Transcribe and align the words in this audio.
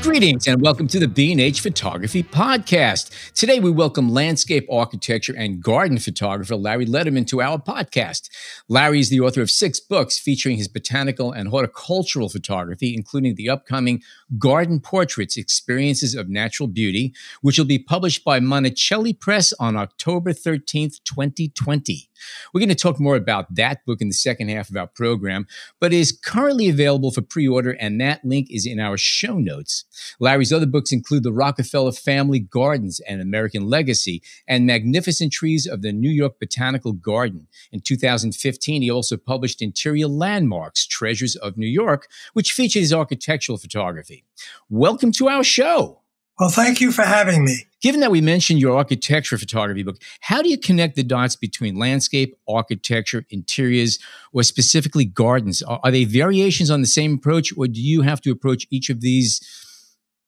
Greetings 0.00 0.46
and 0.46 0.62
welcome 0.62 0.86
to 0.88 1.00
the 1.00 1.08
B&H 1.08 1.60
Photography 1.60 2.22
Podcast. 2.22 3.10
Today 3.34 3.58
we 3.58 3.70
welcome 3.70 4.08
landscape 4.08 4.64
architecture 4.70 5.34
and 5.36 5.60
garden 5.60 5.98
photographer 5.98 6.54
Larry 6.54 6.86
Lederman 6.86 7.26
to 7.26 7.42
our 7.42 7.58
podcast. 7.58 8.30
Larry 8.68 9.00
is 9.00 9.10
the 9.10 9.20
author 9.20 9.42
of 9.42 9.50
six 9.50 9.80
books 9.80 10.16
featuring 10.16 10.56
his 10.56 10.68
botanical 10.68 11.32
and 11.32 11.48
horticultural 11.48 12.28
photography, 12.28 12.94
including 12.94 13.34
the 13.34 13.50
upcoming 13.50 14.00
Garden 14.38 14.78
Portraits 14.78 15.36
Experiences 15.36 16.14
of 16.14 16.28
Natural 16.28 16.68
Beauty, 16.68 17.12
which 17.42 17.58
will 17.58 17.66
be 17.66 17.78
published 17.78 18.24
by 18.24 18.38
Monacelli 18.38 19.18
Press 19.18 19.52
on 19.54 19.76
October 19.76 20.32
13th, 20.32 21.02
2020. 21.04 22.07
We're 22.52 22.60
going 22.60 22.68
to 22.68 22.74
talk 22.74 23.00
more 23.00 23.16
about 23.16 23.54
that 23.54 23.84
book 23.84 24.00
in 24.00 24.08
the 24.08 24.14
second 24.14 24.48
half 24.48 24.70
of 24.70 24.76
our 24.76 24.86
program, 24.86 25.46
but 25.80 25.92
it 25.92 25.98
is 25.98 26.12
currently 26.12 26.68
available 26.68 27.10
for 27.10 27.22
pre 27.22 27.46
order, 27.48 27.70
and 27.72 28.00
that 28.00 28.24
link 28.24 28.48
is 28.50 28.66
in 28.66 28.80
our 28.80 28.96
show 28.96 29.38
notes. 29.38 29.84
Larry's 30.20 30.52
other 30.52 30.66
books 30.66 30.92
include 30.92 31.22
The 31.22 31.32
Rockefeller 31.32 31.92
Family 31.92 32.40
Gardens 32.40 33.00
and 33.00 33.20
American 33.20 33.68
Legacy 33.68 34.22
and 34.46 34.66
Magnificent 34.66 35.32
Trees 35.32 35.66
of 35.66 35.82
the 35.82 35.92
New 35.92 36.10
York 36.10 36.38
Botanical 36.40 36.92
Garden. 36.92 37.46
In 37.72 37.80
2015, 37.80 38.82
he 38.82 38.90
also 38.90 39.16
published 39.16 39.62
Interior 39.62 40.08
Landmarks 40.08 40.86
Treasures 40.86 41.36
of 41.36 41.56
New 41.56 41.66
York, 41.66 42.08
which 42.32 42.52
features 42.52 42.92
architectural 42.92 43.58
photography. 43.58 44.24
Welcome 44.68 45.12
to 45.12 45.28
our 45.28 45.44
show. 45.44 46.02
Well, 46.38 46.50
thank 46.50 46.80
you 46.80 46.92
for 46.92 47.02
having 47.02 47.44
me. 47.44 47.67
Given 47.80 48.00
that 48.00 48.10
we 48.10 48.20
mentioned 48.20 48.60
your 48.60 48.76
architecture 48.76 49.38
photography 49.38 49.84
book, 49.84 49.98
how 50.20 50.42
do 50.42 50.48
you 50.48 50.58
connect 50.58 50.96
the 50.96 51.04
dots 51.04 51.36
between 51.36 51.78
landscape, 51.78 52.36
architecture, 52.48 53.24
interiors, 53.30 54.00
or 54.32 54.42
specifically 54.42 55.04
gardens? 55.04 55.62
Are, 55.62 55.78
are 55.84 55.90
they 55.90 56.04
variations 56.04 56.70
on 56.70 56.80
the 56.80 56.88
same 56.88 57.14
approach, 57.14 57.56
or 57.56 57.68
do 57.68 57.80
you 57.80 58.02
have 58.02 58.20
to 58.22 58.32
approach 58.32 58.66
each 58.70 58.90
of 58.90 59.00
these 59.00 59.40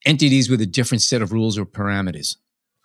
entities 0.06 0.48
with 0.48 0.60
a 0.60 0.66
different 0.66 1.02
set 1.02 1.22
of 1.22 1.32
rules 1.32 1.58
or 1.58 1.66
parameters? 1.66 2.36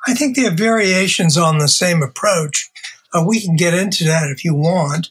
I 0.07 0.13
think 0.13 0.35
they 0.35 0.45
are 0.45 0.51
variations 0.51 1.37
on 1.37 1.59
the 1.59 1.67
same 1.67 2.01
approach. 2.01 2.69
Uh, 3.13 3.23
we 3.25 3.41
can 3.41 3.55
get 3.55 3.73
into 3.73 4.03
that 4.05 4.29
if 4.29 4.43
you 4.43 4.55
want. 4.55 5.09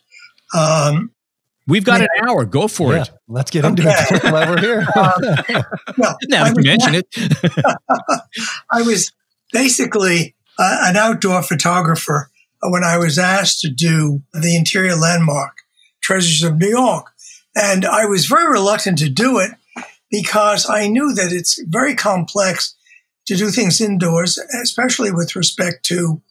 Um, 0.55 1.13
We've 1.67 1.85
got 1.85 2.01
yeah. 2.01 2.09
an 2.19 2.29
hour. 2.29 2.45
Go 2.45 2.69
for 2.69 2.93
yeah, 2.93 3.03
it. 3.03 3.11
Let's 3.27 3.51
get 3.51 3.65
into 3.65 3.89
okay. 3.89 4.17
it 4.17 4.25
while 4.25 4.51
we're 4.51 4.61
here. 4.61 4.87
um, 4.97 5.65
well, 5.99 6.19
now 6.25 6.47
you 6.47 6.55
mention 6.57 6.95
it. 6.95 7.07
I 8.71 8.83
was 8.83 9.11
basically 9.53 10.35
uh, 10.59 10.79
an 10.83 10.97
outdoor 10.97 11.43
photographer 11.43 12.31
when 12.63 12.85
I 12.85 12.99
was 12.99 13.19
asked 13.19 13.61
to 13.61 13.69
do 13.69 14.23
the 14.33 14.57
interior 14.57 14.97
landmark, 14.97 15.59
Treasures 16.03 16.43
of 16.43 16.59
New 16.59 16.69
York. 16.69 17.09
And 17.55 17.85
I 17.85 18.07
was 18.07 18.27
very 18.27 18.51
reluctant 18.51 18.99
to 18.99 19.09
do 19.09 19.39
it 19.39 19.53
because 20.11 20.69
I 20.69 20.89
knew 20.89 21.13
that 21.15 21.33
it's 21.33 21.61
very 21.67 21.95
complex 21.95 22.75
to 23.27 23.37
do 23.37 23.51
things 23.51 23.81
indoors, 23.81 24.39
especially 24.63 25.11
with 25.11 25.37
respect 25.37 25.85
to, 25.87 26.23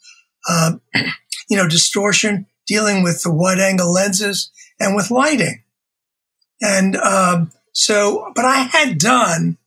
um, 0.49 0.81
you 1.49 1.57
know, 1.57 1.67
distortion, 1.67 2.45
dealing 2.65 3.03
with 3.03 3.23
the 3.23 3.33
wide 3.33 3.59
angle 3.59 3.91
lenses 3.91 4.51
and 4.79 4.95
with 4.95 5.11
lighting. 5.11 5.63
And 6.61 6.95
um, 6.95 7.51
so, 7.73 8.31
but 8.35 8.45
I 8.45 8.59
had 8.59 8.97
done 8.97 9.57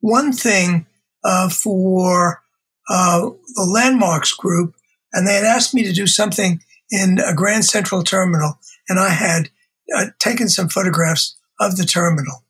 one 0.00 0.32
thing 0.32 0.86
uh, 1.24 1.48
for 1.48 2.41
uh, 2.88 3.30
the 3.54 3.70
Landmarks 3.72 4.32
group, 4.32 4.74
and 5.12 5.26
they 5.26 5.34
had 5.34 5.44
asked 5.44 5.74
me 5.74 5.82
to 5.84 5.92
do 5.92 6.06
something 6.06 6.60
in 6.90 7.18
a 7.18 7.34
Grand 7.34 7.64
Central 7.64 8.02
Terminal, 8.02 8.58
and 8.88 8.98
I 8.98 9.10
had 9.10 9.50
uh, 9.96 10.06
taken 10.18 10.48
some 10.48 10.68
photographs 10.68 11.36
of 11.60 11.76
the 11.76 11.84
terminal. 11.84 12.44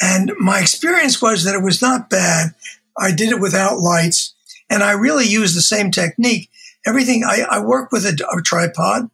And 0.00 0.32
my 0.38 0.60
experience 0.60 1.20
was 1.20 1.44
that 1.44 1.54
it 1.54 1.62
was 1.62 1.82
not 1.82 2.10
bad. 2.10 2.54
I 2.96 3.12
did 3.12 3.30
it 3.30 3.40
without 3.40 3.80
lights, 3.80 4.34
and 4.70 4.82
I 4.82 4.92
really 4.92 5.26
used 5.26 5.56
the 5.56 5.62
same 5.62 5.90
technique. 5.90 6.50
Everything 6.86 7.24
I, 7.24 7.44
I 7.48 7.60
work 7.60 7.90
with 7.92 8.04
a, 8.04 8.16
a 8.36 8.42
tripod, 8.42 9.10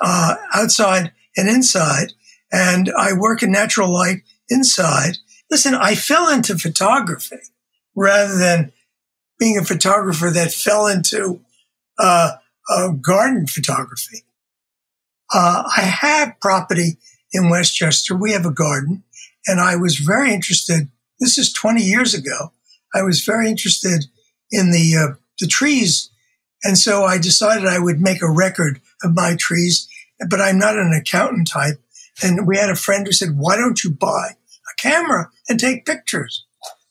uh, 0.00 0.36
outside 0.54 1.12
and 1.36 1.48
inside. 1.48 2.12
And 2.52 2.92
I 2.96 3.12
work 3.12 3.42
in 3.42 3.50
natural 3.50 3.92
light 3.92 4.22
inside. 4.48 5.18
Listen, 5.50 5.74
I 5.74 5.94
fell 5.94 6.28
into 6.28 6.58
photography 6.58 7.36
rather 7.94 8.36
than 8.38 8.72
being 9.42 9.58
a 9.58 9.64
photographer 9.64 10.30
that 10.30 10.52
fell 10.52 10.86
into 10.86 11.40
uh, 11.98 12.32
uh, 12.70 12.88
garden 12.90 13.46
photography. 13.46 14.18
Uh, 15.34 15.64
I 15.76 15.80
have 15.80 16.40
property 16.40 16.98
in 17.32 17.50
Westchester. 17.50 18.14
We 18.14 18.32
have 18.32 18.46
a 18.46 18.52
garden, 18.52 19.02
and 19.46 19.60
I 19.60 19.76
was 19.76 19.96
very 19.96 20.32
interested. 20.32 20.88
This 21.18 21.38
is 21.38 21.52
20 21.52 21.82
years 21.82 22.14
ago. 22.14 22.52
I 22.94 23.02
was 23.02 23.24
very 23.24 23.48
interested 23.48 24.04
in 24.50 24.70
the 24.70 24.96
uh, 24.96 25.14
the 25.40 25.46
trees, 25.46 26.10
and 26.62 26.78
so 26.78 27.04
I 27.04 27.18
decided 27.18 27.66
I 27.66 27.78
would 27.78 28.00
make 28.00 28.22
a 28.22 28.30
record 28.30 28.80
of 29.02 29.14
my 29.14 29.34
trees 29.38 29.88
but 30.28 30.40
I'm 30.40 30.58
not 30.58 30.78
an 30.78 30.92
accountant 30.92 31.48
type. 31.48 31.80
And 32.22 32.46
we 32.46 32.56
had 32.56 32.70
a 32.70 32.76
friend 32.76 33.06
who 33.06 33.12
said, 33.12 33.36
why 33.36 33.56
don't 33.56 33.82
you 33.82 33.90
buy 33.90 34.30
a 34.30 34.82
camera 34.82 35.30
and 35.48 35.58
take 35.58 35.86
pictures? 35.86 36.44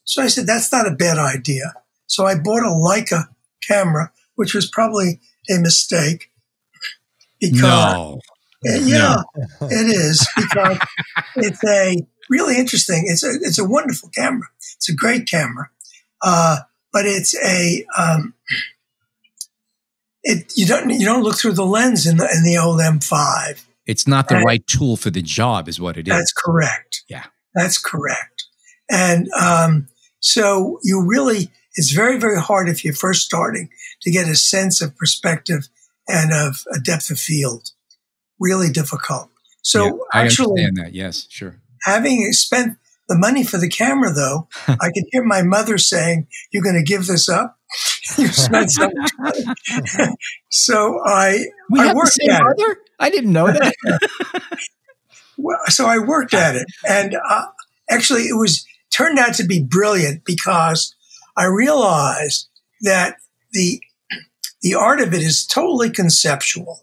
So 0.04 0.22
I 0.22 0.28
said, 0.28 0.48
that's 0.48 0.72
not 0.72 0.88
a 0.88 0.96
bad 0.96 1.18
idea. 1.18 1.74
So 2.12 2.26
I 2.26 2.36
bought 2.36 2.64
a 2.64 2.76
Leica 2.76 3.30
camera, 3.66 4.12
which 4.36 4.54
was 4.54 4.70
probably 4.70 5.22
a 5.50 5.60
mistake 5.60 6.30
because 7.40 7.62
no. 7.62 8.20
yeah, 8.64 9.24
no. 9.62 9.68
it 9.68 9.88
is 9.88 10.28
because 10.36 10.78
it's 11.38 11.64
a 11.64 12.06
really 12.30 12.58
interesting. 12.58 13.06
It's 13.08 13.24
a, 13.24 13.30
it's 13.42 13.58
a 13.58 13.66
wonderful 13.66 14.10
camera. 14.10 14.48
It's 14.76 14.90
a 14.90 14.96
great 14.96 15.26
camera. 15.26 15.70
Uh, 16.22 16.58
but 16.92 17.06
it's 17.06 17.34
a, 17.42 17.86
um, 17.98 18.34
it 20.24 20.52
you 20.56 20.66
don't 20.66 20.90
you 20.90 21.06
don't 21.06 21.24
look 21.24 21.38
through 21.38 21.54
the 21.54 21.66
lens 21.66 22.06
in 22.06 22.18
the 22.18 22.30
in 22.36 22.44
the 22.44 22.58
old 22.58 22.82
M5. 22.82 23.64
It's 23.88 24.06
not 24.06 24.28
the 24.28 24.36
and 24.36 24.46
right 24.46 24.68
tool 24.68 24.98
for 24.98 25.10
the 25.10 25.22
job, 25.22 25.70
is 25.70 25.80
what 25.80 25.98
it 25.98 26.10
is. 26.10 26.14
That's 26.14 26.34
correct. 26.34 27.04
Yeah, 27.08 27.24
that's 27.56 27.78
correct. 27.78 28.44
And 28.90 29.30
um, 29.32 29.88
so 30.20 30.80
you 30.84 31.04
really, 31.08 31.50
it's 31.76 31.92
very 31.92 32.20
very 32.20 32.40
hard 32.40 32.70
if 32.70 32.84
you're 32.84 32.94
first 32.94 33.22
starting 33.22 33.70
to 34.02 34.12
get 34.12 34.28
a 34.28 34.36
sense 34.36 34.82
of 34.82 34.96
perspective 34.98 35.68
and 36.08 36.32
of 36.34 36.64
a 36.74 36.80
depth 36.80 37.10
of 37.10 37.20
field. 37.20 37.72
Really 38.40 38.70
difficult. 38.70 39.30
So 39.62 39.86
yeah, 39.86 39.92
I 40.14 40.24
actually, 40.24 40.64
understand 40.64 40.78
that. 40.78 40.94
Yes, 40.94 41.28
sure. 41.30 41.62
Having 41.84 42.32
spent 42.34 42.78
the 43.08 43.18
money 43.18 43.44
for 43.44 43.58
the 43.58 43.70
camera, 43.70 44.12
though, 44.14 44.48
I 44.68 44.92
could 44.92 45.04
hear 45.12 45.24
my 45.24 45.42
mother 45.42 45.78
saying, 45.78 46.28
"You're 46.52 46.64
going 46.64 46.76
to 46.76 46.84
give 46.84 47.08
this 47.08 47.30
up." 47.30 47.58
you 48.18 48.28
spent 48.28 48.70
so 48.70 48.90
much 49.18 49.38
so 50.50 51.00
I 51.06 51.46
we 51.70 51.80
I 51.80 51.88
have 51.88 51.96
worked 51.96 52.18
the 52.18 52.26
same 52.26 52.32
at 52.32 52.44
mother? 52.44 52.72
It. 52.72 52.78
I 53.00 53.10
didn't 53.10 53.32
know 53.32 53.48
that. 53.48 53.74
well, 55.38 55.58
so 55.68 55.86
I 55.86 56.00
worked 56.00 56.34
at 56.34 56.56
it, 56.56 56.66
and 56.88 57.16
uh, 57.30 57.46
actually, 57.90 58.24
it 58.24 58.38
was 58.38 58.66
turned 58.92 59.20
out 59.20 59.36
to 59.36 59.46
be 59.46 59.64
brilliant 59.64 60.26
because 60.26 60.96
I 61.38 61.46
realized 61.46 62.48
that 62.82 63.18
the 63.52 63.82
the 64.62 64.76
art 64.76 65.02
of 65.02 65.14
it 65.14 65.22
is 65.22 65.46
totally 65.46 65.90
conceptual. 65.90 66.82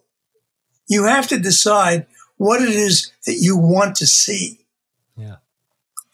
You 0.88 1.04
have 1.04 1.28
to 1.28 1.38
decide 1.38 2.06
what 2.36 2.62
it 2.62 2.70
is 2.70 3.12
that 3.26 3.36
you 3.40 3.56
want 3.56 3.96
to 3.96 4.06
see. 4.06 4.66
Yeah. 5.16 5.36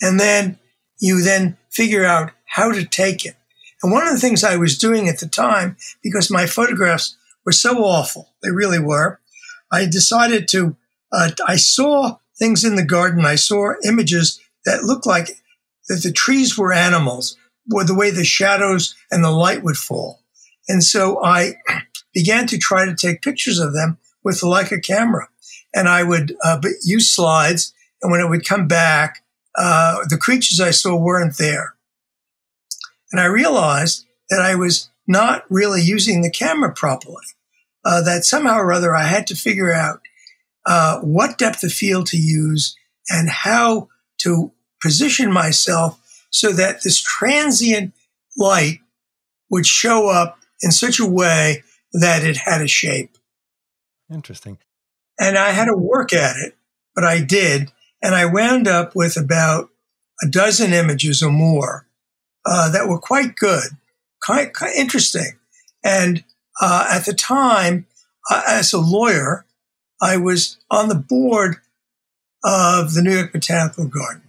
And 0.02 0.20
then 0.20 0.58
you 0.98 1.22
then 1.22 1.56
figure 1.70 2.04
out 2.04 2.32
how 2.44 2.72
to 2.72 2.84
take 2.84 3.24
it. 3.24 3.36
And 3.82 3.92
one 3.92 4.06
of 4.06 4.12
the 4.12 4.20
things 4.20 4.44
I 4.44 4.56
was 4.56 4.78
doing 4.78 5.08
at 5.08 5.20
the 5.20 5.26
time, 5.26 5.76
because 6.02 6.30
my 6.30 6.46
photographs 6.46 7.16
were 7.44 7.52
so 7.52 7.84
awful, 7.84 8.30
they 8.42 8.50
really 8.50 8.78
were, 8.78 9.20
I 9.70 9.86
decided 9.86 10.48
to, 10.48 10.76
uh, 11.12 11.30
I 11.46 11.56
saw 11.56 12.18
things 12.38 12.64
in 12.64 12.76
the 12.76 12.84
garden. 12.84 13.24
I 13.24 13.34
saw 13.36 13.74
images 13.84 14.40
that 14.64 14.84
looked 14.84 15.06
like 15.06 15.42
that 15.88 16.02
the 16.02 16.12
trees 16.12 16.56
were 16.56 16.72
animals, 16.72 17.36
the 17.66 17.94
way 17.94 18.10
the 18.10 18.24
shadows 18.24 18.94
and 19.10 19.24
the 19.24 19.30
light 19.30 19.62
would 19.62 19.76
fall. 19.76 20.20
And 20.68 20.82
so 20.82 21.22
I 21.22 21.54
began 22.12 22.46
to 22.48 22.58
try 22.58 22.84
to 22.84 22.94
take 22.94 23.22
pictures 23.22 23.58
of 23.58 23.74
them 23.74 23.98
with 24.22 24.40
the 24.40 24.46
Leica 24.46 24.82
camera. 24.82 25.28
And 25.74 25.88
I 25.88 26.02
would 26.02 26.36
uh, 26.42 26.60
use 26.82 27.12
slides. 27.12 27.74
And 28.02 28.12
when 28.12 28.20
it 28.20 28.28
would 28.28 28.46
come 28.46 28.68
back, 28.68 29.24
uh, 29.56 29.98
the 30.08 30.16
creatures 30.16 30.60
I 30.60 30.70
saw 30.70 30.96
weren't 30.96 31.36
there. 31.36 31.74
And 33.12 33.20
I 33.20 33.26
realized 33.26 34.04
that 34.30 34.40
I 34.40 34.54
was 34.54 34.90
not 35.06 35.44
really 35.50 35.82
using 35.82 36.22
the 36.22 36.30
camera 36.30 36.72
properly. 36.72 37.24
Uh, 37.84 38.00
that 38.02 38.24
somehow 38.24 38.56
or 38.56 38.72
other 38.72 38.96
I 38.96 39.04
had 39.04 39.26
to 39.26 39.36
figure 39.36 39.72
out 39.72 40.00
uh, 40.64 41.00
what 41.00 41.36
depth 41.36 41.62
of 41.62 41.72
field 41.72 42.06
to 42.06 42.16
use 42.16 42.74
and 43.10 43.28
how 43.28 43.88
to 44.18 44.52
position 44.82 45.30
myself 45.30 45.98
so 46.34 46.52
that 46.52 46.82
this 46.82 47.00
transient 47.00 47.94
light 48.36 48.80
would 49.48 49.64
show 49.64 50.08
up 50.08 50.36
in 50.60 50.72
such 50.72 50.98
a 50.98 51.06
way 51.06 51.62
that 51.92 52.24
it 52.24 52.38
had 52.38 52.60
a 52.60 52.66
shape. 52.66 53.16
Interesting. 54.12 54.58
And 55.18 55.38
I 55.38 55.50
had 55.50 55.66
to 55.66 55.76
work 55.76 56.12
at 56.12 56.36
it, 56.36 56.56
but 56.92 57.04
I 57.04 57.20
did. 57.20 57.70
And 58.02 58.16
I 58.16 58.24
wound 58.24 58.66
up 58.66 58.96
with 58.96 59.16
about 59.16 59.70
a 60.24 60.28
dozen 60.28 60.72
images 60.72 61.22
or 61.22 61.30
more 61.30 61.86
uh, 62.44 62.68
that 62.72 62.88
were 62.88 62.98
quite 62.98 63.36
good, 63.36 63.70
quite, 64.20 64.54
quite 64.54 64.74
interesting. 64.74 65.38
And 65.84 66.24
uh, 66.60 66.88
at 66.90 67.06
the 67.06 67.14
time, 67.14 67.86
uh, 68.28 68.42
as 68.48 68.72
a 68.72 68.80
lawyer, 68.80 69.46
I 70.02 70.16
was 70.16 70.58
on 70.68 70.88
the 70.88 70.96
board 70.96 71.58
of 72.42 72.94
the 72.94 73.02
New 73.02 73.14
York 73.14 73.32
Botanical 73.32 73.86
Garden. 73.86 74.23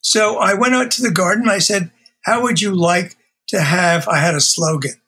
So 0.00 0.38
I 0.38 0.54
went 0.54 0.74
out 0.74 0.90
to 0.92 1.02
the 1.02 1.10
garden. 1.10 1.48
I 1.48 1.58
said, 1.58 1.90
How 2.24 2.42
would 2.42 2.60
you 2.60 2.74
like 2.74 3.16
to 3.48 3.60
have? 3.60 4.08
I 4.08 4.18
had 4.18 4.34
a 4.34 4.40
slogan 4.40 5.00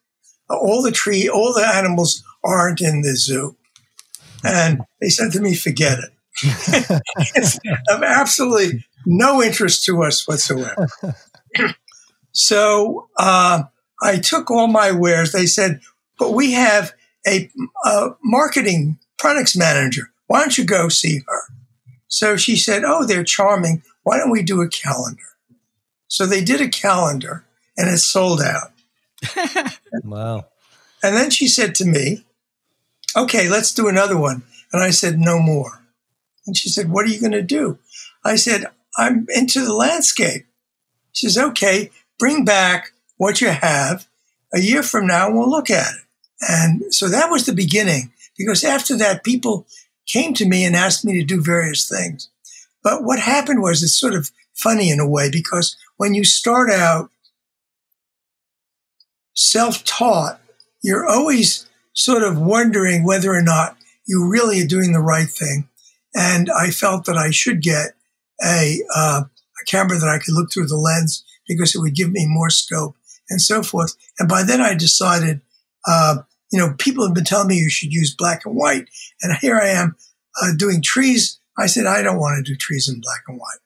all 0.53 0.83
the 0.83 0.93
tree, 0.93 1.29
all 1.29 1.53
the 1.53 1.67
animals 1.67 2.23
aren't 2.45 2.81
in 2.81 3.03
the 3.03 3.17
zoo. 3.17 3.57
And 4.45 4.83
they 5.01 5.09
said 5.09 5.33
to 5.33 5.41
me, 5.41 5.55
Forget 5.55 5.99
it. 5.99 6.11
it's 7.35 7.59
of 7.89 8.03
absolutely 8.03 8.85
no 9.07 9.43
interest 9.43 9.85
to 9.85 10.03
us 10.03 10.27
whatsoever. 10.27 10.89
so 12.33 13.09
uh, 13.19 13.65
I 14.03 14.19
took 14.19 14.51
all 14.51 14.67
my 14.67 14.91
wares. 14.91 15.33
They 15.33 15.47
said, 15.47 15.81
But 16.19 16.33
we 16.33 16.53
have 16.53 16.93
a, 17.27 17.51
a 17.85 18.11
marketing 18.23 18.99
products 19.19 19.57
manager. 19.57 20.11
Why 20.27 20.41
don't 20.41 20.59
you 20.59 20.65
go 20.65 20.89
see 20.89 21.21
her? 21.27 21.43
So 22.09 22.37
she 22.37 22.57
said, 22.57 22.83
Oh, 22.85 23.07
they're 23.07 23.25
charming. 23.25 23.83
Why 24.03 24.19
don't 24.19 24.31
we 24.31 24.43
do 24.43 24.61
a 24.61 24.69
calendar? 24.69 25.23
So 26.09 26.27
they 26.27 26.43
did 26.43 26.61
a 26.61 26.69
calendar 26.69 27.45
and 27.77 27.89
it 27.89 27.99
sold 27.99 28.41
out. 28.43 28.73
wow. 30.05 30.47
And 31.03 31.17
then 31.17 31.31
she 31.31 31.49
said 31.49 31.75
to 31.77 31.85
me, 31.85 32.25
Okay, 33.17 33.49
let's 33.49 33.73
do 33.73 33.89
another 33.89 34.17
one. 34.17 34.43
And 34.73 34.83
I 34.83 34.91
said, 34.91 35.19
No 35.19 35.39
more. 35.39 35.85
And 36.47 36.57
she 36.57 36.69
said, 36.69 36.91
What 36.91 37.05
are 37.05 37.09
you 37.09 37.21
going 37.21 37.33
to 37.33 37.43
do? 37.43 37.79
I 38.25 38.37
said, 38.37 38.67
I'm 38.97 39.27
into 39.35 39.65
the 39.65 39.75
landscape. 39.75 40.47
She 41.13 41.29
says, 41.29 41.39
Okay, 41.39 41.91
bring 42.19 42.45
back 42.45 42.93
what 43.17 43.41
you 43.41 43.49
have 43.49 44.07
a 44.53 44.61
year 44.61 44.83
from 44.83 45.07
now 45.07 45.29
and 45.29 45.39
we'll 45.39 45.51
look 45.51 45.71
at 45.71 45.95
it. 45.95 46.01
And 46.49 46.95
so 46.95 47.09
that 47.09 47.31
was 47.31 47.47
the 47.47 47.53
beginning 47.53 48.13
because 48.37 48.65
after 48.65 48.97
that, 48.99 49.25
people 49.25 49.67
came 50.07 50.35
to 50.35 50.49
me 50.49 50.65
and 50.65 50.75
asked 50.75 51.05
me 51.05 51.15
to 51.15 51.25
do 51.25 51.41
various 51.41 51.89
things. 51.89 52.29
But 52.83 53.05
what 53.05 53.19
happened 53.19 53.63
was 53.63 53.83
it's 53.83 53.99
sort 53.99 54.15
of 54.15 54.31
funny 54.55 54.91
in 54.91 55.01
a 55.01 55.09
way 55.09 55.31
because 55.31 55.77
when 55.97 56.15
you 56.15 56.25
start 56.25 56.71
out 56.71 57.11
self 59.35 59.85
taught, 59.85 60.41
you're 60.83 61.07
always 61.07 61.67
sort 61.95 62.23
of 62.23 62.39
wondering 62.39 63.05
whether 63.05 63.33
or 63.33 63.43
not 63.43 63.77
you 64.07 64.27
really 64.29 64.63
are 64.63 64.67
doing 64.67 64.93
the 64.93 65.01
right 65.01 65.29
thing. 65.29 65.69
And 66.15 66.51
I 66.51 66.71
felt 66.71 67.05
that 67.07 67.17
I 67.17 67.31
should 67.31 67.63
get 67.63 67.93
a, 68.45 68.83
uh, 68.95 69.23
a 69.25 69.65
camera 69.67 69.99
that 69.99 70.09
I 70.09 70.19
could 70.19 70.35
look 70.35 70.53
through 70.53 70.67
the 70.67 70.77
lens 70.77 71.25
because 71.47 71.75
it 71.75 71.79
would 71.79 71.95
give 71.95 72.11
me 72.11 72.27
more 72.27 72.51
scope 72.51 72.97
and 73.31 73.41
so 73.41 73.63
forth. 73.63 73.95
And 74.19 74.29
by 74.29 74.43
then 74.43 74.61
I 74.61 74.75
decided, 74.75 75.41
uh, 75.89 76.19
you 76.53 76.59
know, 76.59 76.75
people 76.79 77.05
have 77.07 77.15
been 77.15 77.25
telling 77.25 77.49
me 77.49 77.57
you 77.57 77.71
should 77.71 77.93
use 77.93 78.15
black 78.15 78.45
and 78.45 78.55
white. 78.55 78.89
And 79.23 79.37
here 79.41 79.57
I 79.57 79.69
am 79.69 79.97
uh, 80.43 80.53
doing 80.57 80.83
trees. 80.83 81.39
I 81.59 81.67
said, 81.67 81.87
I 81.87 82.03
don't 82.03 82.19
want 82.19 82.45
to 82.45 82.51
do 82.53 82.57
trees 82.57 82.89
in 82.89 83.01
black 83.01 83.23
and 83.29 83.39
white. 83.39 83.61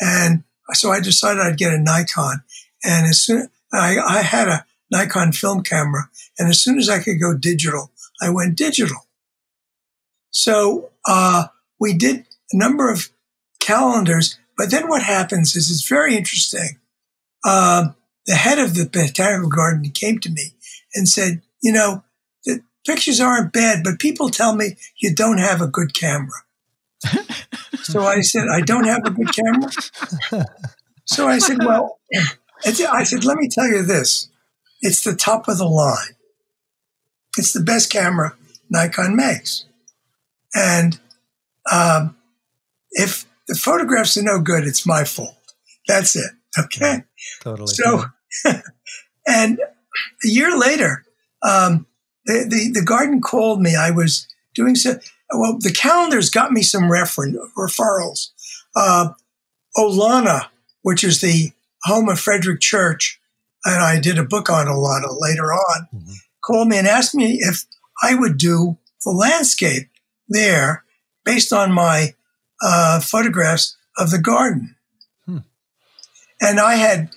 And 0.00 0.44
so 0.72 0.90
I 0.90 1.00
decided 1.00 1.40
I'd 1.40 1.58
get 1.58 1.72
a 1.72 1.78
Nikon. 1.78 2.42
And 2.84 3.06
as 3.06 3.22
soon 3.22 3.48
I, 3.72 3.98
I 3.98 4.22
had 4.22 4.48
a 4.48 4.66
Nikon 4.90 5.32
film 5.32 5.62
camera, 5.62 6.10
and 6.38 6.48
as 6.48 6.62
soon 6.62 6.78
as 6.78 6.88
I 6.88 6.98
could 6.98 7.18
go 7.20 7.34
digital, 7.34 7.90
I 8.20 8.30
went 8.30 8.56
digital. 8.56 9.06
So 10.30 10.90
uh, 11.06 11.46
we 11.80 11.94
did 11.94 12.26
a 12.52 12.56
number 12.56 12.90
of 12.90 13.10
calendars, 13.60 14.38
but 14.56 14.70
then 14.70 14.88
what 14.88 15.02
happens 15.02 15.56
is 15.56 15.70
it's 15.70 15.88
very 15.88 16.16
interesting. 16.16 16.78
Uh, 17.44 17.88
the 18.26 18.34
head 18.34 18.58
of 18.58 18.74
the 18.74 18.84
botanical 18.84 19.48
garden 19.48 19.90
came 19.90 20.18
to 20.20 20.30
me 20.30 20.52
and 20.94 21.08
said, 21.08 21.42
"You 21.62 21.72
know, 21.72 22.04
the 22.44 22.62
pictures 22.86 23.20
aren't 23.20 23.52
bad, 23.52 23.82
but 23.82 23.98
people 23.98 24.28
tell 24.28 24.54
me 24.54 24.76
you 25.00 25.14
don't 25.14 25.38
have 25.38 25.60
a 25.60 25.66
good 25.66 25.94
camera." 25.94 26.41
So 27.82 28.02
I 28.02 28.20
said, 28.20 28.48
"I 28.48 28.60
don't 28.60 28.84
have 28.84 29.04
a 29.04 29.10
good 29.10 29.34
camera." 29.34 29.70
So 31.04 31.26
I 31.26 31.38
said, 31.38 31.58
"Well," 31.58 31.98
I 32.64 33.04
said, 33.04 33.24
"Let 33.24 33.36
me 33.38 33.48
tell 33.48 33.66
you 33.66 33.82
this." 33.82 34.28
It's 34.80 35.04
the 35.04 35.14
top 35.14 35.48
of 35.48 35.58
the 35.58 35.66
line. 35.66 36.16
It's 37.36 37.52
the 37.52 37.62
best 37.62 37.90
camera 37.90 38.36
Nikon 38.68 39.16
makes. 39.16 39.64
And 40.54 40.98
um, 41.70 42.16
if 42.90 43.26
the 43.48 43.54
photographs 43.54 44.16
are 44.16 44.22
no 44.22 44.40
good, 44.40 44.64
it's 44.64 44.86
my 44.86 45.04
fault. 45.04 45.54
That's 45.86 46.16
it. 46.16 46.30
Okay. 46.58 47.04
Totally. 47.40 47.74
So, 47.74 48.04
and 49.26 49.58
a 50.24 50.28
year 50.28 50.56
later, 50.56 51.04
um, 51.42 51.86
the, 52.26 52.46
the, 52.48 52.80
the 52.80 52.84
garden 52.84 53.20
called 53.20 53.60
me. 53.60 53.76
I 53.76 53.90
was 53.90 54.26
doing 54.54 54.74
so. 54.74 54.98
Well, 55.34 55.58
the 55.58 55.72
calendars 55.72 56.30
got 56.30 56.52
me 56.52 56.62
some 56.62 56.90
refer- 56.90 57.32
referrals. 57.56 58.28
Uh, 58.74 59.10
Olana, 59.76 60.48
which 60.82 61.04
is 61.04 61.20
the 61.20 61.52
home 61.84 62.08
of 62.08 62.20
Frederic 62.20 62.60
Church, 62.60 63.20
and 63.64 63.82
I 63.82 64.00
did 64.00 64.18
a 64.18 64.24
book 64.24 64.50
on 64.50 64.66
Olana 64.66 65.16
later 65.18 65.52
on, 65.52 65.88
mm-hmm. 65.94 66.12
called 66.44 66.68
me 66.68 66.78
and 66.78 66.86
asked 66.86 67.14
me 67.14 67.38
if 67.40 67.64
I 68.02 68.14
would 68.14 68.38
do 68.38 68.78
the 69.04 69.10
landscape 69.10 69.88
there 70.28 70.84
based 71.24 71.52
on 71.52 71.72
my 71.72 72.14
uh, 72.62 73.00
photographs 73.00 73.76
of 73.96 74.10
the 74.10 74.18
garden. 74.18 74.76
Hmm. 75.26 75.38
And 76.40 76.60
I 76.60 76.74
had, 76.74 77.10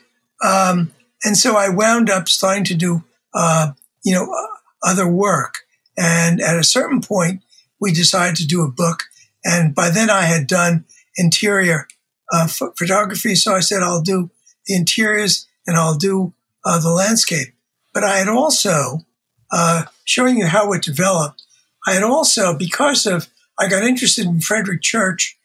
um, 0.44 0.92
and 1.24 1.38
so 1.38 1.56
I 1.56 1.70
wound 1.70 2.10
up 2.10 2.30
starting 2.30 2.64
to 2.66 2.76
do, 2.76 3.04
uh, 3.34 3.72
you 4.04 4.14
know, 4.14 4.24
uh, 4.24 4.90
other 4.90 5.08
work. 5.08 5.60
And 5.98 6.42
at 6.42 6.58
a 6.58 6.64
certain 6.64 7.02
point, 7.02 7.42
we 7.80 7.92
decided 7.92 8.36
to 8.38 8.48
do 8.48 8.64
a 8.64 8.72
book. 8.72 9.04
And 9.44 9.76
by 9.76 9.90
then 9.90 10.10
I 10.10 10.24
had 10.24 10.48
done 10.48 10.86
interior 11.16 11.88
uh, 12.32 12.48
photography. 12.48 13.36
So 13.36 13.54
I 13.54 13.60
said, 13.60 13.84
I'll 13.84 14.02
do 14.02 14.32
the 14.68 14.76
interiors 14.76 15.48
and 15.68 15.78
I'll 15.78 15.98
do 15.98 16.34
uh, 16.66 16.80
the 16.80 16.92
landscape. 16.92 17.54
But 17.94 18.04
I 18.04 18.18
had 18.18 18.28
also, 18.28 19.06
uh, 19.52 19.84
showing 20.04 20.38
you 20.38 20.48
how 20.48 20.74
it 20.74 20.82
developed, 20.82 21.44
I 21.88 21.94
had 21.94 22.04
also, 22.04 22.58
because 22.58 23.06
of, 23.06 23.30
I 23.60 23.70
got 23.70 23.84
interested 23.84 24.26
in 24.26 24.42
Frederic 24.42 24.82
Church, 24.82 25.38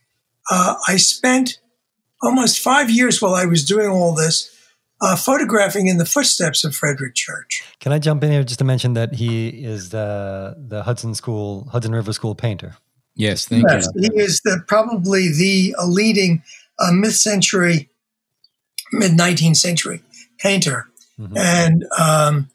uh, 0.50 0.74
I 0.88 0.96
spent 0.96 1.60
almost 2.22 2.58
five 2.58 2.90
years 2.90 3.20
while 3.20 3.34
I 3.34 3.44
was 3.44 3.64
doing 3.64 3.88
all 3.88 4.14
this 4.14 4.54
uh, 5.00 5.16
photographing 5.16 5.86
in 5.86 5.98
the 5.98 6.04
footsteps 6.04 6.64
of 6.64 6.74
Frederic 6.74 7.14
Church. 7.14 7.62
Can 7.80 7.92
I 7.92 7.98
jump 7.98 8.22
in 8.22 8.30
here 8.30 8.44
just 8.44 8.58
to 8.58 8.64
mention 8.64 8.94
that 8.94 9.14
he 9.14 9.48
is 9.48 9.90
the 9.90 10.56
the 10.58 10.82
Hudson 10.82 11.14
School 11.14 11.68
Hudson 11.70 11.92
River 11.92 12.12
School 12.12 12.34
painter? 12.34 12.76
Yes, 13.14 13.46
thank 13.46 13.64
yes, 13.68 13.88
you. 13.94 14.10
He 14.12 14.20
is 14.20 14.40
the, 14.44 14.62
probably 14.66 15.28
the 15.28 15.74
leading 15.84 16.42
uh, 16.78 16.92
mid 16.92 17.12
century, 17.12 17.90
mid 18.92 19.12
nineteenth 19.12 19.56
century 19.56 20.02
painter 20.38 20.90
mm-hmm. 21.20 21.36
and 21.36 21.84
um, 21.98 22.50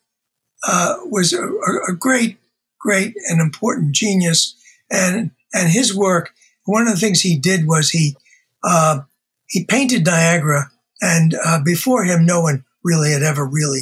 uh, 0.67 0.95
was 1.05 1.33
a, 1.33 1.43
a, 1.43 1.95
great, 1.95 2.37
great 2.79 3.15
and 3.29 3.39
important 3.39 3.93
genius. 3.93 4.55
And 4.91 5.31
and 5.53 5.69
his 5.69 5.95
work, 5.95 6.33
one 6.65 6.87
of 6.87 6.93
the 6.93 6.99
things 6.99 7.21
he 7.21 7.37
did 7.37 7.67
was 7.67 7.89
he 7.89 8.15
uh, 8.63 9.01
he 9.47 9.63
painted 9.65 10.05
Niagara, 10.05 10.71
and 11.01 11.35
uh, 11.45 11.61
before 11.63 12.03
him, 12.03 12.25
no 12.25 12.41
one 12.41 12.63
really 12.83 13.11
had 13.11 13.23
ever 13.23 13.45
really 13.45 13.81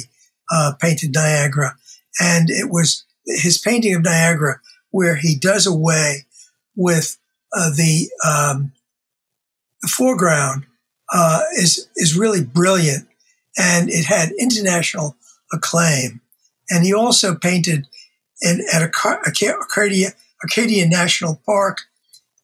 uh, 0.50 0.72
painted 0.80 1.14
Niagara. 1.14 1.76
And 2.20 2.50
it 2.50 2.70
was 2.70 3.04
his 3.26 3.58
painting 3.58 3.94
of 3.94 4.02
Niagara 4.02 4.60
where 4.90 5.16
he 5.16 5.36
does 5.36 5.66
away 5.66 6.26
with 6.76 7.16
uh, 7.56 7.70
the 7.70 8.08
um, 8.24 8.72
the 9.82 9.88
foreground 9.88 10.66
uh, 11.12 11.42
is 11.56 11.88
is 11.96 12.16
really 12.16 12.42
brilliant 12.42 13.08
and 13.56 13.88
it 13.90 14.06
had 14.06 14.32
international 14.38 15.16
acclaim. 15.52 16.20
And 16.70 16.84
he 16.84 16.92
also 16.92 17.34
painted 17.34 17.86
in, 18.40 18.64
at 18.72 18.82
Acadia, 18.82 20.12
Acadia 20.42 20.88
National 20.88 21.40
Park, 21.46 21.82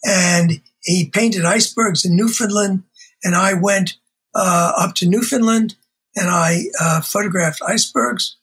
and 0.05 0.61
he 0.83 1.09
painted 1.09 1.45
icebergs 1.45 2.05
in 2.05 2.17
Newfoundland. 2.17 2.85
And 3.25 3.35
I 3.35 3.55
went 3.55 3.97
uh, 4.35 4.73
up 4.77 4.95
to 4.97 5.09
Newfoundland 5.09 5.77
and 6.17 6.29
I 6.29 6.65
uh, 6.81 7.01
photographed 7.01 7.61
icebergs. 7.67 8.37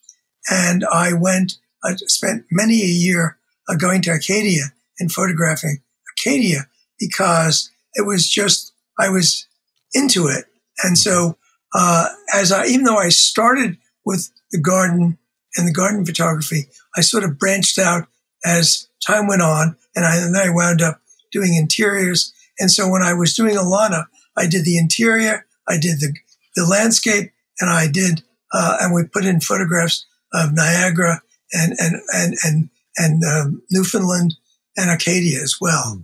And 0.50 0.84
I 0.90 1.12
went, 1.12 1.58
I 1.84 1.94
spent 1.96 2.46
many 2.50 2.82
a 2.82 2.86
year 2.86 3.38
uh, 3.68 3.76
going 3.76 4.02
to 4.02 4.12
Acadia 4.12 4.72
and 4.98 5.12
photographing 5.12 5.82
Acadia 6.12 6.66
because 6.98 7.70
it 7.94 8.06
was 8.06 8.28
just 8.28 8.72
I 8.98 9.08
was 9.10 9.46
into 9.92 10.26
it, 10.26 10.46
and 10.82 10.98
so 10.98 11.36
uh, 11.74 12.08
as 12.34 12.50
I 12.50 12.66
even 12.66 12.84
though 12.84 12.96
I 12.96 13.10
started 13.10 13.76
with 14.04 14.30
the 14.50 14.60
garden 14.60 15.18
and 15.56 15.68
the 15.68 15.72
garden 15.72 16.04
photography, 16.04 16.66
I 16.96 17.02
sort 17.02 17.24
of 17.24 17.38
branched 17.38 17.78
out 17.78 18.08
as 18.44 18.88
time 19.06 19.26
went 19.26 19.42
on, 19.42 19.76
and, 19.94 20.04
I, 20.04 20.16
and 20.16 20.34
then 20.34 20.48
I 20.48 20.54
wound 20.54 20.82
up 20.82 21.00
doing 21.30 21.54
interiors. 21.54 22.32
And 22.58 22.70
so 22.70 22.88
when 22.88 23.02
I 23.02 23.12
was 23.14 23.34
doing 23.34 23.56
Olana, 23.56 24.06
I 24.36 24.46
did 24.46 24.64
the 24.64 24.78
interior, 24.78 25.46
I 25.68 25.78
did 25.78 26.00
the 26.00 26.14
the 26.56 26.66
landscape, 26.66 27.30
and 27.60 27.70
I 27.70 27.86
did 27.88 28.22
uh, 28.52 28.78
and 28.80 28.94
we 28.94 29.04
put 29.04 29.24
in 29.24 29.40
photographs 29.40 30.06
of 30.32 30.52
Niagara 30.52 31.22
and 31.52 31.74
and 31.78 31.96
and 32.14 32.34
and 32.44 32.70
and 32.96 33.24
um, 33.24 33.62
Newfoundland 33.70 34.34
and 34.76 34.90
Acadia 34.90 35.40
as 35.42 35.56
well. 35.60 35.94
Hmm. 35.94 36.00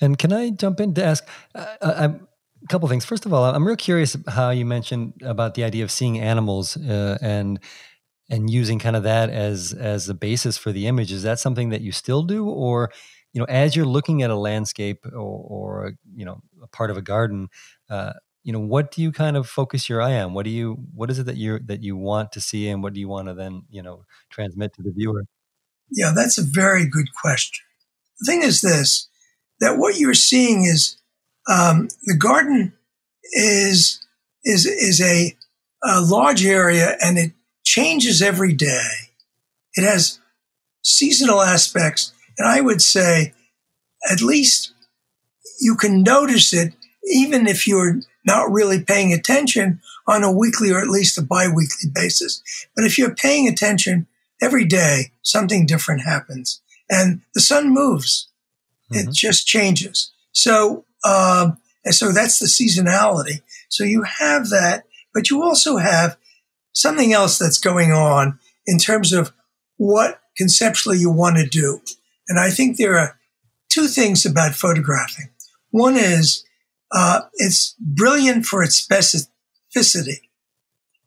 And 0.00 0.18
can 0.18 0.32
I 0.32 0.50
jump 0.50 0.80
in 0.80 0.94
to 0.94 1.04
ask 1.04 1.26
uh, 1.54 1.76
uh 1.80 2.08
a 2.62 2.66
couple 2.68 2.88
things? 2.88 3.04
First 3.04 3.26
of 3.26 3.32
all, 3.32 3.44
I'm 3.44 3.66
real 3.66 3.76
curious 3.76 4.16
how 4.28 4.50
you 4.50 4.64
mentioned 4.64 5.14
about 5.22 5.54
the 5.54 5.64
idea 5.64 5.84
of 5.84 5.90
seeing 5.90 6.18
animals 6.18 6.76
uh, 6.76 7.18
and 7.20 7.58
and 8.30 8.50
using 8.50 8.78
kind 8.78 8.96
of 8.96 9.02
that 9.04 9.30
as 9.30 9.72
as 9.72 10.08
a 10.08 10.14
basis 10.14 10.58
for 10.58 10.72
the 10.72 10.86
image. 10.86 11.12
Is 11.12 11.22
that 11.22 11.38
something 11.38 11.70
that 11.70 11.80
you 11.80 11.92
still 11.92 12.22
do, 12.22 12.48
or 12.48 12.90
you 13.32 13.40
know, 13.40 13.46
as 13.46 13.74
you're 13.74 13.86
looking 13.86 14.22
at 14.22 14.30
a 14.30 14.36
landscape 14.36 15.04
or, 15.06 15.18
or 15.18 15.92
you 16.14 16.24
know, 16.24 16.40
a 16.62 16.66
part 16.68 16.90
of 16.90 16.96
a 16.96 17.02
garden, 17.02 17.48
uh, 17.90 18.12
you 18.48 18.52
know 18.54 18.60
what 18.60 18.90
do 18.90 19.02
you 19.02 19.12
kind 19.12 19.36
of 19.36 19.46
focus 19.46 19.90
your 19.90 20.00
eye 20.00 20.18
on? 20.22 20.32
What 20.32 20.44
do 20.44 20.50
you 20.50 20.78
what 20.94 21.10
is 21.10 21.18
it 21.18 21.26
that 21.26 21.36
you 21.36 21.58
that 21.66 21.82
you 21.82 21.98
want 21.98 22.32
to 22.32 22.40
see 22.40 22.66
and 22.70 22.82
what 22.82 22.94
do 22.94 23.00
you 23.00 23.06
want 23.06 23.28
to 23.28 23.34
then 23.34 23.64
you 23.68 23.82
know 23.82 24.06
transmit 24.30 24.72
to 24.72 24.82
the 24.82 24.90
viewer? 24.90 25.24
Yeah 25.90 26.12
that's 26.16 26.38
a 26.38 26.42
very 26.42 26.86
good 26.86 27.08
question. 27.20 27.62
The 28.20 28.32
thing 28.32 28.42
is 28.42 28.62
this 28.62 29.06
that 29.60 29.76
what 29.76 29.98
you're 29.98 30.14
seeing 30.14 30.64
is 30.64 30.96
um, 31.46 31.88
the 32.04 32.16
garden 32.16 32.72
is 33.32 34.02
is 34.44 34.64
is 34.64 35.02
a, 35.02 35.36
a 35.84 36.00
large 36.00 36.46
area 36.46 36.96
and 37.04 37.18
it 37.18 37.32
changes 37.66 38.22
every 38.22 38.54
day. 38.54 38.88
It 39.74 39.84
has 39.84 40.20
seasonal 40.80 41.42
aspects 41.42 42.14
and 42.38 42.48
i 42.48 42.62
would 42.62 42.80
say 42.80 43.34
at 44.10 44.22
least 44.22 44.72
you 45.60 45.74
can 45.74 46.02
notice 46.02 46.54
it 46.54 46.72
even 47.10 47.46
if 47.46 47.66
you're 47.66 48.00
not 48.24 48.50
really 48.50 48.82
paying 48.82 49.12
attention 49.12 49.80
on 50.06 50.22
a 50.22 50.32
weekly 50.32 50.70
or 50.70 50.80
at 50.80 50.88
least 50.88 51.18
a 51.18 51.22
biweekly 51.22 51.90
basis. 51.92 52.42
But 52.74 52.84
if 52.84 52.98
you're 52.98 53.14
paying 53.14 53.48
attention 53.48 54.06
every 54.40 54.64
day, 54.64 55.12
something 55.22 55.66
different 55.66 56.02
happens 56.02 56.60
and 56.90 57.20
the 57.34 57.40
sun 57.40 57.72
moves. 57.72 58.28
Mm-hmm. 58.92 59.08
It 59.08 59.14
just 59.14 59.46
changes. 59.46 60.12
So, 60.32 60.84
um, 61.04 61.58
and 61.84 61.94
so 61.94 62.12
that's 62.12 62.38
the 62.38 62.46
seasonality. 62.46 63.42
So 63.68 63.84
you 63.84 64.02
have 64.02 64.50
that, 64.50 64.84
but 65.14 65.30
you 65.30 65.42
also 65.42 65.76
have 65.76 66.16
something 66.72 67.12
else 67.12 67.38
that's 67.38 67.58
going 67.58 67.92
on 67.92 68.38
in 68.66 68.78
terms 68.78 69.12
of 69.12 69.32
what 69.76 70.20
conceptually 70.36 70.98
you 70.98 71.10
want 71.10 71.36
to 71.36 71.46
do. 71.46 71.80
And 72.28 72.38
I 72.38 72.50
think 72.50 72.76
there 72.76 72.98
are 72.98 73.18
two 73.68 73.86
things 73.86 74.24
about 74.24 74.54
photographing. 74.54 75.30
One 75.70 75.96
is 75.96 76.44
uh, 76.92 77.22
it's 77.34 77.74
brilliant 77.78 78.46
for 78.46 78.62
its 78.62 78.80
specificity. 78.80 80.20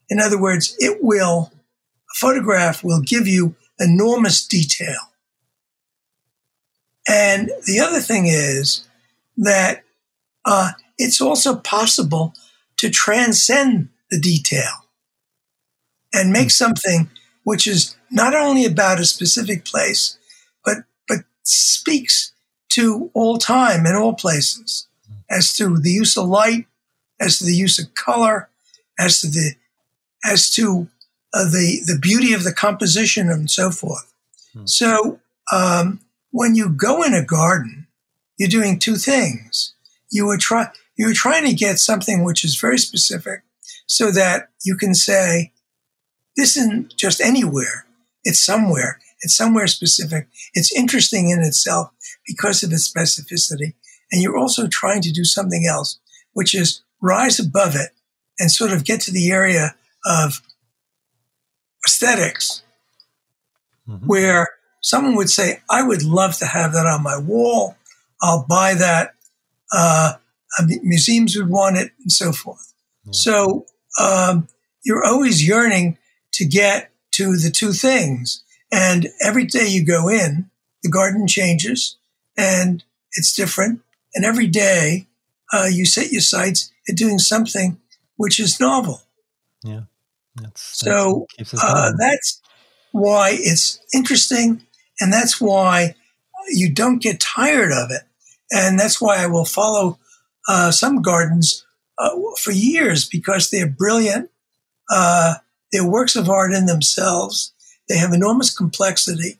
In 0.09 0.19
other 0.19 0.39
words, 0.39 0.75
it 0.79 0.99
will, 1.01 1.51
a 1.53 2.15
photograph 2.15 2.83
will 2.83 3.01
give 3.01 3.27
you 3.27 3.55
enormous 3.79 4.45
detail. 4.45 4.97
And 7.07 7.49
the 7.65 7.79
other 7.79 7.99
thing 7.99 8.27
is 8.27 8.87
that 9.37 9.83
uh, 10.45 10.71
it's 10.97 11.21
also 11.21 11.55
possible 11.55 12.33
to 12.77 12.89
transcend 12.89 13.89
the 14.09 14.19
detail 14.19 14.87
and 16.13 16.31
make 16.31 16.51
something 16.51 17.09
which 17.43 17.65
is 17.65 17.95
not 18.11 18.35
only 18.35 18.65
about 18.65 18.99
a 18.99 19.05
specific 19.05 19.65
place, 19.65 20.17
but 20.63 20.77
but 21.07 21.19
speaks 21.43 22.33
to 22.69 23.09
all 23.13 23.37
time 23.37 23.85
and 23.85 23.95
all 23.95 24.13
places 24.13 24.87
as 25.31 25.53
to 25.55 25.77
the 25.79 25.91
use 25.91 26.17
of 26.17 26.27
light, 26.27 26.67
as 27.19 27.39
to 27.39 27.45
the 27.45 27.55
use 27.55 27.79
of 27.79 27.93
color, 27.95 28.49
as 28.99 29.21
to 29.21 29.27
the 29.27 29.55
as 30.23 30.51
to 30.51 30.87
uh, 31.33 31.45
the 31.45 31.81
the 31.85 31.97
beauty 31.99 32.33
of 32.33 32.43
the 32.43 32.53
composition 32.53 33.29
and 33.29 33.49
so 33.49 33.71
forth. 33.71 34.13
Hmm. 34.53 34.65
So 34.65 35.19
um, 35.51 36.01
when 36.31 36.55
you 36.55 36.69
go 36.69 37.01
in 37.01 37.13
a 37.13 37.23
garden, 37.23 37.87
you're 38.37 38.49
doing 38.49 38.77
two 38.77 38.95
things. 38.95 39.73
You 40.11 40.29
are 40.29 40.37
try 40.37 40.67
you 40.97 41.09
are 41.09 41.13
trying 41.13 41.45
to 41.45 41.53
get 41.53 41.79
something 41.79 42.23
which 42.23 42.43
is 42.43 42.59
very 42.59 42.77
specific, 42.77 43.41
so 43.87 44.11
that 44.11 44.49
you 44.63 44.75
can 44.75 44.93
say, 44.93 45.53
"This 46.35 46.57
isn't 46.57 46.95
just 46.97 47.21
anywhere; 47.21 47.85
it's 48.23 48.43
somewhere. 48.43 48.99
It's 49.21 49.35
somewhere 49.35 49.67
specific. 49.67 50.27
It's 50.53 50.75
interesting 50.75 51.29
in 51.29 51.39
itself 51.43 51.91
because 52.27 52.63
of 52.63 52.73
its 52.73 52.91
specificity." 52.91 53.75
And 54.11 54.21
you're 54.21 54.37
also 54.37 54.67
trying 54.67 55.01
to 55.01 55.11
do 55.11 55.23
something 55.23 55.65
else, 55.69 55.99
which 56.33 56.53
is 56.53 56.81
rise 57.01 57.39
above 57.39 57.75
it 57.75 57.91
and 58.39 58.51
sort 58.51 58.71
of 58.71 58.85
get 58.85 59.01
to 59.01 59.11
the 59.11 59.31
area 59.31 59.75
of 60.05 60.41
aesthetics 61.85 62.63
mm-hmm. 63.87 64.05
where 64.05 64.49
someone 64.81 65.15
would 65.15 65.29
say, 65.29 65.61
I 65.69 65.83
would 65.83 66.03
love 66.03 66.37
to 66.37 66.45
have 66.45 66.73
that 66.73 66.85
on 66.85 67.03
my 67.03 67.17
wall. 67.17 67.75
I'll 68.21 68.45
buy 68.47 68.73
that. 68.75 69.15
Uh, 69.73 70.13
museums 70.83 71.35
would 71.35 71.49
want 71.49 71.77
it 71.77 71.91
and 72.01 72.11
so 72.11 72.31
forth. 72.31 72.73
Yeah. 73.05 73.11
So 73.13 73.65
um, 73.99 74.47
you're 74.83 75.05
always 75.05 75.47
yearning 75.47 75.97
to 76.33 76.45
get 76.45 76.91
to 77.11 77.37
the 77.37 77.51
two 77.51 77.73
things. 77.73 78.43
And 78.71 79.07
every 79.21 79.45
day 79.45 79.67
you 79.67 79.85
go 79.85 80.07
in, 80.09 80.49
the 80.83 80.89
garden 80.89 81.27
changes 81.27 81.97
and 82.37 82.83
it's 83.13 83.33
different. 83.33 83.81
And 84.13 84.25
every 84.25 84.47
day 84.47 85.07
uh, 85.53 85.67
you 85.71 85.85
set 85.85 86.11
your 86.11 86.21
sights 86.21 86.71
at 86.89 86.95
doing 86.95 87.19
something 87.19 87.79
which 88.17 88.39
is 88.39 88.59
novel. 88.59 89.01
Yeah. 89.63 89.81
That's, 90.35 90.61
so 90.61 91.27
uh, 91.61 91.91
that's 91.97 92.41
why 92.91 93.31
it's 93.33 93.79
interesting. 93.93 94.61
And 94.99 95.11
that's 95.11 95.41
why 95.41 95.95
you 96.47 96.71
don't 96.71 97.01
get 97.01 97.19
tired 97.19 97.71
of 97.71 97.91
it. 97.91 98.03
And 98.51 98.79
that's 98.79 99.01
why 99.01 99.17
I 99.17 99.27
will 99.27 99.45
follow 99.45 99.97
uh, 100.47 100.71
some 100.71 101.01
gardens 101.01 101.65
uh, 101.97 102.11
for 102.39 102.51
years 102.51 103.07
because 103.07 103.49
they're 103.49 103.67
brilliant. 103.67 104.29
Uh, 104.89 105.35
they're 105.71 105.87
works 105.87 106.15
of 106.15 106.29
art 106.29 106.53
in 106.53 106.65
themselves. 106.65 107.53
They 107.87 107.97
have 107.97 108.13
enormous 108.13 108.55
complexity. 108.55 109.37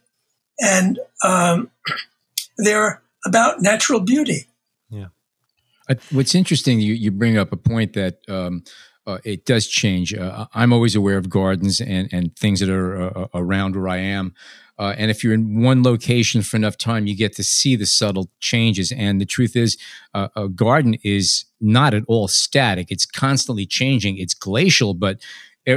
And 0.62 1.00
um, 1.24 1.72
they're 2.58 3.02
about 3.26 3.62
natural 3.62 4.00
beauty. 4.00 4.48
What's 6.12 6.36
interesting, 6.36 6.80
you, 6.80 6.94
you 6.94 7.12
bring 7.12 7.38
up 7.38 7.52
a 7.52 7.58
point 7.58 7.94
that 7.94 8.18
um, 8.30 8.64
uh, 9.08 9.18
it 9.24 9.46
does 9.46 9.68
change. 9.68 10.14
Uh, 10.14 10.46
I'm 10.54 10.72
always 10.72 10.96
aware 10.96 11.18
of 11.18 11.30
gardens 11.30 11.82
and, 11.82 12.10
and 12.12 12.36
things 12.36 12.60
that 12.60 12.70
are 12.70 13.02
uh, 13.02 13.22
uh, 13.22 13.28
around 13.34 13.76
where 13.76 13.88
I 13.88 13.98
am. 13.98 14.34
Uh, 14.78 14.96
and 14.98 15.12
if 15.12 15.24
you're 15.24 15.34
in 15.34 15.62
one 15.62 15.84
location 15.84 16.42
for 16.42 16.58
enough 16.58 16.78
time, 16.78 17.06
you 17.06 17.16
get 17.16 17.34
to 17.36 17.44
see 17.44 17.76
the 17.76 17.86
subtle 17.86 18.30
changes. 18.40 18.92
And 18.92 19.22
the 19.22 19.26
truth 19.26 19.56
is, 19.56 19.78
uh, 20.14 20.30
a 20.36 20.48
garden 20.48 20.96
is 21.04 21.46
not 21.60 21.94
at 21.94 22.04
all 22.08 22.28
static. 22.28 22.92
It's 22.92 23.06
constantly 23.06 23.66
changing. 23.66 24.18
It's 24.18 24.34
glacial, 24.34 24.94
but 24.94 25.22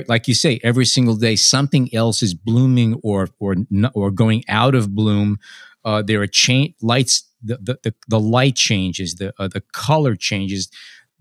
like 0.08 0.26
you 0.26 0.34
say, 0.34 0.60
every 0.62 0.86
single 0.86 1.14
day 1.14 1.36
something 1.36 1.94
else 1.94 2.22
is 2.22 2.32
blooming 2.32 2.98
or 3.02 3.28
or 3.38 3.54
or 3.92 4.10
going 4.10 4.42
out 4.48 4.74
of 4.74 4.94
bloom. 4.94 5.38
there 5.84 6.22
are 6.22 6.26
cha- 6.26 6.72
lights 6.80 7.24
the 7.44 7.78
the, 7.82 7.94
the 8.08 8.20
light 8.20 8.56
changes, 8.56 9.16
the 9.16 9.34
uh, 9.38 9.48
the 9.48 9.62
color 9.72 10.16
changes. 10.16 10.70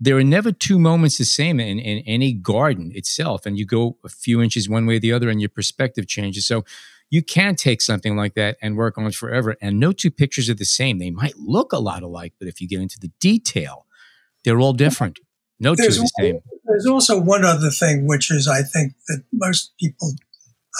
There 0.00 0.16
are 0.16 0.24
never 0.24 0.50
two 0.50 0.78
moments 0.78 1.18
the 1.18 1.24
same 1.24 1.60
in, 1.60 1.78
in 1.78 1.98
any 2.00 2.32
garden 2.32 2.90
itself, 2.94 3.46
and 3.46 3.56
you 3.56 3.64
go 3.64 3.96
a 4.04 4.08
few 4.08 4.42
inches 4.42 4.68
one 4.68 4.86
way 4.86 4.96
or 4.96 5.00
the 5.00 5.12
other, 5.12 5.30
and 5.30 5.40
your 5.40 5.50
perspective 5.50 6.08
changes. 6.08 6.46
So 6.46 6.64
you 7.10 7.22
can 7.22 7.54
take 7.54 7.80
something 7.80 8.16
like 8.16 8.34
that 8.34 8.56
and 8.60 8.76
work 8.76 8.98
on 8.98 9.06
it 9.06 9.14
forever. 9.14 9.56
And 9.60 9.78
no 9.78 9.92
two 9.92 10.10
pictures 10.10 10.50
are 10.50 10.54
the 10.54 10.64
same. 10.64 10.98
They 10.98 11.10
might 11.10 11.36
look 11.36 11.72
a 11.72 11.78
lot 11.78 12.02
alike, 12.02 12.32
but 12.38 12.48
if 12.48 12.60
you 12.60 12.68
get 12.68 12.80
into 12.80 12.98
the 12.98 13.12
detail, 13.20 13.86
they're 14.44 14.58
all 14.58 14.72
different. 14.72 15.20
No 15.60 15.74
there's 15.74 15.96
two 15.96 16.02
are 16.02 16.04
the 16.04 16.10
same. 16.18 16.40
There's 16.64 16.86
also 16.86 17.20
one 17.20 17.44
other 17.44 17.70
thing, 17.70 18.08
which 18.08 18.30
is 18.30 18.48
I 18.48 18.62
think 18.62 18.94
that 19.08 19.22
most 19.32 19.72
people 19.78 20.14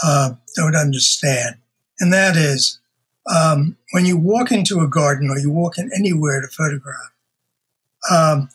uh, 0.03 0.35
don't 0.57 0.75
understand, 0.75 1.57
and 2.01 2.13
that 2.13 2.37
is 2.37 2.81
um, 3.33 3.77
when 3.93 4.07
you 4.07 4.17
walk 4.17 4.53
into 4.53 4.81
a 4.81 4.89
garden 4.89 5.31
or 5.31 5.39
you 5.39 5.51
walk 5.51 5.79
in 5.79 5.91
anywhere 5.97 6.41
to 6.41 6.49
photograph, 6.49 7.13
um, 8.11 8.49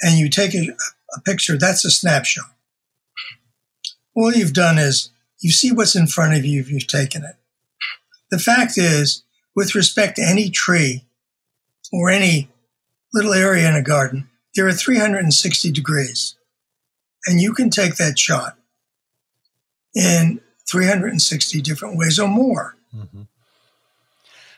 and 0.00 0.18
you 0.18 0.28
take 0.28 0.54
a, 0.54 0.68
a 1.16 1.20
picture, 1.20 1.56
that's 1.56 1.84
a 1.84 1.90
snapshot. 1.90 2.52
All 4.14 4.32
you've 4.32 4.54
done 4.54 4.78
is 4.78 5.10
you 5.40 5.50
see 5.50 5.70
what's 5.70 5.94
in 5.94 6.06
front 6.06 6.36
of 6.36 6.44
you 6.44 6.60
if 6.60 6.70
you've 6.70 6.86
taken 6.86 7.24
it. 7.24 7.36
The 8.30 8.38
fact 8.38 8.76
is, 8.76 9.22
with 9.54 9.74
respect 9.74 10.16
to 10.16 10.22
any 10.22 10.50
tree 10.50 11.04
or 11.92 12.10
any 12.10 12.48
little 13.12 13.32
area 13.32 13.68
in 13.68 13.76
a 13.76 13.82
garden, 13.82 14.28
there 14.54 14.66
are 14.66 14.72
360 14.72 15.70
degrees. 15.70 16.34
And 17.26 17.40
you 17.40 17.52
can 17.52 17.70
take 17.70 17.96
that 17.96 18.18
shot 18.18 18.56
in 19.94 20.40
360 20.68 21.60
different 21.62 21.96
ways 21.96 22.18
or 22.18 22.28
more. 22.28 22.76
Mm-hmm. 22.94 23.22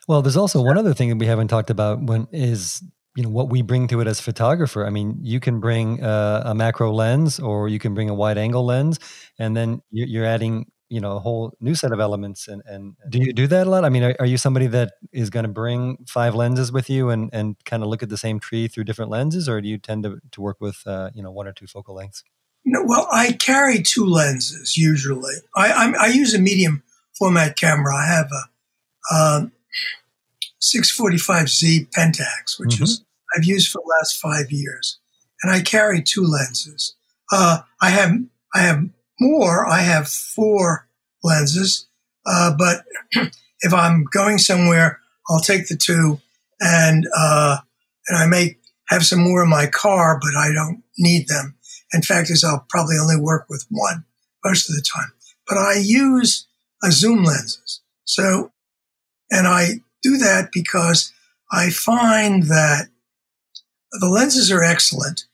Well, 0.08 0.22
there's 0.22 0.38
also 0.38 0.62
one 0.62 0.78
other 0.78 0.94
thing 0.94 1.10
that 1.10 1.18
we 1.18 1.26
haven't 1.26 1.48
talked 1.48 1.68
about 1.68 2.02
when 2.02 2.26
is 2.32 2.82
you 3.14 3.22
know 3.22 3.28
what 3.28 3.50
we 3.50 3.62
bring 3.62 3.88
to 3.88 4.00
it 4.00 4.06
as 4.06 4.20
photographer. 4.20 4.86
I 4.86 4.90
mean, 4.90 5.18
you 5.20 5.38
can 5.38 5.60
bring 5.60 6.02
uh, 6.02 6.42
a 6.46 6.54
macro 6.54 6.92
lens, 6.92 7.38
or 7.38 7.68
you 7.68 7.78
can 7.78 7.92
bring 7.92 8.08
a 8.08 8.14
wide 8.14 8.38
angle 8.38 8.64
lens, 8.64 8.98
and 9.38 9.56
then 9.56 9.82
you're 9.90 10.24
adding 10.24 10.70
you 10.88 11.00
know 11.00 11.16
a 11.16 11.20
whole 11.20 11.54
new 11.60 11.74
set 11.74 11.92
of 11.92 12.00
elements. 12.00 12.48
And, 12.48 12.62
and 12.64 12.94
do 13.10 13.18
you 13.18 13.34
do 13.34 13.46
that 13.48 13.66
a 13.66 13.70
lot? 13.70 13.84
I 13.84 13.90
mean, 13.90 14.02
are, 14.02 14.16
are 14.18 14.26
you 14.26 14.38
somebody 14.38 14.66
that 14.68 14.94
is 15.12 15.28
going 15.28 15.44
to 15.44 15.52
bring 15.52 15.98
five 16.08 16.34
lenses 16.34 16.72
with 16.72 16.88
you 16.88 17.10
and 17.10 17.28
and 17.34 17.56
kind 17.66 17.82
of 17.82 17.90
look 17.90 18.02
at 18.02 18.08
the 18.08 18.16
same 18.16 18.40
tree 18.40 18.66
through 18.66 18.84
different 18.84 19.10
lenses, 19.10 19.46
or 19.46 19.60
do 19.60 19.68
you 19.68 19.76
tend 19.76 20.04
to 20.04 20.20
to 20.30 20.40
work 20.40 20.56
with 20.58 20.82
uh, 20.86 21.10
you 21.14 21.22
know 21.22 21.30
one 21.30 21.46
or 21.46 21.52
two 21.52 21.66
focal 21.66 21.94
lengths? 21.94 22.24
No, 22.64 22.82
well, 22.82 23.08
I 23.12 23.32
carry 23.32 23.82
two 23.82 24.06
lenses 24.06 24.78
usually. 24.78 25.34
I 25.54 25.72
I'm, 25.72 25.94
i 26.00 26.06
use 26.06 26.32
a 26.32 26.38
medium 26.38 26.82
format 27.12 27.56
camera. 27.56 27.94
I 27.94 28.06
have 28.06 28.30
a 28.32 29.14
um, 29.14 29.52
645Z 30.60 31.90
Pentax, 31.90 32.58
which 32.58 32.74
mm-hmm. 32.74 32.84
is 32.84 33.04
I've 33.36 33.44
used 33.44 33.70
for 33.70 33.82
the 33.84 33.94
last 33.98 34.20
five 34.20 34.50
years, 34.50 34.98
and 35.42 35.52
I 35.52 35.60
carry 35.60 36.02
two 36.02 36.22
lenses. 36.22 36.96
Uh, 37.32 37.60
I 37.80 37.90
have 37.90 38.12
I 38.54 38.60
have 38.60 38.88
more. 39.20 39.66
I 39.66 39.80
have 39.80 40.08
four 40.08 40.88
lenses, 41.22 41.86
uh, 42.26 42.54
but 42.56 42.84
if 43.60 43.74
I'm 43.74 44.04
going 44.04 44.38
somewhere, 44.38 45.00
I'll 45.28 45.40
take 45.40 45.68
the 45.68 45.76
two, 45.76 46.20
and 46.60 47.06
uh, 47.16 47.58
and 48.08 48.18
I 48.18 48.26
may 48.26 48.56
have 48.88 49.04
some 49.04 49.20
more 49.20 49.44
in 49.44 49.50
my 49.50 49.66
car, 49.66 50.18
but 50.20 50.34
I 50.36 50.52
don't 50.52 50.82
need 50.98 51.28
them. 51.28 51.56
In 51.92 52.02
fact, 52.02 52.30
is 52.30 52.44
I'll 52.44 52.66
probably 52.68 52.96
only 53.00 53.20
work 53.20 53.46
with 53.48 53.66
one 53.70 54.04
most 54.44 54.68
of 54.68 54.76
the 54.76 54.82
time. 54.82 55.12
But 55.46 55.58
I 55.58 55.74
use 55.82 56.46
a 56.82 56.90
zoom 56.90 57.24
lenses. 57.24 57.80
So, 58.04 58.52
and 59.30 59.46
I 59.46 59.80
do 60.02 60.16
that 60.18 60.50
because 60.52 61.12
I 61.52 61.70
find 61.70 62.44
that 62.44 62.88
the 63.92 64.08
lenses 64.08 64.50
are 64.50 64.62
excellent. 64.62 65.24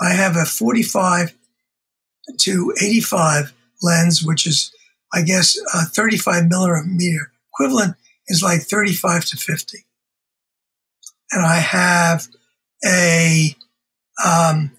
I 0.00 0.10
have 0.10 0.36
a 0.36 0.44
45 0.44 1.34
to 2.40 2.74
85 2.80 3.52
lens, 3.82 4.22
which 4.24 4.46
is, 4.46 4.72
I 5.12 5.22
guess, 5.22 5.56
a 5.74 5.84
35 5.84 6.48
millimeter 6.48 7.32
equivalent 7.52 7.96
is 8.28 8.42
like 8.42 8.62
35 8.62 9.24
to 9.26 9.36
50. 9.36 9.78
And 11.32 11.44
I 11.44 11.56
have 11.56 12.28
a 12.84 13.56
um, 14.24 14.72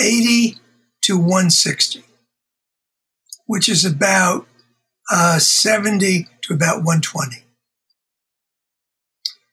80 0.00 0.56
to 1.02 1.16
160, 1.16 2.02
which 3.46 3.68
is 3.68 3.84
about 3.84 4.46
uh, 5.10 5.38
70 5.38 6.26
to 6.46 6.54
about 6.54 6.84
120. 6.84 7.44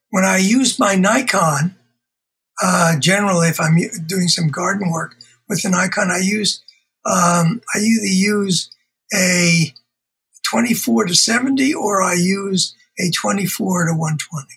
When 0.10 0.24
I 0.24 0.38
use 0.38 0.80
my 0.80 0.96
Nikon, 0.96 1.76
uh, 2.62 3.00
generally, 3.00 3.50
if 3.50 3.60
I'm 3.60 3.76
doing 4.06 4.28
some 4.28 4.50
garden 4.50 4.92
work 4.92 5.16
with 5.50 5.64
the 5.64 5.70
Nikon, 5.70 6.12
I 6.12 6.20
use 6.20 6.62
um, 7.06 7.62
I 7.76 7.80
either 7.80 8.06
use 8.06 8.70
a 9.14 9.74
24 10.44 11.06
to 11.06 11.16
70 11.16 11.74
or 11.74 12.02
I 12.02 12.14
use 12.14 12.76
a 13.00 13.12
24 13.12 13.88
to 13.88 13.92
120. 13.94 14.48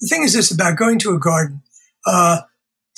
The 0.00 0.06
thing 0.08 0.24
is 0.24 0.34
this 0.34 0.52
about 0.52 0.76
going 0.76 0.98
to 1.00 1.14
a 1.14 1.18
garden. 1.18 1.62
Uh, 2.04 2.40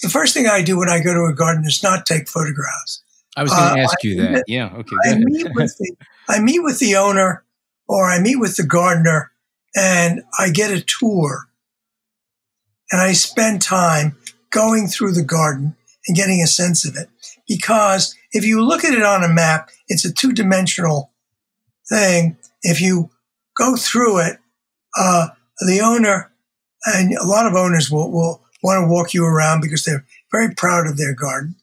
the 0.03 0.09
first 0.09 0.35
thing 0.35 0.47
I 0.47 0.63
do 0.63 0.79
when 0.79 0.89
I 0.89 1.01
go 1.01 1.15
to 1.15 1.31
a 1.31 1.35
garden 1.35 1.65
is 1.67 1.83
not 1.83 2.07
take 2.07 2.29
photographs. 2.29 3.03
I 3.37 3.43
was 3.43 3.53
going 3.53 3.75
to 3.75 3.81
uh, 3.81 3.85
ask 3.85 4.03
you 4.03 4.17
that. 4.23 4.45
yeah. 4.49 4.75
Okay. 4.75 4.97
I 5.05 5.15
meet, 5.17 5.47
with 5.55 5.77
the, 5.79 5.97
I 6.29 6.41
meet 6.41 6.61
with 6.61 6.79
the 6.81 6.97
owner 6.97 7.45
or 7.89 8.11
I 8.11 8.21
meet 8.21 8.37
with 8.37 8.57
the 8.57 8.67
gardener 8.67 9.33
and 9.75 10.23
I 10.39 10.51
get 10.51 10.71
a 10.71 10.83
tour 10.83 11.49
and 12.91 13.01
I 13.01 13.13
spend 13.13 13.63
time 13.63 14.17
going 14.51 14.89
through 14.89 15.13
the 15.13 15.25
garden 15.25 15.77
and 16.07 16.17
getting 16.17 16.43
a 16.43 16.47
sense 16.47 16.87
of 16.87 16.97
it. 16.97 17.09
Because 17.47 18.15
if 18.33 18.45
you 18.45 18.65
look 18.65 18.85
at 18.85 18.95
it 18.95 19.03
on 19.03 19.25
a 19.25 19.29
map, 19.29 19.71
it's 19.89 20.05
a 20.05 20.13
two 20.13 20.33
dimensional 20.33 21.11
thing. 21.89 22.37
If 22.63 22.81
you 22.81 23.11
go 23.57 23.77
through 23.77 24.19
it, 24.21 24.39
uh, 24.97 25.29
the 25.67 25.81
owner 25.81 26.31
and 26.85 27.15
a 27.15 27.27
lot 27.27 27.47
of 27.47 27.55
owners 27.55 27.91
will, 27.91 28.11
will 28.11 28.43
want 28.63 28.85
to 28.85 28.91
walk 28.91 29.15
you 29.15 29.25
around 29.25 29.61
because 29.61 29.85
they're 29.85 30.05
very 30.31 30.55
proud 30.55 30.87
of 30.87 30.97
their 30.97 31.15
garden. 31.15 31.57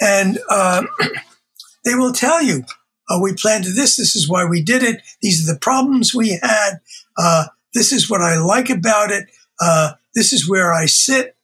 And 0.00 0.38
uh, 0.48 0.84
they 1.84 1.94
will 1.94 2.12
tell 2.12 2.42
you 2.42 2.64
uh, 3.10 3.18
we 3.20 3.34
planted 3.34 3.74
this. 3.74 3.96
This 3.96 4.14
is 4.14 4.28
why 4.28 4.44
we 4.44 4.62
did 4.62 4.82
it. 4.82 5.02
These 5.20 5.48
are 5.48 5.52
the 5.52 5.58
problems 5.58 6.14
we 6.14 6.38
had. 6.42 6.80
Uh, 7.18 7.46
this 7.74 7.92
is 7.92 8.08
what 8.08 8.22
I 8.22 8.38
like 8.38 8.70
about 8.70 9.10
it. 9.10 9.28
Uh, 9.60 9.92
this 10.14 10.32
is 10.32 10.48
where 10.48 10.72
I 10.72 10.86
sit. 10.86 11.36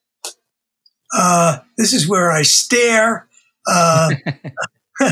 Uh, 1.17 1.59
this 1.77 1.93
is 1.93 2.09
where 2.09 2.31
I 2.31 2.43
stare. 2.43 3.29
Uh, 3.67 4.11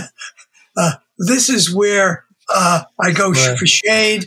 uh, 0.77 0.93
this 1.19 1.49
is 1.49 1.75
where 1.75 2.25
I 2.51 3.13
go 3.15 3.31
right. 3.31 3.59
for 3.59 3.67
shade. 3.67 4.27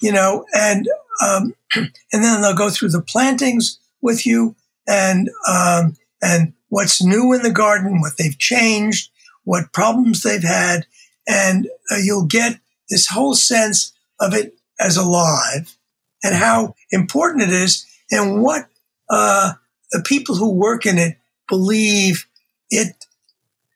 you 0.00 0.10
know, 0.10 0.44
and 0.52 0.88
um, 1.24 1.54
and 1.76 1.90
then 2.12 2.42
they'll 2.42 2.54
go 2.54 2.70
through 2.70 2.90
the 2.90 3.00
plantings 3.00 3.78
with 4.00 4.26
you 4.26 4.56
and 4.88 5.30
um, 5.48 5.96
and 6.20 6.52
what's 6.68 7.02
new 7.02 7.32
in 7.32 7.42
the 7.42 7.52
garden, 7.52 8.00
what 8.00 8.16
they've 8.16 8.38
changed, 8.38 9.10
what 9.44 9.72
problems 9.72 10.22
they've 10.22 10.42
had, 10.42 10.86
and 11.28 11.68
uh, 11.90 11.96
you'll 11.96 12.26
get 12.26 12.58
this 12.88 13.08
whole 13.08 13.34
sense 13.34 13.92
of 14.20 14.34
it 14.34 14.54
as 14.78 14.96
alive 14.96 15.76
and 16.22 16.34
how 16.34 16.74
important 16.90 17.42
it 17.42 17.52
is 17.52 17.86
and 18.10 18.42
what 18.42 18.68
uh, 19.10 19.52
the 19.90 20.02
people 20.02 20.36
who 20.36 20.52
work 20.52 20.86
in 20.86 20.98
it 20.98 21.16
believe 21.48 22.26
it, 22.70 22.88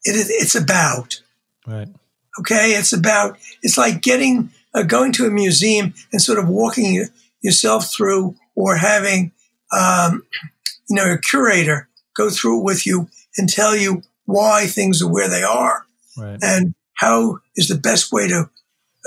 it 0.05 0.27
it's 0.29 0.55
about. 0.55 1.21
Right. 1.67 1.89
Okay, 2.41 2.73
it's 2.73 2.93
about 2.93 3.39
it's 3.63 3.79
like 3.79 4.03
getting 4.03 4.51
uh, 4.75 4.83
going 4.83 5.13
to 5.13 5.27
a 5.27 5.31
museum 5.31 5.95
and 6.13 6.21
sort 6.21 6.39
of 6.39 6.49
walking 6.49 7.07
yourself 7.41 7.93
through, 7.93 8.37
or 8.55 8.77
having 8.77 9.33
um, 9.77 10.25
you 10.89 10.97
know 10.97 11.13
a 11.13 11.19
curator 11.19 11.89
go 12.15 12.31
through 12.31 12.61
it 12.61 12.65
with 12.65 12.87
you 12.87 13.09
and 13.37 13.49
tell 13.49 13.75
you 13.77 14.03
why 14.27 14.67
things 14.67 15.03
are 15.03 15.11
where 15.11 15.29
they 15.29 15.43
are 15.43 15.87
right. 16.17 16.39
and 16.43 16.75
how 16.95 17.39
is 17.57 17.69
the 17.69 17.79
best 17.79 18.13
way 18.13 18.29
to 18.29 18.51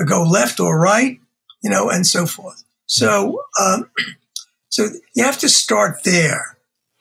go 0.05 0.23
left 0.23 0.60
or 0.60 0.79
right, 0.79 1.19
you 1.62 1.69
know, 1.69 1.89
and 1.89 2.05
so 2.08 2.25
forth. 2.25 2.63
So, 2.86 3.43
um, 3.62 3.89
so 4.69 4.88
you 5.13 5.23
have 5.23 5.39
to 5.39 5.49
start 5.49 6.03
there. 6.03 6.58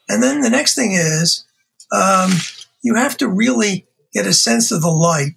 And 0.09 0.23
then 0.23 0.41
the 0.41 0.51
next 0.51 0.75
thing 0.75 0.93
is, 0.93 1.45
um, 1.93 2.33
you 2.83 2.95
have 2.95 3.17
to 3.19 3.29
really 3.29 3.87
get 4.13 4.27
a 4.27 4.33
sense 4.33 4.71
of 4.73 4.83
the 4.83 4.91
light. 4.91 5.35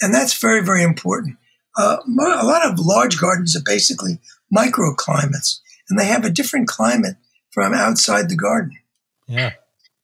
And 0.00 0.12
that's 0.12 0.38
very, 0.38 0.62
very 0.62 0.82
important. 0.82 1.36
Uh, 1.76 1.98
a 2.06 2.46
lot 2.46 2.66
of 2.66 2.78
large 2.78 3.18
gardens 3.18 3.54
are 3.54 3.62
basically 3.64 4.18
microclimates, 4.54 5.60
and 5.88 5.98
they 5.98 6.06
have 6.06 6.24
a 6.24 6.30
different 6.30 6.68
climate 6.68 7.16
from 7.50 7.74
outside 7.74 8.28
the 8.28 8.36
garden. 8.36 8.78
Yeah. 9.26 9.52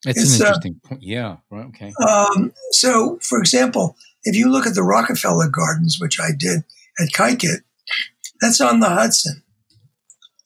It's, 0.04 0.20
it's 0.20 0.40
an 0.40 0.46
interesting 0.46 0.80
uh, 0.84 0.88
point. 0.88 1.02
Yeah. 1.02 1.36
Right. 1.50 1.66
Okay. 1.66 1.92
Um, 2.06 2.52
so, 2.70 3.18
for 3.22 3.38
example, 3.38 3.96
if 4.24 4.36
you 4.36 4.50
look 4.50 4.66
at 4.66 4.74
the 4.74 4.82
Rockefeller 4.82 5.48
Gardens, 5.48 5.98
which 6.00 6.18
I 6.20 6.30
did 6.36 6.64
at 7.00 7.12
Kykuit, 7.12 7.62
that's 8.40 8.60
on 8.60 8.80
the 8.80 8.88
Hudson, 8.88 9.42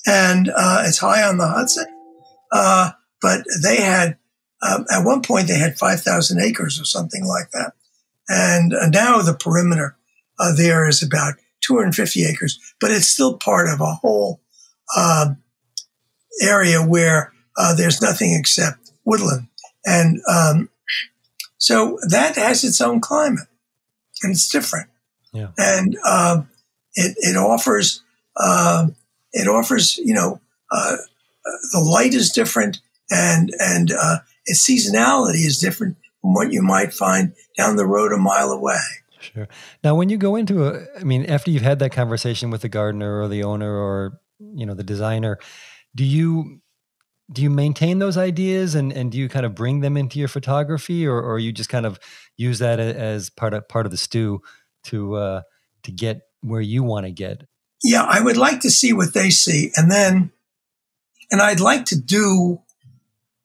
and 0.07 0.51
uh, 0.55 0.83
it's 0.87 0.99
high 0.99 1.23
on 1.23 1.39
the 1.39 1.49
Hudson. 1.49 1.87
Uh, 2.53 2.91
but 3.23 3.45
they 3.63 3.77
had 3.77 4.19
um, 4.63 4.85
at 4.91 5.05
one 5.05 5.23
point 5.23 5.49
they 5.49 5.59
had 5.59 5.79
five 5.79 6.01
thousand 6.01 6.41
acres 6.41 6.81
or 6.81 6.85
something 6.85 7.25
like 7.25 7.51
that, 7.53 7.73
and 8.29 8.75
uh, 8.75 8.89
now 8.89 9.23
the 9.23 9.35
perimeter 9.35 9.97
uh, 10.39 10.55
there 10.55 10.87
is 10.89 11.03
about 11.03 11.35
two 11.61 11.77
hundred 11.77 11.95
fifty 11.95 12.25
acres, 12.25 12.61
but 12.81 12.91
it's 12.91 13.09
still 13.09 13.37
part 13.39 13.69
of 13.69 13.81
a 13.81 13.95
whole 13.95 14.43
um, 14.97 15.39
area 16.43 16.83
where 16.83 17.33
uh, 17.57 17.75
there's 17.75 18.03
nothing 18.03 18.35
except 18.39 18.86
woodland. 19.07 19.49
And 19.87 20.21
um, 20.31 20.69
so 21.57 21.99
that 22.11 22.37
has 22.37 22.65
its 22.65 22.83
own 22.83 23.01
climate 23.01 23.49
and 24.23 24.33
it's 24.33 24.51
different. 24.51 24.91
Yeah. 25.33 25.49
And 25.57 25.97
uh, 26.05 26.43
it, 26.95 27.17
it 27.19 27.37
offers, 27.37 28.03
uh, 28.37 28.89
it 29.33 29.49
offers, 29.49 29.97
you 29.97 30.13
know, 30.13 30.41
uh, 30.71 30.97
the 31.73 31.81
light 31.81 32.13
is 32.13 32.31
different 32.31 32.81
and, 33.11 33.55
and 33.59 33.93
uh, 33.93 34.19
its 34.45 34.69
seasonality 34.69 35.47
is 35.47 35.59
different 35.59 35.97
from 36.21 36.35
what 36.35 36.53
you 36.53 36.61
might 36.63 36.93
find 36.93 37.33
down 37.57 37.77
the 37.77 37.87
road 37.87 38.13
a 38.13 38.19
mile 38.19 38.51
away. 38.51 38.81
Sure. 39.21 39.49
Now, 39.83 39.95
when 39.95 40.09
you 40.09 40.19
go 40.19 40.37
into 40.37 40.67
a, 40.67 40.85
I 40.99 41.05
mean, 41.05 41.27
after 41.27 41.51
you've 41.51 41.63
had 41.63 41.79
that 41.79 41.93
conversation 41.93 42.51
with 42.51 42.63
the 42.63 42.69
gardener 42.69 43.21
or 43.21 43.29
the 43.29 43.45
owner 43.45 43.73
or, 43.73 44.21
you 44.39 44.67
know, 44.67 44.75
the 44.75 44.85
designer, 44.85 45.39
do 45.95 46.05
you 46.05 46.61
do 47.31 47.43
you 47.43 47.51
maintain 47.51 47.99
those 47.99 48.17
ideas 48.17 48.75
and 48.75 48.93
and 48.93 49.11
do 49.11 49.19
you 49.19 49.29
kind 49.29 49.45
of 49.45 49.55
bring 49.55 49.81
them 49.81 49.97
into 49.97 50.19
your 50.19 50.29
photography 50.29 51.07
or 51.07 51.21
or 51.21 51.39
you 51.39 51.53
just 51.53 51.69
kind 51.69 51.87
of 51.87 51.99
use 52.37 52.59
that 52.59 52.79
as 52.79 53.31
part 53.31 53.55
of 53.55 53.69
part 53.69 53.87
of 53.87 53.93
the 53.93 53.99
stew 53.99 54.43
to 54.85 55.15
uh 55.17 55.43
to 55.83 55.93
get 55.93 56.23
where 56.43 56.61
you 56.61 56.83
want 56.83 57.07
to 57.07 57.13
get? 57.13 57.43
Yeah 57.83 58.05
i 58.05 58.21
would 58.21 58.37
like 58.37 58.61
to 58.61 58.71
see 58.71 58.93
what 58.93 59.15
they 59.15 59.31
see 59.31 59.73
and 59.77 59.91
then 59.91 60.31
and 61.31 61.43
i'd 61.43 61.61
like 61.61 61.85
to 61.87 62.01
do 62.01 62.61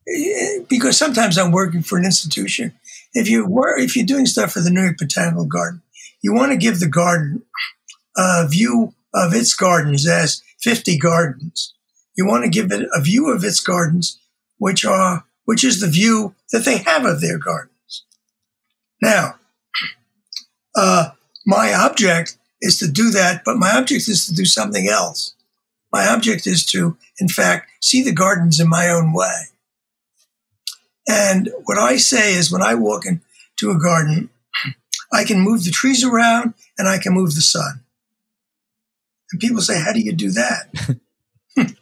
eh, 0.07 0.59
because 0.69 0.97
sometimes 0.97 1.37
i'm 1.37 1.51
working 1.51 1.81
for 1.81 1.97
an 1.97 2.05
institution. 2.05 2.73
If 3.13 3.29
you 3.29 3.45
were 3.45 3.77
if 3.77 3.95
you're 3.95 4.05
doing 4.05 4.25
stuff 4.25 4.53
for 4.53 4.61
the 4.61 4.69
new 4.69 4.83
york 4.83 4.97
botanical 4.97 5.45
garden 5.45 5.81
you 6.21 6.33
want 6.33 6.51
to 6.51 6.57
give 6.57 6.79
the 6.79 6.87
garden 6.87 7.43
a 8.15 8.47
view 8.47 8.93
of 9.13 9.33
its 9.33 9.53
gardens 9.53 10.07
as 10.07 10.41
50 10.61 10.97
gardens 10.97 11.73
you 12.15 12.25
want 12.25 12.43
to 12.43 12.49
give 12.49 12.71
it 12.71 12.87
a 12.93 13.01
view 13.01 13.29
of 13.29 13.43
its 13.43 13.59
gardens, 13.59 14.19
which 14.57 14.85
are 14.85 15.25
which 15.45 15.63
is 15.63 15.79
the 15.79 15.87
view 15.87 16.35
that 16.51 16.65
they 16.65 16.77
have 16.79 17.05
of 17.05 17.19
their 17.19 17.37
gardens. 17.37 18.05
Now, 19.01 19.35
uh, 20.75 21.11
my 21.45 21.73
object 21.73 22.37
is 22.61 22.77
to 22.79 22.87
do 22.87 23.09
that, 23.11 23.41
but 23.43 23.57
my 23.57 23.75
object 23.75 24.07
is 24.07 24.25
to 24.27 24.33
do 24.33 24.45
something 24.45 24.87
else. 24.87 25.33
My 25.91 26.07
object 26.07 26.47
is 26.47 26.65
to, 26.67 26.97
in 27.19 27.27
fact, 27.27 27.69
see 27.81 28.01
the 28.01 28.13
gardens 28.13 28.59
in 28.59 28.69
my 28.69 28.87
own 28.87 29.13
way. 29.13 29.47
And 31.07 31.49
what 31.65 31.77
I 31.77 31.97
say 31.97 32.33
is 32.33 32.51
when 32.51 32.61
I 32.61 32.75
walk 32.75 33.05
into 33.05 33.71
a 33.71 33.79
garden, 33.79 34.29
I 35.11 35.25
can 35.25 35.39
move 35.39 35.65
the 35.65 35.71
trees 35.71 36.03
around 36.03 36.53
and 36.77 36.87
I 36.87 36.97
can 36.97 37.13
move 37.13 37.35
the 37.35 37.41
sun. 37.41 37.83
And 39.31 39.41
people 39.41 39.61
say, 39.61 39.81
How 39.81 39.91
do 39.91 39.99
you 39.99 40.13
do 40.13 40.31
that? 40.31 40.97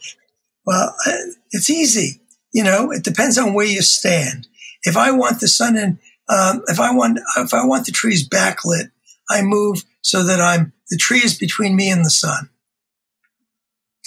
Well, 0.70 0.96
uh, 1.08 1.14
it's 1.50 1.72
easy. 1.72 2.22
You 2.54 2.64
know, 2.64 2.92
it 2.92 3.04
depends 3.04 3.40
on 3.40 3.56
where 3.56 3.66
you 3.66 3.82
stand. 3.82 4.48
If 4.84 4.98
I 4.98 5.10
want 5.10 5.40
the 5.40 5.48
sun 5.48 5.76
and 5.76 5.98
um, 6.30 6.62
if 6.68 6.80
I 6.80 6.94
want 6.94 7.20
if 7.38 7.56
I 7.56 7.66
want 7.66 7.88
the 7.88 7.92
trees 7.92 8.30
backlit, 8.30 8.92
I 9.32 9.42
move 9.42 9.84
so 10.02 10.24
that 10.24 10.40
I'm 10.40 10.74
the 10.92 10.98
tree 10.98 11.24
is 11.24 11.36
between 11.36 11.76
me 11.76 11.90
and 11.90 12.06
the 12.06 12.12
sun, 12.12 12.52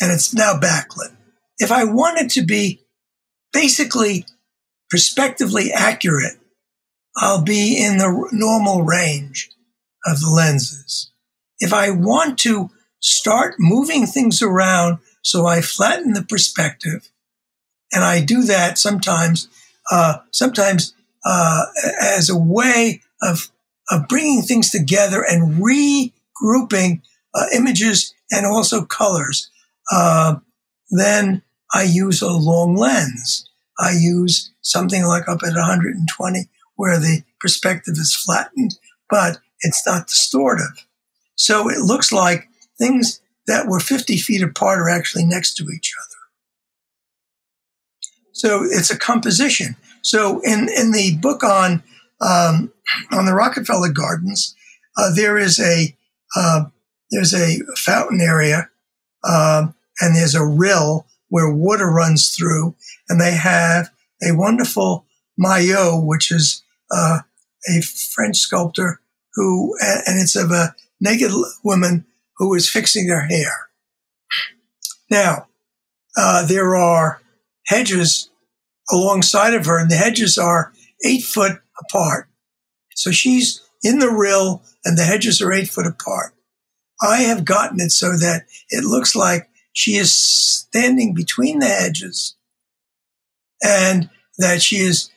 and 0.01 0.13
it's 0.13 0.33
now 0.33 0.53
backlit. 0.55 1.17
If 1.59 1.73
I 1.73 1.83
want 1.83 2.21
it 2.21 2.31
to 2.31 2.45
be 2.45 2.87
basically 3.53 4.25
perspectively 4.89 5.73
accurate, 5.73 6.39
I'll 7.17 7.43
be 7.43 7.77
in 7.77 7.99
the 7.99 8.29
normal 8.31 8.85
range 8.85 9.51
of 10.07 10.21
the 10.21 10.31
lenses. 10.31 11.11
If 11.59 11.73
I 11.73 11.91
want 11.91 12.39
to 12.41 12.71
start 13.01 13.57
moving 13.59 14.07
things 14.07 14.43
around 14.43 14.99
so 15.23 15.47
I 15.47 15.61
flatten 15.61 16.13
the 16.13 16.25
perspective, 16.25 17.11
and 17.93 18.05
I 18.05 18.21
do 18.21 18.43
that 18.43 18.79
sometimes, 18.79 19.49
uh, 19.91 20.19
sometimes 20.31 20.95
uh, 21.25 21.65
as 22.01 22.29
a 22.29 22.39
way 22.39 23.01
of 23.23 23.51
of 23.91 24.09
bringing 24.09 24.43
things 24.43 24.71
together 24.71 25.23
and 25.23 25.63
regrouping 25.63 27.03
uh, 27.35 27.47
images 27.55 28.15
and 28.31 28.47
also 28.47 28.85
colors. 28.85 29.51
Uh, 29.91 30.37
then 30.91 31.43
I 31.73 31.83
use 31.83 32.23
a 32.23 32.31
long 32.31 32.77
lens. 32.77 33.49
I 33.79 33.93
use 33.99 34.53
something 34.63 35.05
like 35.05 35.29
up 35.29 35.41
at 35.43 35.55
120 35.55 36.49
where 36.77 36.99
the 36.99 37.23
perspective 37.41 37.95
is 37.99 38.15
flattened, 38.15 38.79
but 39.11 39.39
it's 39.61 39.87
not 39.87 40.09
distortive. 40.09 40.85
So 41.35 41.69
it 41.69 41.79
looks 41.79 42.13
like 42.13 42.49
things 42.79 43.21
that 43.47 43.67
were 43.67 43.81
50 43.81 44.17
feet 44.19 44.43
apart 44.43 44.79
are 44.79 44.89
actually 44.89 45.25
next 45.25 45.55
to 45.55 45.69
each 45.71 45.93
other. 46.01 46.17
So 48.33 48.63
it's 48.65 48.91
a 48.91 48.99
composition. 48.99 49.77
So 50.03 50.41
in, 50.41 50.69
in 50.75 50.93
the 50.93 51.17
book 51.21 51.45
on, 51.45 51.83
um, 52.21 52.73
on 53.11 53.27
the 53.27 53.35
Rockefeller 53.35 53.91
Gardens, 53.91 54.55
uh, 54.97 55.15
there 55.15 55.39
is 55.39 55.59
a, 55.61 55.97
uh, 56.37 56.65
there's 57.11 57.35
a 57.35 57.59
fountain 57.77 58.21
area, 58.21 58.69
uh, 59.25 59.67
and 60.01 60.17
there's 60.17 60.35
a 60.35 60.45
rill 60.45 61.07
where 61.29 61.53
water 61.53 61.91
runs 61.91 62.35
through, 62.35 62.75
and 63.09 63.21
they 63.21 63.33
have 63.33 63.91
a 64.23 64.37
wonderful 64.37 65.07
Maillol, 65.41 66.05
which 66.05 66.31
is 66.31 66.63
uh, 66.91 67.21
a 67.69 67.81
French 67.83 68.37
sculptor 68.37 69.01
who, 69.35 69.75
and 69.81 70.21
it's 70.21 70.37
of 70.37 70.51
a 70.51 70.75
naked 71.01 71.31
woman 71.65 72.05
who 72.43 72.49
was 72.49 72.69
fixing 72.69 73.09
her 73.09 73.21
hair. 73.21 73.69
Now, 75.09 75.47
uh, 76.17 76.45
there 76.45 76.75
are 76.75 77.23
hedges 77.69 78.31
alongside 78.91 79.55
of 79.55 79.67
her, 79.67 79.79
and 79.79 79.89
the 79.89 79.95
hedges 79.95 80.39
are 80.39 80.73
eight 81.07 81.23
foot 81.23 81.61
apart. 81.79 82.29
So 82.97 83.13
she's 83.13 83.63
in 83.85 84.01
the 84.01 84.11
rill, 84.11 84.65
and 84.85 84.99
the 84.99 85.05
hedges 85.05 85.41
are 85.41 85.53
eight 85.53 85.69
foot 85.69 85.87
apart. 85.87 86.35
I 87.01 87.19
have 87.19 87.45
gotten 87.45 87.79
it 87.79 87.93
so 87.93 88.17
that 88.17 88.47
it 88.71 88.83
looks 88.83 89.15
like 89.15 89.49
she 89.73 89.93
is 89.93 90.13
standing 90.13 91.15
between 91.15 91.61
the 91.61 91.69
hedges 91.69 92.35
and 93.63 94.11
that 94.39 94.63
she 94.63 94.79
is 94.79 95.13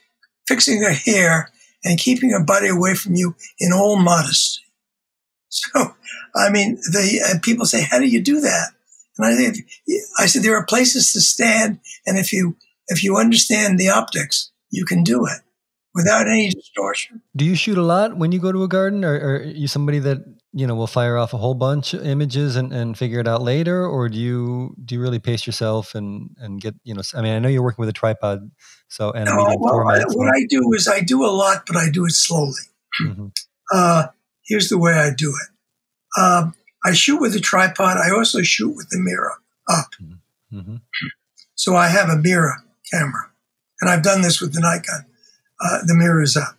fixing 0.48 0.84
her 0.84 0.94
hair 0.94 1.50
and 1.84 1.98
keeping 1.98 2.30
her 2.30 2.44
body 2.44 2.68
away 2.68 2.94
from 2.94 3.16
you 3.16 3.36
in 3.58 3.74
all 3.74 3.98
modesty. 3.98 4.65
So 5.50 5.96
I 6.36 6.50
mean, 6.50 6.76
the 6.92 7.22
uh, 7.26 7.40
people 7.42 7.66
say, 7.66 7.84
"How 7.84 8.00
do 8.00 8.08
you 8.08 8.22
do 8.22 8.42
that?" 8.42 8.70
And 9.18 9.26
I 9.26 9.36
think 9.36 9.58
I 10.20 10.26
said 10.26 10.44
there 10.44 10.58
are 10.58 10.66
places 10.66 11.14
to 11.14 11.22
stand, 11.22 11.80
and 12.06 12.18
if 12.18 12.34
you 12.34 12.58
if 12.88 13.04
you 13.04 13.18
understand 13.18 13.80
the 13.80 13.90
optics, 13.90 14.52
you 14.70 14.86
can 14.86 15.04
do 15.04 15.26
it 15.26 15.42
without 15.94 16.28
any 16.28 16.50
distortion. 16.50 17.22
Do 17.36 17.46
you 17.46 17.56
shoot 17.56 17.78
a 17.78 17.82
lot 17.82 18.18
when 18.18 18.32
you 18.32 18.40
go 18.40 18.52
to 18.52 18.64
a 18.64 18.68
garden, 18.68 19.06
or, 19.06 19.16
or 19.16 19.36
are 19.38 19.44
you 19.44 19.68
somebody 19.68 20.00
that 20.00 20.20
you 20.52 20.68
know 20.68 20.76
will 20.76 20.88
fire 20.88 21.18
off 21.18 21.34
a 21.34 21.38
whole 21.38 21.54
bunch 21.54 21.94
of 21.94 22.06
images 22.06 22.58
and, 22.58 22.74
and 22.74 22.98
figure 22.98 23.20
it 23.20 23.28
out 23.28 23.42
later, 23.42 23.88
or 23.88 24.10
do 24.10 24.20
you 24.20 24.76
do 24.84 24.96
you 24.96 25.02
really 25.02 25.20
pace 25.20 25.48
yourself 25.48 25.96
and 25.96 26.36
and 26.38 26.62
get 26.62 26.76
you 26.84 26.94
know? 26.94 27.02
I 27.16 27.22
mean, 27.22 27.34
I 27.34 27.40
know 27.40 27.50
you're 27.50 27.64
working 27.64 27.82
with 27.82 27.90
a 27.90 27.94
tripod, 27.94 28.52
so 28.90 29.12
and 29.12 29.26
no, 29.26 29.56
well. 29.60 29.88
I, 29.88 30.04
what 30.14 30.36
I 30.36 30.46
do 30.50 30.74
is 30.74 30.88
I 30.88 31.00
do 31.00 31.26
a 31.26 31.32
lot, 31.32 31.64
but 31.66 31.78
I 31.78 31.90
do 31.90 32.06
it 32.06 32.12
slowly. 32.12 32.54
Mm-hmm. 33.02 33.28
Uh, 33.74 34.08
here's 34.46 34.70
the 34.70 34.78
way 34.78 34.94
I 34.94 35.12
do 35.12 35.30
it. 35.30 36.22
Um, 36.22 36.56
I 36.84 36.94
shoot 36.94 37.20
with 37.20 37.36
a 37.36 37.40
tripod. 37.40 37.98
I 37.98 38.12
also 38.12 38.42
shoot 38.42 38.76
with 38.76 38.90
the 38.90 39.00
mirror 39.00 39.38
up. 39.70 39.90
Mm-hmm. 40.54 40.78
So 41.56 41.76
I 41.76 41.88
have 41.88 42.10
a 42.10 42.18
mirror 42.18 42.64
camera. 42.92 43.32
And 43.82 43.90
I've 43.90 44.04
done 44.04 44.22
this 44.22 44.40
with 44.40 44.54
the 44.54 44.62
Nikon. 44.62 45.06
Uh, 45.60 45.80
the 45.86 45.96
mirror 45.96 46.22
is 46.22 46.38
up. 46.38 46.58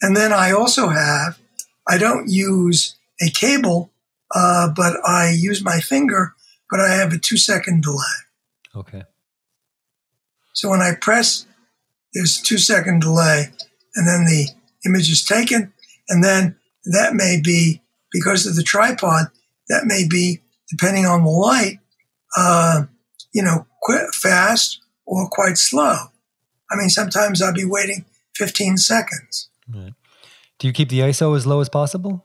And 0.00 0.16
then 0.16 0.32
I 0.32 0.50
also 0.50 0.88
have, 0.88 1.38
I 1.88 1.98
don't 1.98 2.28
use 2.28 2.96
a 3.20 3.30
cable, 3.30 3.90
uh, 4.34 4.68
but 4.74 4.96
I 5.06 5.30
use 5.30 5.62
my 5.62 5.78
finger, 5.78 6.34
but 6.70 6.80
I 6.80 6.94
have 6.94 7.12
a 7.12 7.18
two 7.18 7.36
second 7.36 7.82
delay. 7.82 7.98
Okay. 8.74 9.04
So 10.54 10.70
when 10.70 10.80
I 10.80 10.94
press, 11.00 11.46
there's 12.14 12.40
a 12.40 12.42
two 12.42 12.58
second 12.58 13.00
delay, 13.00 13.52
and 13.94 14.08
then 14.08 14.24
the 14.24 14.48
image 14.86 15.10
is 15.10 15.24
taken, 15.24 15.72
and 16.08 16.22
then 16.22 16.56
that 16.84 17.14
may 17.14 17.40
be 17.42 17.82
because 18.10 18.46
of 18.46 18.56
the 18.56 18.62
tripod, 18.62 19.26
that 19.68 19.86
may 19.86 20.06
be, 20.08 20.42
depending 20.70 21.06
on 21.06 21.24
the 21.24 21.30
light, 21.30 21.78
uh, 22.36 22.84
you 23.32 23.42
know, 23.42 23.66
quick, 23.80 24.14
fast 24.14 24.80
or 25.06 25.28
quite 25.28 25.56
slow. 25.56 25.96
I 26.70 26.76
mean, 26.76 26.88
sometimes 26.88 27.42
I'll 27.42 27.52
be 27.52 27.64
waiting 27.64 28.04
15 28.36 28.76
seconds. 28.78 29.48
Right. 29.68 29.92
Do 30.58 30.66
you 30.66 30.72
keep 30.72 30.88
the 30.88 31.00
ISO 31.00 31.36
as 31.36 31.46
low 31.46 31.60
as 31.60 31.68
possible? 31.68 32.24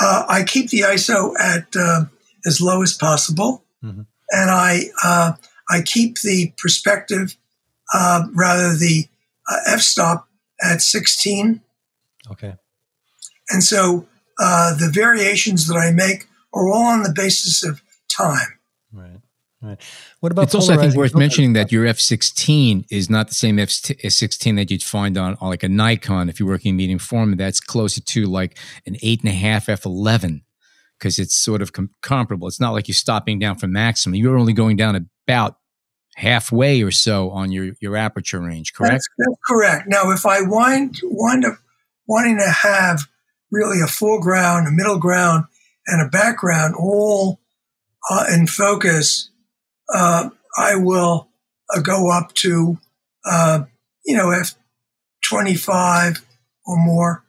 Uh, 0.00 0.24
I 0.28 0.44
keep 0.44 0.70
the 0.70 0.80
ISO 0.80 1.32
at 1.40 1.74
uh, 1.74 2.04
as 2.44 2.60
low 2.60 2.82
as 2.82 2.92
possible, 2.92 3.64
mm-hmm. 3.82 4.02
and 4.30 4.50
I 4.50 4.90
uh, 5.02 5.32
I 5.70 5.80
keep 5.80 6.20
the 6.20 6.52
perspective, 6.58 7.36
uh, 7.94 8.24
rather 8.34 8.76
the 8.76 9.08
uh, 9.50 9.56
f-stop 9.68 10.28
at 10.62 10.82
16. 10.82 11.62
Okay. 12.30 12.54
And 13.50 13.62
so 13.62 14.06
uh, 14.38 14.74
the 14.74 14.90
variations 14.90 15.66
that 15.68 15.76
I 15.76 15.92
make 15.92 16.26
are 16.52 16.68
all 16.68 16.84
on 16.84 17.02
the 17.02 17.12
basis 17.14 17.64
of 17.64 17.82
time. 18.08 18.58
Right. 18.92 19.20
Right. 19.62 19.80
What 20.20 20.32
about? 20.32 20.42
It's 20.42 20.54
also, 20.54 20.74
I 20.74 20.76
think, 20.76 20.94
worth 20.94 21.14
mentioning 21.14 21.54
that 21.54 21.72
your 21.72 21.86
F16 21.86 22.84
is 22.90 23.08
not 23.08 23.28
the 23.28 23.34
same 23.34 23.56
F16 23.56 24.56
that 24.56 24.70
you'd 24.70 24.82
find 24.82 25.16
on, 25.16 25.36
on, 25.40 25.48
like 25.48 25.62
a 25.62 25.68
Nikon 25.68 26.28
if 26.28 26.38
you're 26.38 26.48
working 26.48 26.70
in 26.70 26.76
medium 26.76 26.98
format. 26.98 27.38
That's 27.38 27.58
closer 27.58 28.02
to 28.02 28.26
like 28.26 28.58
an 28.86 28.96
eight 29.02 29.20
and 29.20 29.30
a 29.30 29.34
half 29.34 29.66
F11 29.66 30.42
because 30.98 31.18
it's 31.18 31.34
sort 31.34 31.62
of 31.62 31.72
com- 31.72 31.90
comparable. 32.02 32.48
It's 32.48 32.60
not 32.60 32.72
like 32.72 32.86
you're 32.86 32.94
stopping 32.94 33.38
down 33.38 33.56
from 33.56 33.72
maximum. 33.72 34.14
You're 34.14 34.38
only 34.38 34.52
going 34.52 34.76
down 34.76 35.08
about 35.26 35.56
halfway 36.16 36.82
or 36.82 36.90
so 36.90 37.30
on 37.30 37.50
your 37.50 37.72
your 37.80 37.96
aperture 37.96 38.40
range. 38.40 38.74
Correct. 38.74 38.92
That's, 38.92 39.08
that's 39.18 39.38
correct. 39.48 39.88
Now, 39.88 40.10
if 40.10 40.26
I 40.26 40.42
wind 40.42 41.00
wind 41.02 41.44
up 41.44 41.58
wanting 42.06 42.38
to 42.38 42.50
have 42.50 43.06
really 43.50 43.80
a 43.80 43.86
foreground, 43.86 44.66
a 44.66 44.70
middle 44.70 44.98
ground, 44.98 45.44
and 45.86 46.06
a 46.06 46.10
background 46.10 46.74
all 46.78 47.40
uh, 48.10 48.24
in 48.32 48.46
focus, 48.46 49.30
uh, 49.94 50.30
I 50.56 50.76
will 50.76 51.28
uh, 51.74 51.80
go 51.80 52.10
up 52.10 52.34
to, 52.34 52.78
uh, 53.24 53.64
you 54.04 54.16
know, 54.16 54.30
F 54.30 54.54
twenty 55.24 55.54
five 55.54 56.24
or 56.64 56.76
more. 56.76 57.24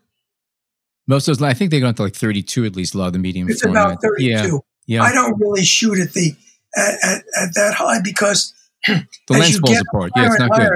Most 1.08 1.28
of 1.28 1.38
those, 1.38 1.44
I 1.44 1.54
think 1.54 1.72
they 1.72 1.80
go 1.80 1.88
up 1.88 1.96
to 1.98 2.04
like 2.04 2.16
thirty 2.16 2.44
two 2.44 2.66
at 2.66 2.76
least. 2.76 2.96
A 2.96 2.98
lot 2.98 3.08
of 3.08 3.14
the 3.14 3.20
medium. 3.20 3.50
It's 3.50 3.62
format. 3.62 3.86
about 3.86 4.02
thirty 4.02 4.26
two. 4.26 4.62
Yeah. 4.88 5.00
Yeah. 5.00 5.04
I 5.04 5.12
don't 5.14 5.38
really 5.40 5.66
shoot 5.66 6.00
at 6.00 6.14
the 6.14 6.34
at, 6.78 6.94
at, 7.04 7.24
at 7.42 7.56
that 7.56 7.74
high 7.74 8.00
because 8.02 8.54
the 8.88 9.06
lens 9.30 9.60
falls 9.60 9.82
apart. 9.82 10.12
Yeah, 10.16 10.28
it's 10.28 10.40
not 10.40 10.52
good. 10.52 10.72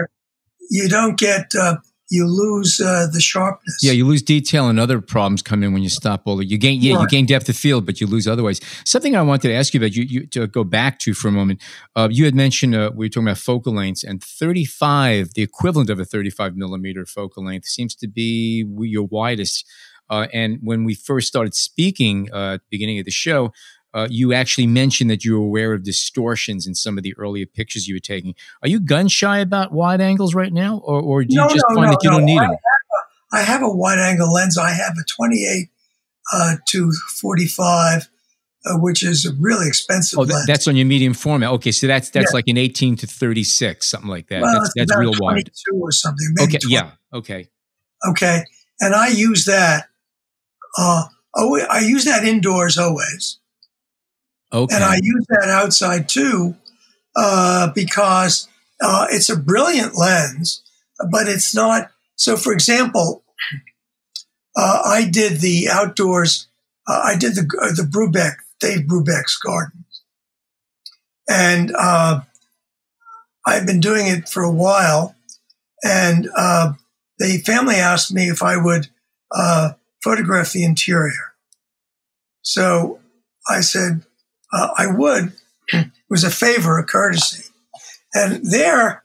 You 0.69 0.89
don't 0.89 1.17
get 1.17 1.51
uh, 1.59 1.77
you 2.11 2.27
lose 2.27 2.79
uh, 2.79 3.07
the 3.11 3.21
sharpness. 3.21 3.79
Yeah, 3.81 3.93
you 3.93 4.05
lose 4.05 4.21
detail, 4.21 4.67
and 4.67 4.79
other 4.79 4.99
problems 4.99 5.41
come 5.41 5.63
in 5.63 5.73
when 5.73 5.81
you 5.81 5.89
stop 5.89 6.23
all. 6.25 6.43
You 6.43 6.57
gain, 6.57 6.81
yeah, 6.81 6.95
right. 6.95 7.01
you 7.01 7.07
gain 7.07 7.25
depth 7.25 7.49
of 7.49 7.55
field, 7.55 7.85
but 7.85 8.01
you 8.01 8.05
lose 8.05 8.27
otherwise. 8.27 8.59
Something 8.85 9.15
I 9.15 9.21
wanted 9.21 9.47
to 9.47 9.53
ask 9.53 9.73
you 9.73 9.79
about, 9.79 9.95
you, 9.95 10.03
you 10.03 10.27
to 10.27 10.45
go 10.45 10.63
back 10.63 10.99
to 10.99 11.13
for 11.13 11.29
a 11.29 11.31
moment. 11.31 11.61
Uh, 11.95 12.09
you 12.11 12.25
had 12.25 12.35
mentioned 12.35 12.75
uh, 12.75 12.91
we 12.93 13.05
were 13.05 13.09
talking 13.09 13.27
about 13.27 13.37
focal 13.37 13.73
lengths, 13.73 14.03
and 14.03 14.21
thirty-five, 14.21 15.33
the 15.33 15.41
equivalent 15.41 15.89
of 15.89 15.99
a 15.99 16.05
thirty-five 16.05 16.55
millimeter 16.55 17.05
focal 17.05 17.45
length, 17.45 17.65
seems 17.65 17.95
to 17.95 18.07
be 18.07 18.65
your 18.79 19.07
widest. 19.07 19.65
Uh, 20.09 20.27
and 20.33 20.59
when 20.61 20.83
we 20.83 20.93
first 20.93 21.25
started 21.25 21.55
speaking 21.55 22.27
uh, 22.33 22.55
at 22.55 22.59
the 22.59 22.67
beginning 22.69 22.99
of 22.99 23.05
the 23.05 23.11
show, 23.11 23.53
uh, 23.93 24.07
you 24.09 24.33
actually 24.33 24.67
mentioned 24.67 25.09
that 25.09 25.25
you 25.25 25.33
were 25.33 25.45
aware 25.45 25.73
of 25.73 25.83
distortions 25.83 26.65
in 26.65 26.75
some 26.75 26.97
of 26.97 27.03
the 27.03 27.13
earlier 27.17 27.45
pictures 27.45 27.87
you 27.87 27.95
were 27.95 27.99
taking. 27.99 28.35
Are 28.61 28.69
you 28.69 28.79
gun 28.79 29.07
shy 29.07 29.39
about 29.39 29.71
wide 29.71 30.01
angles 30.01 30.33
right 30.33 30.53
now, 30.53 30.77
or, 30.85 31.01
or 31.01 31.23
do 31.23 31.33
you 31.33 31.41
no, 31.41 31.49
just 31.49 31.65
no, 31.69 31.75
find 31.75 31.87
no, 31.87 31.91
that 31.91 32.03
you 32.03 32.09
don't 32.09 32.25
need 32.25 32.39
I 32.39 32.47
them? 32.47 32.51
Have 32.51 32.59
a, 32.59 33.37
I 33.37 33.41
have 33.41 33.63
a 33.63 33.69
wide 33.69 33.99
angle 33.99 34.31
lens. 34.31 34.57
I 34.57 34.71
have 34.71 34.93
a 34.93 35.03
28 35.03 35.69
uh, 36.33 36.55
to 36.69 36.91
45, 37.19 38.09
uh, 38.65 38.77
which 38.77 39.03
is 39.03 39.25
a 39.25 39.33
really 39.39 39.67
expensive 39.67 40.19
oh, 40.19 40.23
lens. 40.23 40.45
that's 40.45 40.67
on 40.67 40.75
your 40.75 40.85
medium 40.85 41.13
format. 41.13 41.49
Okay, 41.51 41.71
so 41.71 41.87
that's 41.87 42.09
that's 42.11 42.31
yeah. 42.31 42.37
like 42.37 42.47
an 42.47 42.57
18 42.57 42.95
to 42.97 43.07
36, 43.07 43.89
something 43.89 44.09
like 44.09 44.27
that. 44.29 44.41
Well, 44.41 44.61
that's 44.61 44.73
that's 44.75 44.95
real 44.95 45.13
wide. 45.19 45.51
or 45.73 45.91
something. 45.91 46.35
okay, 46.39 46.59
20. 46.59 46.73
yeah, 46.73 46.91
okay. 47.13 47.49
Okay, 48.07 48.43
and 48.79 48.95
I 48.95 49.09
use 49.09 49.45
that. 49.45 49.87
Uh, 50.77 51.03
oh, 51.35 51.59
I 51.69 51.81
use 51.81 52.05
that 52.05 52.23
indoors 52.23 52.77
always. 52.77 53.40
Okay. 54.53 54.75
And 54.75 54.83
I 54.83 54.95
use 55.01 55.25
that 55.29 55.49
outside 55.49 56.09
too, 56.09 56.55
uh, 57.15 57.71
because 57.73 58.47
uh, 58.81 59.07
it's 59.09 59.29
a 59.29 59.37
brilliant 59.37 59.97
lens, 59.97 60.61
but 61.09 61.27
it's 61.27 61.55
not. 61.55 61.91
So, 62.15 62.35
for 62.37 62.53
example, 62.53 63.23
uh, 64.55 64.81
I 64.85 65.07
did 65.09 65.39
the 65.39 65.69
outdoors. 65.69 66.47
Uh, 66.87 67.01
I 67.03 67.15
did 67.17 67.35
the 67.35 67.49
uh, 67.61 67.73
the 67.75 67.83
Brubeck, 67.83 68.35
Dave 68.59 68.87
Brubeck's 68.87 69.37
gardens, 69.37 70.03
and 71.29 71.71
uh, 71.77 72.21
I've 73.45 73.65
been 73.65 73.79
doing 73.79 74.07
it 74.07 74.27
for 74.27 74.43
a 74.43 74.51
while. 74.51 75.15
And 75.83 76.25
the 77.17 77.37
family 77.43 77.75
asked 77.75 78.13
me 78.13 78.29
if 78.29 78.43
I 78.43 78.57
would 78.57 78.89
photograph 80.03 80.51
the 80.51 80.63
interior. 80.63 81.33
So 82.43 82.99
I 83.49 83.61
said, 83.61 84.03
uh, 84.51 84.69
I 84.77 84.87
would. 84.87 85.33
it 85.73 85.91
was 86.09 86.23
a 86.23 86.29
favor, 86.29 86.77
a 86.77 86.85
courtesy. 86.85 87.43
And 88.13 88.41
there, 88.43 89.03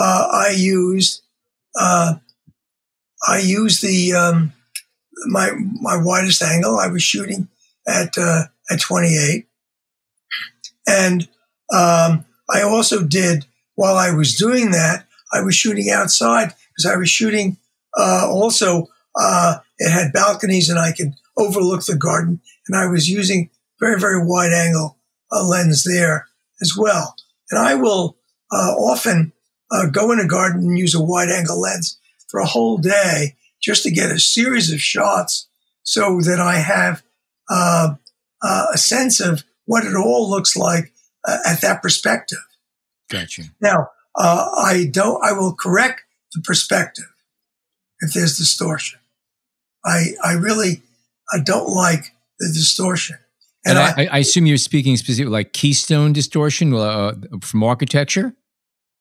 uh, 0.00 0.28
I 0.32 0.54
used, 0.56 1.22
uh, 1.78 2.14
I 3.26 3.38
used 3.38 3.82
the, 3.82 4.14
um, 4.14 4.52
my, 5.26 5.50
my 5.80 5.96
widest 5.96 6.42
angle. 6.42 6.78
I 6.78 6.88
was 6.88 7.02
shooting 7.02 7.48
at, 7.86 8.16
uh, 8.18 8.44
at 8.70 8.80
28. 8.80 9.46
And, 10.88 11.28
um, 11.74 12.24
I 12.48 12.62
also 12.62 13.02
did, 13.02 13.44
while 13.74 13.96
I 13.96 14.10
was 14.10 14.36
doing 14.36 14.70
that, 14.70 15.06
I 15.32 15.40
was 15.40 15.54
shooting 15.54 15.90
outside 15.90 16.54
because 16.68 16.90
I 16.90 16.96
was 16.96 17.10
shooting, 17.10 17.58
uh, 17.98 18.26
also, 18.28 18.88
uh, 19.18 19.56
it 19.78 19.90
had 19.90 20.12
balconies 20.12 20.68
and 20.68 20.78
I 20.78 20.92
could 20.92 21.14
overlook 21.36 21.84
the 21.84 21.96
garden. 21.96 22.40
And 22.68 22.76
I 22.76 22.86
was 22.86 23.08
using 23.08 23.50
very, 23.80 23.98
very 23.98 24.24
wide 24.24 24.52
angle 24.52 24.98
uh, 25.32 25.44
lens 25.44 25.84
there 25.84 26.28
as 26.60 26.74
well. 26.76 27.14
And 27.50 27.60
I 27.60 27.74
will 27.74 28.16
uh, 28.52 28.74
often 28.78 29.32
uh, 29.70 29.86
go 29.86 30.12
in 30.12 30.20
a 30.20 30.26
garden 30.26 30.60
and 30.60 30.78
use 30.78 30.94
a 30.94 31.02
wide 31.02 31.28
angle 31.28 31.60
lens 31.60 31.98
for 32.28 32.40
a 32.40 32.46
whole 32.46 32.78
day 32.78 33.36
just 33.60 33.82
to 33.82 33.90
get 33.90 34.10
a 34.10 34.18
series 34.18 34.72
of 34.72 34.80
shots 34.80 35.48
so 35.82 36.20
that 36.20 36.40
I 36.40 36.56
have 36.56 37.02
uh, 37.50 37.94
uh, 38.42 38.66
a 38.72 38.78
sense 38.78 39.20
of 39.20 39.44
what 39.64 39.84
it 39.84 39.96
all 39.96 40.28
looks 40.28 40.56
like 40.56 40.92
uh, 41.26 41.38
at 41.46 41.60
that 41.60 41.82
perspective. 41.82 42.44
Gotcha. 43.10 43.42
Now, 43.60 43.90
I 44.16 44.88
don't, 44.90 45.22
I 45.22 45.32
will 45.32 45.54
correct 45.54 46.02
the 46.32 46.40
perspective 46.40 47.12
if 48.00 48.12
there's 48.12 48.38
distortion. 48.38 48.98
I, 49.84 50.14
I 50.24 50.32
really 50.32 50.82
I 51.32 51.38
don't 51.40 51.68
like 51.68 52.12
the 52.38 52.48
distortion. 52.48 53.18
And, 53.66 53.78
and 53.78 54.10
I, 54.10 54.16
I, 54.16 54.18
assume 54.18 54.46
you're 54.46 54.58
speaking 54.58 54.96
specifically 54.96 55.32
like 55.32 55.52
keystone 55.52 56.12
distortion 56.12 56.72
uh, 56.72 57.14
from 57.42 57.64
architecture? 57.64 58.32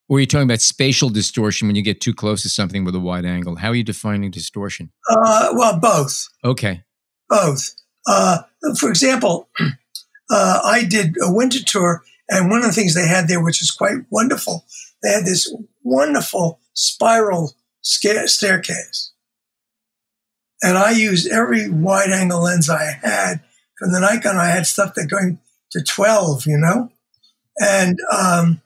Or 0.08 0.18
are 0.18 0.20
you 0.20 0.26
talking 0.26 0.48
about 0.48 0.62
spatial 0.62 1.10
distortion 1.10 1.68
when 1.68 1.76
you 1.76 1.82
get 1.82 2.02
too 2.02 2.14
close 2.14 2.42
to 2.44 2.50
something 2.50 2.84
with 2.84 2.96
a 2.96 3.00
wide 3.00 3.26
angle? 3.26 3.56
How 3.56 3.70
are 3.70 3.76
you 3.76 3.84
defining 3.84 4.32
distortion? 4.32 4.92
Uh, 5.10 5.50
well, 5.54 5.80
both. 5.80 6.28
Okay. 6.44 6.84
Both. 7.30 7.76
Uh, 8.08 8.40
for 8.80 8.90
example, 8.90 9.50
uh, 10.30 10.60
I 10.64 10.84
did 10.84 11.16
a 11.18 11.32
Winterthur, 11.32 12.00
and 12.30 12.50
one 12.50 12.60
of 12.60 12.68
the 12.68 12.74
things 12.74 12.94
they 12.94 13.08
had 13.08 13.28
there, 13.28 13.44
which 13.44 13.62
is 13.62 13.72
quite 13.72 13.98
wonderful, 14.10 14.66
they 15.02 15.10
had 15.10 15.26
this 15.26 15.54
wonderful 15.84 16.60
spiral 16.74 17.56
staircase. 17.82 19.12
And 20.62 20.78
I 20.78 20.92
used 20.92 21.28
every 21.32 21.70
wide 21.70 22.10
angle 22.12 22.44
lens 22.44 22.70
I 22.70 23.00
had 23.04 23.42
from 23.78 23.92
the 23.92 24.00
Nikon, 24.00 24.38
I 24.38 24.48
had 24.48 24.66
stuff 24.66 24.94
that 24.96 25.10
going 25.10 25.40
to 25.72 25.84
12, 25.84 26.46
you 26.48 26.58
know? 26.58 26.92
And, 27.60 27.98
um, 28.16 28.62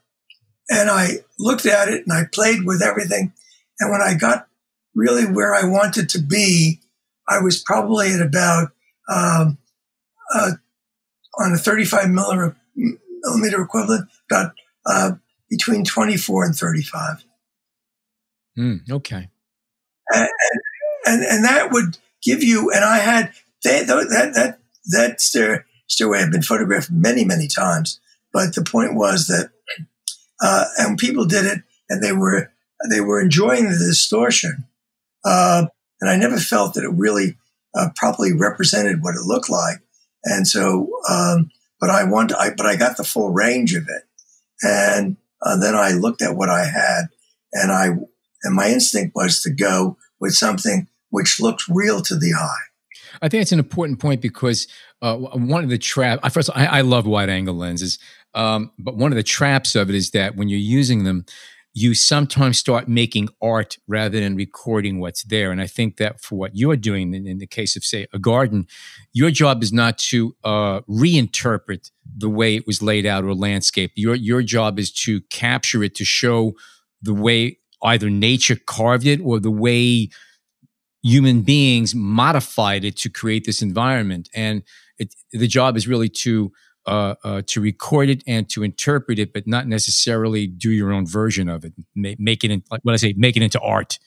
and 0.70 0.90
I 0.90 1.20
looked 1.38 1.66
at 1.66 1.88
it 1.88 2.06
and 2.06 2.14
I 2.14 2.26
played 2.32 2.64
with 2.64 2.82
everything. 2.82 3.34
And 3.80 3.92
when 3.92 4.02
I 4.02 4.14
got 4.16 4.48
really 4.96 5.26
where 5.26 5.56
I 5.56 5.66
wanted 5.66 6.10
to 6.10 6.20
be, 6.20 6.80
I 7.28 7.42
was 7.42 7.62
probably 7.62 8.14
at 8.14 8.22
about, 8.22 8.72
um, 9.10 9.58
uh, 10.34 10.52
on 11.40 11.54
a 11.54 11.58
35 11.58 12.10
millimeter 12.10 13.62
equivalent, 13.62 14.10
about, 14.30 14.54
uh, 14.86 15.12
between 15.50 15.86
24 15.86 16.46
and 16.46 16.56
35. 16.56 17.24
Mm, 18.58 18.92
okay. 18.92 19.30
And, 20.12 20.30
and, 21.06 21.24
and 21.24 21.46
that 21.46 21.72
would 21.72 21.98
give 22.22 22.44
you, 22.44 22.72
and 22.72 22.84
I 22.84 22.98
had, 22.98 23.32
they, 23.64 23.84
that, 23.84 24.32
that, 24.36 24.60
that 24.90 25.22
stair, 25.22 25.66
stairway 25.88 26.20
had 26.20 26.32
been 26.32 26.42
photographed 26.42 26.92
many, 26.92 27.26
many 27.26 27.48
times. 27.48 28.00
But 28.32 28.56
the 28.56 28.64
point 28.64 28.96
was 28.96 29.28
that, 29.28 29.52
uh, 30.42 30.66
and 30.78 30.98
people 30.98 31.26
did 31.26 31.46
it 31.46 31.64
and 31.90 32.04
they 32.04 32.12
were, 32.12 32.52
they 32.90 33.02
were 33.02 33.22
enjoying 33.22 33.66
the 33.66 33.78
distortion. 33.78 34.66
Uh, 35.26 35.66
and 36.00 36.10
I 36.10 36.16
never 36.16 36.38
felt 36.38 36.76
that 36.76 36.84
it 36.84 36.94
really 36.94 37.38
uh, 37.76 37.90
properly 37.96 38.34
represented 38.34 39.04
what 39.04 39.16
it 39.16 39.26
looked 39.26 39.50
like. 39.50 39.80
And 40.24 40.48
so, 40.48 40.90
um, 41.10 41.52
but 41.80 41.90
I 41.90 42.04
want, 42.04 42.34
I, 42.34 42.52
but 42.52 42.66
I 42.66 42.76
got 42.76 42.98
the 42.98 43.04
full 43.04 43.30
range 43.30 43.74
of 43.74 43.84
it. 43.84 44.04
And 44.62 45.18
uh, 45.42 45.58
then 45.58 45.76
I 45.76 45.92
looked 45.92 46.22
at 46.22 46.36
what 46.36 46.50
I 46.50 46.66
had 46.66 47.10
and 47.54 47.72
I, 47.72 47.88
and 48.44 48.56
my 48.56 48.70
instinct 48.70 49.16
was 49.16 49.42
to 49.42 49.50
go 49.50 49.98
with 50.20 50.34
something 50.34 50.88
which 51.10 51.40
looked 51.40 51.64
real 51.68 52.02
to 52.02 52.16
the 52.16 52.34
eye. 52.34 52.69
I 53.22 53.30
think 53.30 53.42
it's 53.42 53.52
an 53.52 53.60
important 53.60 54.00
point 54.00 54.22
because 54.22 54.68
uh, 55.02 55.16
one 55.16 55.64
of 55.64 55.70
the 55.70 55.78
traps, 55.78 56.34
first, 56.34 56.50
I, 56.56 56.66
I, 56.66 56.82
love 56.82 57.06
wide 57.06 57.30
angle 57.30 57.56
lenses, 57.56 58.00
um, 58.34 58.72
but 58.78 58.96
one 58.96 59.12
of 59.12 59.16
the 59.16 59.24
traps 59.24 59.76
of 59.76 59.90
it 59.90 59.96
is 59.96 60.12
that 60.12 60.36
when 60.36 60.50
you're 60.50 60.60
using 60.60 61.04
them, 61.04 61.26
you 61.74 61.94
sometimes 61.94 62.58
start 62.58 62.88
making 62.88 63.30
art 63.42 63.78
rather 63.88 64.20
than 64.20 64.36
recording 64.36 65.00
what's 65.00 65.24
there. 65.24 65.52
And 65.52 65.62
I 65.62 65.68
think 65.68 65.98
that 65.98 66.20
for 66.20 66.36
what 66.36 66.56
you're 66.56 66.76
doing 66.76 67.14
in, 67.14 67.28
in 67.28 67.38
the 67.38 67.48
case 67.48 67.76
of, 67.76 67.84
say, 67.84 68.08
a 68.12 68.20
garden, 68.20 68.68
your 69.14 69.32
job 69.32 69.62
is 69.62 69.72
not 69.72 69.98
to 70.10 70.36
uh, 70.44 70.82
reinterpret 70.82 71.92
the 72.18 72.30
way 72.30 72.56
it 72.56 72.66
was 72.66 72.82
laid 72.82 73.06
out 73.06 73.24
or 73.24 73.36
landscape. 73.36 73.92
Your 73.96 74.16
your 74.16 74.42
job 74.42 74.80
is 74.80 74.92
to 75.04 75.22
capture 75.30 75.84
it 75.84 75.96
to 75.96 76.06
show 76.06 76.54
the 77.02 77.14
way 77.14 77.60
either 77.84 78.10
nature 78.10 78.58
carved 78.58 79.06
it 79.06 79.22
or 79.22 79.40
the 79.40 79.52
way 79.52 80.10
human 81.02 81.42
beings 81.42 81.96
modified 81.96 82.84
it 82.84 82.98
to 82.98 83.10
create 83.10 83.46
this 83.46 83.62
environment. 83.62 84.30
And 84.34 84.64
it, 84.98 85.16
the 85.32 85.48
job 85.48 85.78
is 85.78 85.88
really 85.88 86.10
to 86.10 86.52
uh, 86.86 87.16
uh, 87.24 87.42
to 87.46 87.62
record 87.62 88.10
it 88.10 88.24
and 88.26 88.50
to 88.50 88.64
interpret 88.64 89.20
it, 89.20 89.32
but 89.32 89.46
not 89.46 89.68
necessarily 89.68 90.48
do 90.48 90.72
your 90.72 90.92
own 90.92 91.06
version 91.06 91.48
of 91.48 91.64
it. 91.64 91.74
Make, 91.96 92.20
make 92.20 92.44
it 92.44 92.50
in, 92.50 92.64
like 92.72 92.82
what 92.82 92.94
I 92.94 92.98
say, 92.98 93.14
make 93.16 93.38
it 93.38 93.44
into 93.44 93.60
art. 93.60 94.00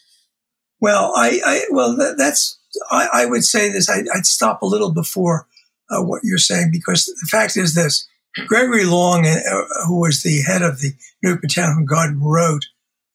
Well, 0.80 1.12
I, 1.14 1.40
I 1.46 1.64
well 1.70 1.96
that, 1.96 2.16
that's 2.18 2.58
I, 2.90 3.08
I, 3.12 3.26
would 3.26 3.44
say 3.44 3.70
this. 3.70 3.88
I, 3.88 3.98
would 4.14 4.26
stop 4.26 4.62
a 4.62 4.66
little 4.66 4.92
before 4.92 5.46
uh, 5.90 6.02
what 6.02 6.22
you're 6.24 6.38
saying 6.38 6.70
because 6.72 7.04
the 7.04 7.28
fact 7.30 7.56
is 7.56 7.76
this: 7.76 8.08
Gregory 8.48 8.84
Long, 8.84 9.26
uh, 9.26 9.62
who 9.86 10.00
was 10.00 10.22
the 10.22 10.42
head 10.42 10.62
of 10.62 10.80
the 10.80 10.92
New 11.22 11.38
Botanical 11.40 11.84
Garden, 11.84 12.20
wrote 12.20 12.66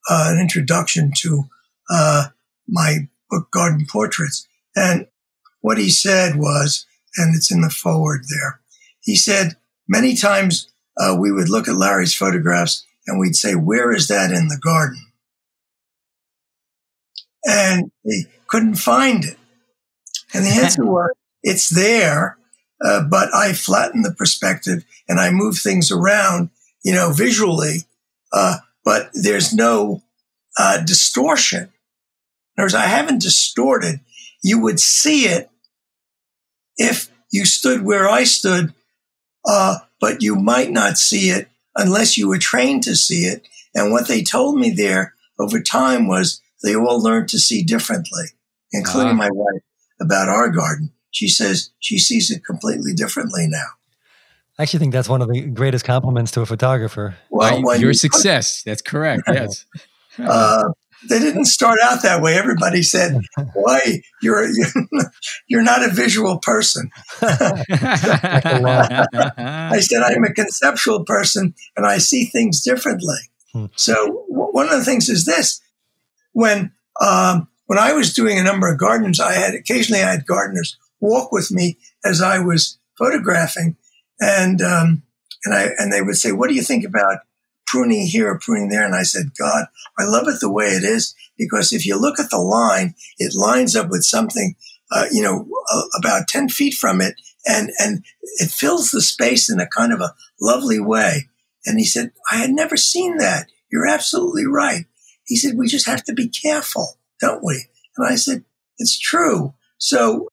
uh, 0.09 0.29
an 0.31 0.39
introduction 0.39 1.11
to 1.17 1.43
uh, 1.89 2.27
my 2.69 3.09
book, 3.29 3.51
Garden 3.51 3.85
Portraits. 3.89 4.47
And 4.75 5.07
what 5.61 5.77
he 5.77 5.89
said 5.89 6.37
was, 6.37 6.85
and 7.17 7.35
it's 7.35 7.51
in 7.51 7.61
the 7.61 7.69
forward 7.69 8.21
there, 8.29 8.61
he 9.01 9.15
said, 9.15 9.57
many 9.87 10.15
times 10.15 10.71
uh, 10.99 11.15
we 11.19 11.31
would 11.31 11.49
look 11.49 11.67
at 11.67 11.75
Larry's 11.75 12.15
photographs 12.15 12.85
and 13.05 13.19
we'd 13.19 13.35
say, 13.35 13.53
where 13.53 13.91
is 13.91 14.07
that 14.07 14.31
in 14.31 14.47
the 14.49 14.59
garden? 14.61 14.99
And 17.45 17.91
they 18.03 18.25
couldn't 18.47 18.75
find 18.75 19.23
it. 19.23 19.37
And 20.33 20.45
the 20.45 20.49
answer 20.49 20.85
was, 20.85 21.11
it's 21.43 21.69
there, 21.69 22.37
uh, 22.83 23.03
but 23.09 23.33
I 23.33 23.53
flatten 23.53 24.01
the 24.01 24.13
perspective 24.13 24.83
and 25.07 25.19
I 25.19 25.31
move 25.31 25.57
things 25.57 25.91
around, 25.91 26.49
you 26.83 26.93
know, 26.93 27.11
visually. 27.13 27.85
Uh, 28.33 28.57
but 28.83 29.09
there's 29.13 29.53
no 29.53 30.03
uh, 30.57 30.83
distortion. 30.83 31.71
In 32.57 32.61
other 32.61 32.65
words, 32.65 32.75
I 32.75 32.87
haven't 32.87 33.21
distorted. 33.21 33.99
You 34.43 34.59
would 34.61 34.79
see 34.79 35.25
it 35.25 35.49
if 36.77 37.09
you 37.31 37.45
stood 37.45 37.83
where 37.83 38.09
I 38.09 38.23
stood, 38.23 38.73
uh, 39.45 39.77
but 39.99 40.21
you 40.21 40.35
might 40.35 40.71
not 40.71 40.97
see 40.97 41.29
it 41.29 41.49
unless 41.75 42.17
you 42.17 42.27
were 42.27 42.37
trained 42.37 42.83
to 42.83 42.95
see 42.95 43.25
it. 43.25 43.47
And 43.75 43.91
what 43.91 44.07
they 44.07 44.23
told 44.23 44.59
me 44.59 44.71
there 44.71 45.13
over 45.39 45.61
time 45.61 46.07
was 46.07 46.41
they 46.63 46.75
all 46.75 47.01
learned 47.01 47.29
to 47.29 47.39
see 47.39 47.63
differently, 47.63 48.25
including 48.71 49.19
uh-huh. 49.19 49.29
my 49.29 49.29
wife 49.31 49.61
about 49.99 50.29
our 50.29 50.49
garden. 50.49 50.91
She 51.11 51.27
says 51.27 51.71
she 51.79 51.99
sees 51.99 52.31
it 52.31 52.43
completely 52.45 52.93
differently 52.93 53.47
now. 53.47 53.65
I 54.59 54.63
actually 54.63 54.79
think 54.79 54.93
that's 54.93 55.09
one 55.09 55.21
of 55.21 55.29
the 55.29 55.41
greatest 55.41 55.85
compliments 55.85 56.31
to 56.31 56.41
a 56.41 56.45
photographer. 56.45 57.15
Well, 57.29 57.59
your 57.79 57.91
you 57.91 57.93
success. 57.93 58.63
Put, 58.63 58.71
that's 58.71 58.81
correct. 58.81 59.23
Yes. 59.27 59.65
uh, 60.19 60.69
they 61.07 61.19
didn't 61.19 61.45
start 61.45 61.79
out 61.83 62.01
that 62.01 62.21
way. 62.21 62.35
Everybody 62.35 62.81
said, 62.81 63.19
"Boy, 63.53 64.01
you're 64.21 64.47
you're 65.47 65.63
not 65.63 65.83
a 65.83 65.89
visual 65.89 66.39
person." 66.39 66.89
I 67.21 67.63
said, 69.81 70.01
"I'm 70.01 70.23
a 70.23 70.33
conceptual 70.33 71.05
person, 71.05 71.53
and 71.75 71.85
I 71.85 71.99
see 71.99 72.25
things 72.25 72.61
differently." 72.61 73.17
Hmm. 73.53 73.65
So 73.75 74.25
one 74.27 74.65
of 74.65 74.79
the 74.79 74.85
things 74.85 75.09
is 75.09 75.25
this: 75.25 75.61
when 76.33 76.71
um, 77.01 77.47
when 77.67 77.77
I 77.77 77.93
was 77.93 78.13
doing 78.13 78.39
a 78.39 78.43
number 78.43 78.71
of 78.71 78.79
gardens, 78.79 79.19
I 79.19 79.33
had 79.33 79.53
occasionally 79.53 80.01
I 80.01 80.11
had 80.11 80.25
gardeners 80.25 80.77
walk 80.99 81.31
with 81.31 81.51
me 81.51 81.77
as 82.03 82.21
I 82.21 82.39
was 82.39 82.79
photographing, 82.97 83.77
and 84.19 84.61
um, 84.61 85.03
and 85.45 85.53
I 85.53 85.69
and 85.77 85.93
they 85.93 86.01
would 86.01 86.17
say, 86.17 86.31
"What 86.31 86.49
do 86.49 86.55
you 86.55 86.63
think 86.63 86.85
about 86.85 87.19
pruning 87.67 88.07
here 88.07 88.39
pruning 88.39 88.69
there?" 88.69 88.85
And 88.85 88.95
I 88.95 89.03
said, 89.03 89.31
"God, 89.37 89.65
I 89.97 90.03
love 90.05 90.27
it 90.27 90.39
the 90.39 90.51
way 90.51 90.67
it 90.67 90.83
is 90.83 91.13
because 91.37 91.73
if 91.73 91.85
you 91.85 91.99
look 91.99 92.19
at 92.19 92.29
the 92.29 92.39
line, 92.39 92.95
it 93.17 93.35
lines 93.35 93.75
up 93.75 93.89
with 93.89 94.03
something, 94.03 94.55
uh, 94.91 95.05
you 95.11 95.21
know, 95.21 95.47
uh, 95.73 95.81
about 95.97 96.27
ten 96.27 96.49
feet 96.49 96.73
from 96.73 97.01
it, 97.01 97.15
and 97.45 97.71
and 97.79 98.03
it 98.37 98.49
fills 98.49 98.91
the 98.91 99.01
space 99.01 99.49
in 99.49 99.59
a 99.59 99.67
kind 99.67 99.93
of 99.93 100.01
a 100.01 100.15
lovely 100.41 100.79
way." 100.79 101.29
And 101.65 101.79
he 101.79 101.85
said, 101.85 102.11
"I 102.31 102.37
had 102.37 102.51
never 102.51 102.77
seen 102.77 103.17
that. 103.17 103.47
You're 103.71 103.87
absolutely 103.87 104.45
right." 104.45 104.85
He 105.25 105.35
said, 105.35 105.57
"We 105.57 105.67
just 105.67 105.87
have 105.87 106.03
to 106.05 106.13
be 106.13 106.29
careful, 106.29 106.97
don't 107.19 107.43
we?" 107.43 107.65
And 107.97 108.07
I 108.07 108.15
said, 108.15 108.45
"It's 108.77 108.97
true." 108.97 109.53
So 109.77 110.29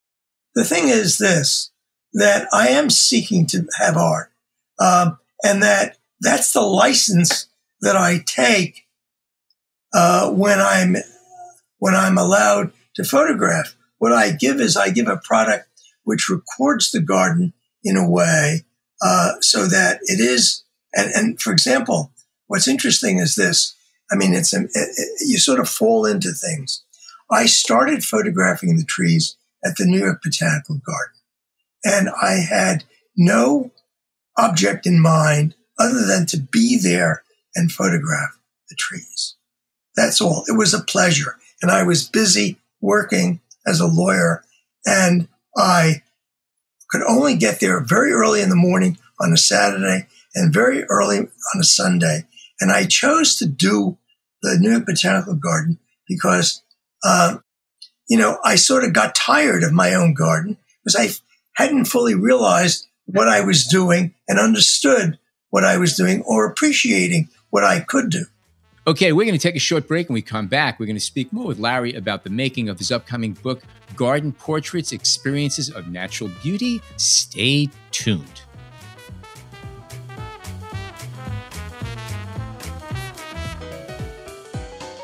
the 0.55 0.65
thing 0.65 0.89
is 0.89 1.19
this, 1.19 1.71
that 2.13 2.49
I 2.53 2.69
am 2.69 2.91
seeking 2.91 3.47
to 3.49 3.67
have 3.79 3.97
art. 3.97 4.33
Um, 4.79 5.19
and 5.43 5.63
that 5.63 5.99
that's 6.25 6.53
the 6.53 6.63
license 6.63 7.49
that 7.81 7.97
I 7.97 8.23
take, 8.27 8.87
uh, 9.93 10.31
when 10.31 10.59
I'm, 10.61 10.97
when 11.79 11.95
I'm 11.95 12.19
allowed 12.19 12.73
to 12.97 13.05
photograph. 13.05 13.77
What 13.99 14.13
I 14.13 14.33
give 14.33 14.61
is 14.61 14.77
I 14.77 14.91
give 14.91 15.09
a 15.09 15.21
product 15.23 15.69
which 16.03 16.29
records 16.29 16.91
the 16.91 17.01
garden 17.01 17.53
in 17.83 17.97
a 17.97 18.09
way, 18.09 18.65
uh, 19.03 19.33
so 19.41 19.67
that 19.67 20.01
it 20.03 20.21
is, 20.21 20.65
and, 20.95 21.11
and 21.15 21.41
for 21.41 21.53
example, 21.53 22.13
what's 22.47 22.69
interesting 22.69 23.19
is 23.19 23.35
this. 23.35 23.75
I 24.11 24.17
mean, 24.17 24.35
it's, 24.35 24.53
it, 24.53 24.71
it, 24.75 25.09
you 25.27 25.39
sort 25.39 25.61
of 25.61 25.69
fall 25.69 26.07
into 26.07 26.33
things. 26.33 26.85
I 27.31 27.47
started 27.47 28.05
photographing 28.05 28.77
the 28.77 28.85
trees 28.85 29.37
at 29.65 29.77
the 29.77 29.87
New 29.87 29.99
York 29.99 30.21
Botanical 30.23 30.81
Garden. 30.85 31.15
And 31.85 32.11
I 32.23 32.35
had 32.35 32.85
no 33.17 33.73
object 34.37 34.87
in 34.87 35.01
mind 35.01 35.55
other 35.79 36.05
than 36.07 36.27
to 36.27 36.39
be 36.39 36.79
there 36.79 37.23
and 37.55 37.71
photograph 37.71 38.39
the 38.69 38.75
trees. 38.75 39.37
That's 39.97 40.21
all. 40.21 40.45
It 40.49 40.57
was 40.57 40.75
a 40.75 40.83
pleasure. 40.83 41.37
And 41.63 41.71
I 41.71 41.83
was 41.83 42.09
busy 42.09 42.59
working 42.81 43.41
as 43.67 43.81
a 43.81 43.87
lawyer 43.87 44.45
and 44.85 45.29
I 45.57 46.03
could 46.91 47.03
only 47.03 47.37
get 47.37 47.61
there 47.61 47.81
very 47.81 48.13
early 48.13 48.43
in 48.43 48.51
the 48.51 48.57
morning 48.57 48.99
on 49.21 49.33
a 49.33 49.37
Saturday 49.37 50.07
and 50.35 50.53
very 50.53 50.85
early 50.85 51.19
on 51.19 51.61
a 51.61 51.65
Sunday. 51.65 52.27
And 52.61 52.71
I 52.71 52.87
chose 52.87 53.37
to 53.37 53.47
do 53.47 53.97
the 54.43 54.57
New 54.59 54.73
York 54.73 54.87
Botanical 54.87 55.35
Garden 55.35 55.79
because 56.07 56.63
uh, 57.05 57.39
you 58.09 58.19
know, 58.19 58.39
I 58.45 58.57
sort 58.57 58.85
of 58.85 58.93
got 58.93 59.15
tired 59.15 59.63
of 59.63 59.73
my 59.73 59.95
own 59.95 60.15
garden 60.15 60.57
because 60.83 60.97
I 60.97 61.63
hadn't 61.63 61.87
fully 61.87 62.15
realized 62.15 62.87
what 63.07 63.29
I 63.29 63.41
was 63.41 63.65
doing 63.65 64.15
and 64.29 64.39
understood 64.39 65.19
what 65.55 65.63
I 65.63 65.79
was 65.79 65.95
doing 65.95 66.21
or 66.23 66.47
appreciating 66.47 67.29
what 67.51 67.63
I 67.63 67.79
could 67.79 68.11
do. 68.11 68.25
Okay, 68.89 69.13
we're 69.13 69.25
going 69.25 69.39
to 69.39 69.41
take 69.41 69.55
a 69.55 69.61
short 69.61 69.87
break 69.87 70.09
and 70.09 70.15
we 70.15 70.21
come 70.21 70.49
back. 70.49 70.81
We're 70.81 70.87
going 70.87 70.97
to 70.97 71.01
speak 71.01 71.33
more 71.33 71.47
with 71.47 71.61
Larry 71.61 71.95
about 71.95 72.25
the 72.25 72.31
making 72.31 72.69
of 72.69 72.77
his 72.77 72.91
upcoming 72.91 73.35
book, 73.35 73.63
Garden 73.95 74.33
Portraits 74.33 74.91
Experiences 74.91 75.71
of 75.71 75.87
Natural 75.87 76.29
Beauty. 76.43 76.83
Stay 76.97 77.71
tuned. 77.93 78.43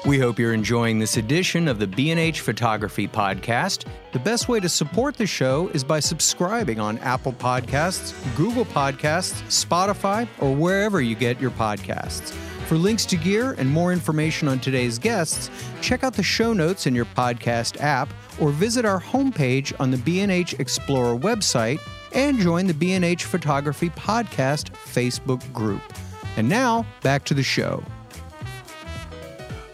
We 0.06 0.18
hope 0.18 0.38
you're 0.38 0.54
enjoying 0.54 0.98
this 0.98 1.18
edition 1.18 1.68
of 1.68 1.78
the 1.78 1.86
B&H 1.86 2.40
Photography 2.40 3.06
Podcast. 3.06 3.84
The 4.12 4.18
best 4.18 4.48
way 4.48 4.58
to 4.58 4.68
support 4.68 5.14
the 5.14 5.26
show 5.26 5.68
is 5.74 5.84
by 5.84 6.00
subscribing 6.00 6.80
on 6.80 6.96
Apple 6.98 7.34
Podcasts, 7.34 8.14
Google 8.34 8.64
Podcasts, 8.64 9.42
Spotify, 9.48 10.26
or 10.38 10.54
wherever 10.54 11.02
you 11.02 11.14
get 11.14 11.38
your 11.38 11.50
podcasts. 11.50 12.30
For 12.66 12.78
links 12.78 13.04
to 13.06 13.16
gear 13.16 13.52
and 13.58 13.68
more 13.68 13.92
information 13.92 14.48
on 14.48 14.58
today's 14.58 14.98
guests, 14.98 15.50
check 15.82 16.02
out 16.02 16.14
the 16.14 16.22
show 16.22 16.54
notes 16.54 16.86
in 16.86 16.94
your 16.94 17.04
podcast 17.04 17.78
app 17.82 18.08
or 18.40 18.52
visit 18.52 18.86
our 18.86 19.00
homepage 19.00 19.78
on 19.78 19.90
the 19.90 19.98
B&H 19.98 20.54
Explorer 20.54 21.18
website 21.18 21.78
and 22.14 22.38
join 22.38 22.66
the 22.66 22.74
B&H 22.74 23.24
Photography 23.24 23.90
Podcast 23.90 24.70
Facebook 24.70 25.52
group. 25.52 25.82
And 26.38 26.48
now, 26.48 26.86
back 27.02 27.26
to 27.26 27.34
the 27.34 27.42
show. 27.42 27.84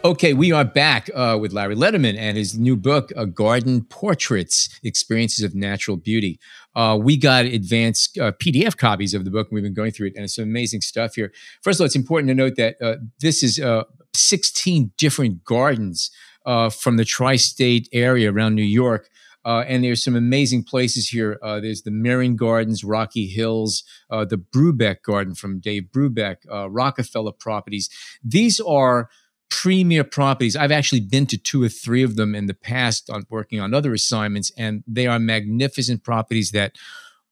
Okay, 0.05 0.33
we 0.33 0.51
are 0.51 0.63
back 0.63 1.09
uh, 1.15 1.39
with 1.41 1.53
Larry 1.53 1.75
Lederman 1.75 2.15
and 2.17 2.37
his 2.37 2.57
new 2.57 2.77
book, 2.77 3.11
uh, 3.17 3.25
Garden 3.25 3.83
Portraits 3.83 4.69
Experiences 4.83 5.43
of 5.43 5.55
Natural 5.55 5.97
Beauty. 5.97 6.39
Uh, 6.75 6.97
we 7.01 7.17
got 7.17 7.45
advanced 7.45 8.15
uh, 8.19 8.31
PDF 8.33 8.77
copies 8.77 9.15
of 9.15 9.25
the 9.25 9.31
book, 9.31 9.47
and 9.47 9.55
we've 9.55 9.63
been 9.63 9.73
going 9.73 9.91
through 9.91 10.07
it, 10.07 10.13
and 10.15 10.23
it's 10.23 10.35
some 10.35 10.43
amazing 10.43 10.81
stuff 10.81 11.15
here. 11.15 11.33
First 11.63 11.79
of 11.79 11.81
all, 11.81 11.85
it's 11.87 11.95
important 11.95 12.29
to 12.29 12.35
note 12.35 12.55
that 12.57 12.79
uh, 12.79 12.97
this 13.19 13.41
is 13.41 13.59
uh, 13.59 13.85
16 14.13 14.91
different 14.97 15.43
gardens 15.43 16.11
from 16.45 16.95
the 16.95 17.03
tri 17.03 17.35
state 17.35 17.89
area 17.91 18.31
around 18.31 18.53
New 18.55 18.61
York. 18.61 19.09
and 19.43 19.83
there's 19.83 20.03
some 20.03 20.15
amazing 20.15 20.63
places 20.63 21.09
here. 21.09 21.39
there's 21.41 21.81
the 21.81 21.91
Mering 21.91 22.35
Gardens, 22.37 22.83
Rocky 22.83 23.27
Hills, 23.27 23.83
the 24.09 24.41
Brubeck 24.55 25.01
Garden 25.01 25.35
from 25.35 25.59
Dave 25.59 25.87
Brubeck, 25.91 26.37
Rockefeller 26.49 27.33
Properties. 27.33 27.89
These 28.23 28.61
are 28.61 29.09
premier 29.49 30.03
properties. 30.03 30.55
I've 30.55 30.71
actually 30.71 31.01
been 31.01 31.25
to 31.27 31.37
two 31.37 31.63
or 31.63 31.69
three 31.69 32.03
of 32.03 32.15
them 32.15 32.35
in 32.35 32.47
the 32.47 32.53
past 32.53 33.09
on 33.09 33.25
working 33.29 33.59
on 33.59 33.73
other 33.73 33.93
assignments, 33.93 34.51
and 34.57 34.83
they 34.87 35.07
are 35.07 35.19
magnificent 35.19 36.03
properties 36.03 36.51
that 36.51 36.75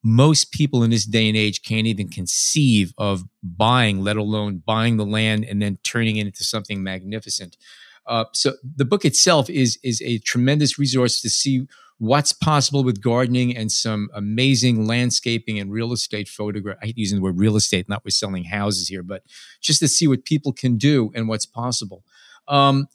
most 0.03 0.51
people 0.51 0.83
in 0.83 0.91
this 0.91 1.05
day 1.05 1.27
and 1.27 1.35
age 1.35 1.63
can't 1.63 1.87
even 1.87 2.07
conceive 2.07 2.93
of 2.97 3.23
buying, 3.41 4.01
let 4.01 4.17
alone 4.17 4.61
buying 4.63 4.97
the 4.97 5.05
land 5.05 5.43
and 5.43 5.61
then 5.61 5.79
turning 5.83 6.17
it 6.17 6.27
into 6.27 6.43
something 6.43 6.83
magnificent. 6.83 7.57
Uh, 8.05 8.25
so 8.31 8.53
the 8.63 8.85
book 8.85 9.03
itself 9.03 9.49
is 9.49 9.79
is 9.83 10.01
a 10.03 10.19
tremendous 10.19 10.77
resource 10.77 11.21
to 11.21 11.29
see 11.29 11.65
what's 11.97 12.33
possible 12.33 12.83
with 12.83 13.01
gardening 13.01 13.55
and 13.55 13.71
some 13.71 14.09
amazing 14.13 14.85
landscaping 14.85 15.59
and 15.59 15.71
real 15.71 15.93
estate 15.93 16.27
photograph. 16.27 16.77
I 16.81 16.87
hate 16.87 16.97
using 16.97 17.17
the 17.17 17.23
word 17.23 17.39
real 17.39 17.55
estate, 17.55 17.87
not 17.87 18.03
with 18.03 18.13
selling 18.13 18.43
houses 18.43 18.89
here, 18.89 19.03
but 19.03 19.23
just 19.61 19.79
to 19.79 19.87
see 19.87 20.07
what 20.07 20.25
people 20.25 20.51
can 20.51 20.77
do 20.77 21.11
and 21.15 21.27
what's 21.27 21.45
possible. 21.45 22.03
Um, 22.47 22.87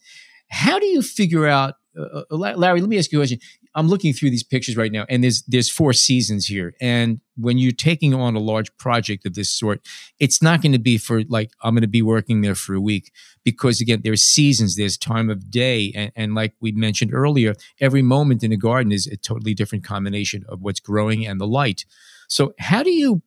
how 0.48 0.78
do 0.78 0.86
you 0.86 1.00
figure 1.00 1.46
out 1.46 1.74
uh, 2.00 2.22
uh 2.30 2.36
Larry, 2.36 2.80
let 2.80 2.88
me 2.88 2.98
ask 2.98 3.12
you 3.12 3.18
a 3.18 3.22
question. 3.22 3.38
I'm 3.74 3.88
looking 3.88 4.12
through 4.12 4.30
these 4.30 4.42
pictures 4.42 4.76
right 4.76 4.90
now, 4.90 5.06
and 5.08 5.22
there's 5.22 5.42
there's 5.42 5.70
four 5.70 5.92
seasons 5.92 6.46
here. 6.46 6.74
And 6.80 7.20
when 7.36 7.58
you're 7.58 7.72
taking 7.72 8.14
on 8.14 8.34
a 8.34 8.40
large 8.40 8.76
project 8.78 9.26
of 9.26 9.34
this 9.34 9.50
sort, 9.50 9.80
it's 10.18 10.42
not 10.42 10.62
going 10.62 10.72
to 10.72 10.78
be 10.78 10.98
for 10.98 11.22
like 11.24 11.52
I'm 11.62 11.74
going 11.74 11.82
to 11.82 11.88
be 11.88 12.02
working 12.02 12.40
there 12.40 12.54
for 12.54 12.74
a 12.74 12.80
week 12.80 13.12
because 13.44 13.80
again, 13.80 14.00
there's 14.02 14.22
seasons, 14.22 14.76
there's 14.76 14.96
time 14.96 15.30
of 15.30 15.50
day, 15.50 15.92
and, 15.94 16.12
and 16.16 16.34
like 16.34 16.54
we 16.60 16.72
mentioned 16.72 17.14
earlier, 17.14 17.54
every 17.80 18.02
moment 18.02 18.42
in 18.42 18.52
a 18.52 18.56
garden 18.56 18.92
is 18.92 19.06
a 19.06 19.16
totally 19.16 19.54
different 19.54 19.84
combination 19.84 20.44
of 20.48 20.60
what's 20.60 20.80
growing 20.80 21.26
and 21.26 21.40
the 21.40 21.46
light. 21.46 21.84
So, 22.28 22.54
how 22.58 22.82
do 22.82 22.90
you 22.90 23.22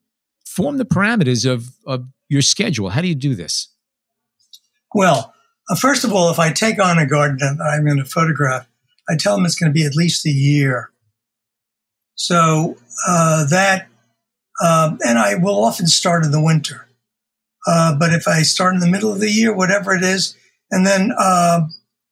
form 0.46 0.76
the 0.78 0.84
parameters 0.84 1.50
of 1.50 1.68
of 1.86 2.06
your 2.28 2.42
schedule? 2.42 2.90
How 2.90 3.00
do 3.00 3.08
you 3.08 3.14
do 3.14 3.34
this? 3.34 3.68
Well, 4.94 5.33
first 5.80 6.04
of 6.04 6.12
all, 6.12 6.30
if 6.30 6.38
I 6.38 6.52
take 6.52 6.78
on 6.78 6.98
a 6.98 7.06
garden 7.06 7.38
that 7.40 7.64
I'm 7.64 7.84
going 7.84 7.98
to 7.98 8.04
photograph, 8.04 8.66
I 9.08 9.16
tell 9.16 9.36
them 9.36 9.44
it's 9.44 9.58
going 9.58 9.70
to 9.70 9.74
be 9.74 9.86
at 9.86 9.96
least 9.96 10.26
a 10.26 10.30
year. 10.30 10.90
So 12.14 12.76
uh, 13.06 13.46
that, 13.46 13.88
um, 14.64 14.98
and 15.04 15.18
I 15.18 15.34
will 15.34 15.64
often 15.64 15.86
start 15.86 16.24
in 16.24 16.30
the 16.30 16.42
winter. 16.42 16.88
Uh, 17.66 17.96
but 17.98 18.12
if 18.12 18.28
I 18.28 18.42
start 18.42 18.74
in 18.74 18.80
the 18.80 18.86
middle 18.86 19.12
of 19.12 19.20
the 19.20 19.30
year, 19.30 19.54
whatever 19.54 19.94
it 19.94 20.02
is, 20.02 20.36
and 20.70 20.86
then 20.86 21.12
uh, 21.18 21.66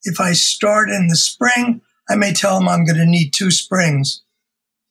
if 0.05 0.20
I 0.20 0.32
start 0.32 0.88
in 0.90 1.09
the 1.09 1.16
spring, 1.16 1.82
I 2.09 2.16
may 2.16 2.32
tell 2.32 2.59
them 2.59 2.68
I'm 2.68 2.84
going 2.84 2.98
to 2.98 3.07
need 3.07 3.32
two 3.32 3.50
springs 3.50 4.22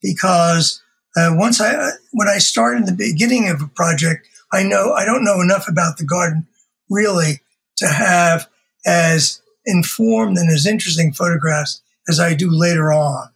because 0.02 0.82
uh, 1.16 1.32
once 1.34 1.60
I, 1.60 1.76
uh, 1.76 1.92
when 2.12 2.28
I 2.28 2.38
start 2.38 2.78
in 2.78 2.86
the 2.86 2.94
beginning 2.94 3.50
of 3.50 3.62
a 3.62 3.68
project, 3.68 4.28
I 4.54 4.64
know 4.64 4.94
I 4.94 5.06
don't 5.06 5.24
know 5.24 5.42
enough 5.42 5.68
about 5.68 5.98
the 5.98 6.06
garden 6.06 6.48
really 6.90 7.42
to 7.78 7.88
have 7.88 8.48
as 8.86 9.42
informed 9.66 10.38
and 10.38 10.50
as 10.50 10.66
interesting 10.66 11.14
photographs 11.14 11.82
as 12.08 12.20
I 12.20 12.34
do 12.34 12.50
later 12.50 12.92
on. 12.92 13.30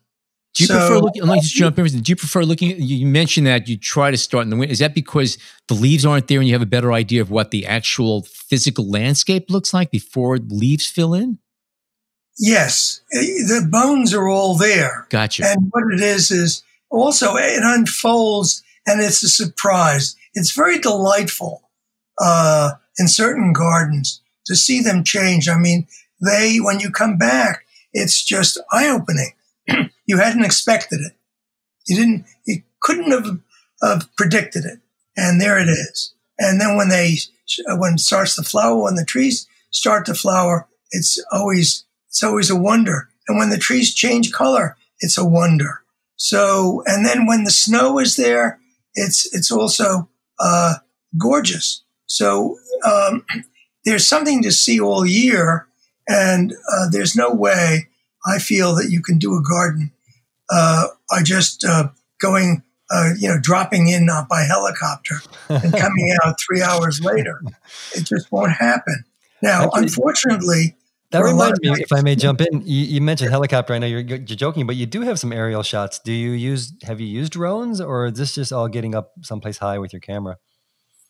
Do 0.56 0.64
you 0.64 0.68
so, 0.68 0.78
prefer 0.78 1.00
looking? 1.00 1.24
Let 1.24 1.36
me 1.36 1.41
just 1.41 1.56
jump 1.56 1.78
in. 1.78 1.86
Do 1.86 2.12
you 2.12 2.16
prefer 2.16 2.43
looking? 2.43 2.80
You 2.80 3.06
mentioned 3.06 3.46
that 3.46 3.68
you 3.68 3.78
try 3.78 4.10
to 4.10 4.18
start 4.18 4.43
in 4.43 4.50
the 4.50 4.56
winter. 4.56 4.72
Is 4.72 4.80
that 4.80 4.96
because 4.96 5.38
the 5.68 5.74
leaves 5.74 6.06
aren't 6.06 6.30
there 6.30 6.39
and 6.39 6.48
you 6.48 6.54
have 6.54 6.62
a 6.62 6.68
better 6.68 6.93
idea 6.93 7.22
of 7.22 7.30
what 7.30 7.52
the 7.52 7.66
actual 7.66 8.22
physical 8.24 8.89
landscape 8.89 9.50
looks 9.50 9.74
like 9.74 9.91
before 9.91 10.38
leaves 10.38 10.88
fill 10.88 11.14
in? 11.14 11.39
Yes, 12.38 13.02
eh, 13.14 13.20
the 13.20 13.68
bones 13.70 14.14
are 14.14 14.30
all 14.30 14.56
there. 14.56 15.08
Gotcha. 15.10 15.46
And 15.46 15.68
what 15.72 15.84
it 15.93 16.00
is 16.00 16.32
is 16.32 16.64
also 16.89 17.36
it 17.36 17.62
unfolds 17.62 18.64
and 18.88 19.02
it's 19.02 19.24
a 19.24 19.30
surprise. 19.30 20.16
It's 20.34 20.56
very 20.56 20.80
delightful 20.80 21.70
uh, 22.22 22.72
in 22.98 23.10
certain 23.10 23.52
gardens 23.52 24.22
to 24.46 24.56
see 24.56 24.82
them 24.82 25.04
change. 25.04 25.48
I 25.50 25.58
mean, 25.58 25.88
they 26.22 26.58
when 26.58 26.80
you 26.80 26.91
come 26.91 27.18
back, 27.18 27.66
it's 27.93 28.24
just 28.24 28.60
eye 28.72 28.89
opening. 28.89 29.32
you 30.06 30.18
hadn't 30.18 30.46
expected 30.46 31.00
it. 31.02 31.14
You 31.88 31.96
didn't, 31.96 32.26
you 32.46 32.62
couldn't 32.82 33.12
have, 33.12 33.39
have 33.82 34.16
predicted 34.16 34.66
it. 34.66 34.80
And 35.16 35.39
there 35.39 35.58
it 35.58 35.70
is. 35.70 36.14
And 36.38 36.60
then 36.60 36.76
when 36.76 36.89
they, 36.89 37.18
when 37.68 37.93
it 37.93 38.00
starts 38.00 38.36
to 38.36 38.43
flower, 38.43 38.84
when 38.84 38.96
the 38.96 39.06
trees 39.06 39.48
start 39.72 40.06
to 40.08 40.14
flower, 40.14 40.68
it's 40.91 41.24
always, 41.32 41.86
it's 42.10 42.24
always 42.24 42.50
a 42.50 42.56
wonder. 42.56 43.10
And 43.28 43.38
when 43.38 43.50
the 43.50 43.58
trees 43.58 43.93
change 43.93 44.32
color, 44.32 44.78
it's 45.00 45.18
a 45.18 45.26
wonder. 45.26 45.82
So, 46.18 46.84
and 46.86 47.06
then 47.06 47.26
when 47.26 47.43
the 47.43 47.52
snow 47.52 48.00
is 48.00 48.16
there, 48.16 48.60
it's, 48.93 49.34
it's 49.34 49.52
also, 49.52 50.10
uh, 50.39 50.76
gorgeous. 51.18 51.84
So, 52.08 52.58
um, 52.86 53.26
there's 53.86 54.07
something 54.07 54.41
to 54.43 54.51
see 54.51 54.79
all 54.79 55.05
year 55.05 55.67
and 56.07 56.53
uh, 56.71 56.89
there's 56.89 57.15
no 57.15 57.31
way 57.31 57.88
I 58.25 58.39
feel 58.39 58.75
that 58.75 58.89
you 58.89 59.01
can 59.01 59.17
do 59.17 59.36
a 59.36 59.41
garden 59.41 59.91
uh, 60.49 60.88
by 61.09 61.21
just 61.23 61.63
uh, 61.63 61.89
going, 62.19 62.63
uh, 62.91 63.11
you 63.17 63.27
know, 63.27 63.39
dropping 63.39 63.88
in 63.88 64.09
uh, 64.09 64.25
by 64.29 64.43
helicopter 64.43 65.15
and 65.49 65.71
coming 65.77 66.15
out 66.23 66.36
three 66.45 66.61
hours 66.61 67.01
later. 67.01 67.41
It 67.95 68.03
just 68.03 68.31
won't 68.31 68.51
happen. 68.51 69.05
Now, 69.41 69.69
unfortunately, 69.73 70.75
that 71.11 71.19
reminds 71.19 71.59
me, 71.61 71.69
if 71.77 71.93
I 71.93 72.01
may 72.01 72.15
jump 72.15 72.41
in, 72.41 72.61
you, 72.65 72.83
you, 72.86 73.01
mentioned 73.01 73.29
helicopter. 73.29 73.73
I 73.73 73.77
know 73.77 73.88
you're, 73.88 74.01
you're 74.01 74.19
joking, 74.19 74.65
but 74.65 74.75
you 74.75 74.86
do 74.86 75.01
have 75.01 75.19
some 75.19 75.31
aerial 75.31 75.61
shots. 75.61 75.99
Do 75.99 76.11
you 76.11 76.31
use? 76.31 76.73
Have 76.83 76.99
you 76.99 77.07
used 77.07 77.31
drones, 77.31 77.79
or 77.79 78.07
is 78.07 78.13
this 78.13 78.36
just 78.36 78.51
all 78.51 78.67
getting 78.67 78.95
up 78.95 79.11
someplace 79.21 79.59
high 79.59 79.77
with 79.77 79.93
your 79.93 79.99
camera? 79.99 80.38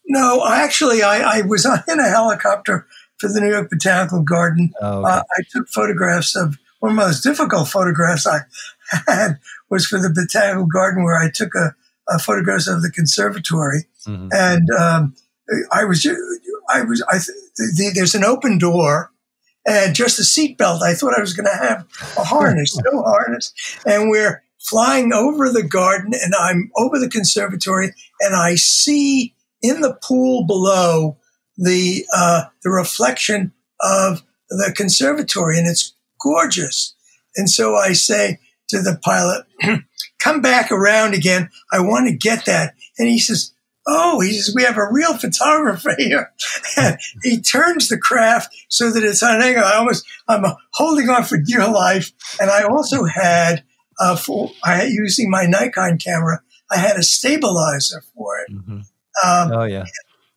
No, 0.08 0.46
actually, 0.46 1.04
I, 1.04 1.40
I 1.40 1.42
was 1.42 1.66
in 1.88 2.00
a 2.00 2.10
helicopter 2.10 2.88
for 3.18 3.30
the 3.30 3.42
New 3.42 3.50
York 3.50 3.70
Botanical 3.70 4.22
Garden. 4.22 4.74
Oh, 4.82 5.00
okay. 5.00 5.10
uh, 5.10 5.24
I 5.38 5.42
took 5.52 5.68
photographs 5.70 6.36
of 6.36 6.58
one 6.80 6.92
of 6.92 6.98
the 6.98 7.06
most 7.06 7.24
difficult 7.24 7.68
photographs 7.68 8.28
I 8.28 8.42
had 9.08 9.40
was 9.70 9.86
for 9.88 10.00
the 10.00 10.10
Botanical 10.10 10.66
Garden, 10.66 11.04
where 11.04 11.18
I 11.18 11.30
took 11.30 11.56
a, 11.56 11.76
a 12.10 12.20
photographs 12.20 12.68
of 12.68 12.82
the 12.82 12.92
conservatory, 12.92 13.86
mm-hmm. 14.06 14.30
and 14.32 14.70
um, 14.72 15.16
I 15.72 15.86
was, 15.86 16.06
I 16.70 16.82
was, 16.84 17.04
I 17.10 17.18
the, 17.58 17.92
there's 17.94 18.16
an 18.16 18.24
open 18.24 18.58
door. 18.58 19.12
And 19.68 19.96
just 19.96 20.20
a 20.20 20.22
seatbelt. 20.22 20.84
I 20.84 20.94
thought 20.94 21.18
I 21.18 21.22
was 21.22 21.34
going 21.34 21.48
to 21.48 21.58
have 21.58 21.88
a 22.20 22.24
harness, 22.24 22.78
no 22.92 23.02
harness. 23.02 23.52
And 23.84 24.12
we're 24.12 24.44
flying 24.60 25.12
over 25.12 25.50
the 25.50 25.64
garden, 25.64 26.14
and 26.14 26.36
I'm 26.36 26.72
over 26.78 27.00
the 27.00 27.10
conservatory, 27.10 27.92
and 28.20 28.36
I 28.36 28.56
see 28.56 29.35
in 29.66 29.82
the 29.82 29.98
pool 30.04 30.46
below 30.46 31.18
the 31.58 32.06
uh, 32.16 32.46
the 32.64 32.70
reflection 32.70 33.54
of 33.82 34.24
the 34.50 34.74
conservatory, 34.76 35.58
and 35.58 35.68
it's 35.68 35.96
gorgeous. 36.22 36.96
And 37.36 37.50
so 37.50 37.76
I 37.76 37.94
say 37.94 38.40
to 38.70 38.82
the 38.82 39.00
pilot, 39.04 39.46
"Come 40.20 40.42
back 40.42 40.72
around 40.72 41.14
again. 41.14 41.50
I 41.72 41.80
want 41.80 42.08
to 42.08 42.16
get 42.16 42.46
that." 42.46 42.76
And 42.98 43.08
he 43.08 43.20
says, 43.20 43.54
"Oh," 43.88 44.20
he 44.20 44.34
says, 44.34 44.54
"We 44.56 44.64
have 44.64 44.78
a 44.78 44.92
real 44.92 45.18
photographer 45.18 45.96
here." 45.98 46.32
and 46.78 46.98
he 47.24 47.42
turns 47.42 47.88
the 47.88 47.98
craft 47.98 48.56
so 48.70 48.92
that 48.92 49.04
it's 49.04 49.24
on 49.24 49.38
an 49.38 49.42
angle. 49.42 49.64
I 49.64 49.76
almost 49.76 50.06
I'm 50.28 50.44
holding 50.74 51.10
on 51.10 51.24
for 51.24 51.38
dear 51.38 51.68
life. 51.68 52.12
And 52.40 52.50
I 52.50 52.64
also 52.64 53.06
had 53.06 53.64
uh, 54.00 54.16
for 54.16 54.52
I 54.64 54.84
using 54.84 55.30
my 55.30 55.46
Nikon 55.46 55.98
camera. 55.98 56.42
I 56.72 56.78
had 56.78 56.98
a 56.98 57.04
stabilizer 57.04 58.04
for 58.16 58.40
it. 58.40 58.52
Mm-hmm. 58.52 58.80
Um, 59.24 59.52
oh 59.52 59.64
yeah. 59.64 59.86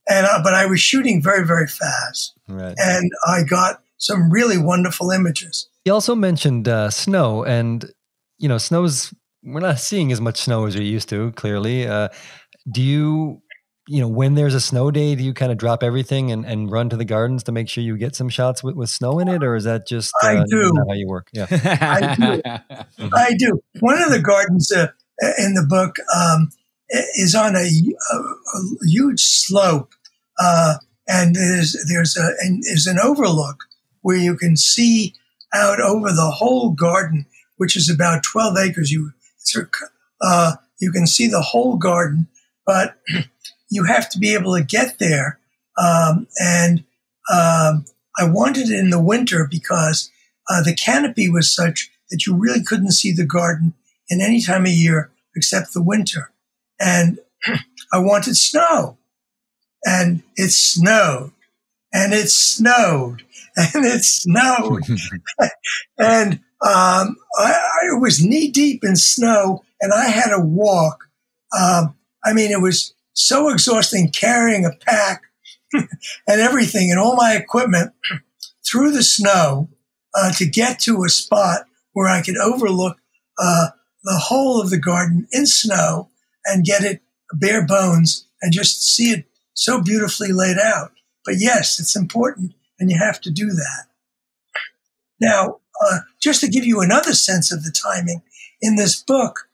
And 0.09 0.27
uh, 0.27 0.41
but 0.43 0.55
I 0.55 0.67
was 0.67 0.81
shooting 0.81 1.23
very 1.23 1.47
very 1.47 1.67
fast, 1.67 2.35
right. 2.49 2.75
and 2.79 3.11
I 3.27 3.43
got 3.43 3.83
some 3.99 4.31
really 4.31 4.57
wonderful 4.57 5.11
images. 5.11 5.69
You 5.85 5.93
also 5.93 6.15
mentioned 6.15 6.69
uh, 6.69 6.91
snow, 6.91 7.45
and 7.45 7.85
you 8.39 8.49
know, 8.49 8.59
snow's 8.59 9.13
we're 9.45 9.61
not 9.61 9.79
seeing 9.79 10.11
as 10.13 10.21
much 10.21 10.39
snow 10.39 10.67
as 10.67 10.77
we 10.77 10.85
used 10.85 11.09
to. 11.11 11.33
Clearly, 11.33 11.87
uh, 11.87 12.09
do 12.71 12.83
you? 12.83 13.43
You 13.91 14.03
know, 14.03 14.09
when 14.09 14.35
there's 14.35 14.55
a 14.55 14.61
snow 14.61 14.91
day, 14.91 15.15
do 15.15 15.25
you 15.25 15.33
kind 15.33 15.51
of 15.51 15.57
drop 15.57 15.83
everything 15.83 16.31
and, 16.31 16.45
and 16.45 16.71
run 16.71 16.91
to 16.91 16.97
the 16.97 17.07
gardens 17.07 17.43
to 17.45 17.53
make 17.53 17.71
sure 17.71 17.83
you 17.83 17.97
get 17.97 18.15
some 18.15 18.29
shots 18.29 18.63
with, 18.63 18.75
with 18.75 18.91
snow 18.91 19.19
in 19.19 19.29
it, 19.29 19.43
or 19.43 19.57
is 19.57 19.65
that 19.65 19.87
just 19.87 20.13
uh, 20.23 20.27
I 20.27 20.45
do 20.47 20.73
how 20.87 20.95
you 20.95 21.07
work? 21.07 21.31
Yeah, 21.33 21.47
I 21.51 22.15
do. 22.15 22.43
I 23.15 23.35
do. 23.39 23.63
One 23.81 24.03
of 24.03 24.11
the 24.11 24.21
gardens 24.21 24.71
uh, 24.71 24.89
in 25.39 25.55
the 25.55 25.65
book 25.67 25.97
um, 26.15 26.51
is 26.91 27.35
on 27.35 27.55
a, 27.55 27.69
a, 28.13 28.17
a 28.17 28.61
huge 28.83 29.21
slope, 29.21 29.93
uh, 30.39 30.77
and 31.07 31.35
there's 31.35 31.77
there's 31.89 32.17
a 32.17 32.31
there's 32.63 32.87
an 32.87 32.99
overlook 32.99 33.65
where 34.03 34.17
you 34.17 34.37
can 34.37 34.57
see 34.57 35.15
out 35.55 35.81
over 35.81 36.11
the 36.11 36.31
whole 36.31 36.71
garden, 36.71 37.27
which 37.57 37.77
is 37.77 37.91
about 37.91 38.23
12 38.23 38.57
acres. 38.59 38.91
You 38.91 39.13
uh, 40.21 40.55
you 40.81 40.93
can 40.93 41.07
see 41.07 41.27
the 41.27 41.43
whole 41.43 41.77
garden, 41.77 42.29
but 42.67 42.99
you 43.71 43.85
have 43.85 44.09
to 44.11 44.19
be 44.19 44.35
able 44.35 44.57
to 44.57 44.63
get 44.63 44.99
there. 44.99 45.39
Um, 45.77 46.27
and 46.41 46.85
um, 47.31 47.85
I 48.19 48.25
wanted 48.25 48.71
it 48.71 48.79
in 48.79 48.91
the 48.91 49.01
winter 49.01 49.47
because 49.49 50.11
uh, 50.51 50.63
the 50.63 50.75
canopy 50.75 51.29
was 51.29 51.55
such 51.55 51.91
that 52.11 52.27
you 52.27 52.35
really 52.35 52.63
couldn't 52.63 52.93
see 52.93 53.13
the 53.13 53.27
garden 53.27 53.75
in 54.09 54.21
any 54.21 54.41
time 54.41 54.65
of 54.65 54.73
year 54.73 55.11
except 55.37 55.73
the 55.73 55.83
winter 55.83 56.33
and 56.81 57.19
I 57.93 57.99
wanted 57.99 58.37
snow. 58.37 58.97
And 59.87 60.23
it 60.37 60.51
snowed 60.51 61.33
and 61.93 62.13
it 62.13 62.29
snowed 62.29 63.23
and 63.57 63.85
it 63.85 64.03
snowed. 64.03 64.83
and 65.99 66.35
um, 66.61 67.17
I, 67.39 67.71
I, 67.83 67.99
was 68.01 68.25
knee 68.25 68.51
deep 68.51 68.83
in 68.83 68.97
snow 68.97 69.65
and 69.81 69.93
I 69.93 70.07
had 70.09 70.35
to 70.35 70.41
walk. 70.41 71.05
Um, 71.59 71.95
I 72.25 72.33
mean, 72.33 72.51
it 72.51 72.61
was 72.61 72.95
so 73.15 73.49
exhausting 73.49 74.11
carrying 74.11 74.65
a 74.65 74.73
pack 74.85 75.23
and 75.73 75.89
everything 76.41 76.91
and 76.91 76.99
all 76.99 77.15
my 77.15 77.35
equipment 77.35 77.93
through 78.67 78.91
the 78.91 79.05
snow 79.05 79.69
uh, 80.15 80.33
to 80.33 80.47
get 80.47 80.81
to 80.81 81.05
a 81.05 81.09
spot 81.09 81.61
where 81.93 82.09
I 82.09 82.23
could 82.23 82.37
overlook 82.37 82.97
uh, 83.39 83.69
the 84.03 84.17
whole 84.17 84.61
of 84.61 84.71
the 84.71 84.81
garden 84.81 85.29
in 85.31 85.47
snow 85.47 86.11
and 86.49 86.65
get 86.65 86.83
it 86.83 87.03
bare 87.35 87.65
bones 87.65 88.27
and 88.43 88.53
just 88.53 88.83
see 88.83 89.11
it 89.11 89.27
so 89.55 89.83
beautifully 89.83 90.33
laid 90.33 90.59
out. 90.59 90.93
But 91.25 91.37
yes, 91.39 91.79
it's 91.79 91.97
important 91.97 92.55
and 92.79 92.91
you 92.91 92.99
have 92.99 93.21
to 93.23 93.31
do 93.31 93.47
that. 93.47 93.87
Now, 95.21 95.59
uh, 95.85 95.99
just 96.21 96.41
to 96.41 96.49
give 96.49 96.65
you 96.65 96.81
another 96.81 97.13
sense 97.13 97.53
of 97.53 97.63
the 97.63 97.73
timing, 97.73 98.23
in 98.61 98.77
this 98.77 99.01
book, 99.01 99.49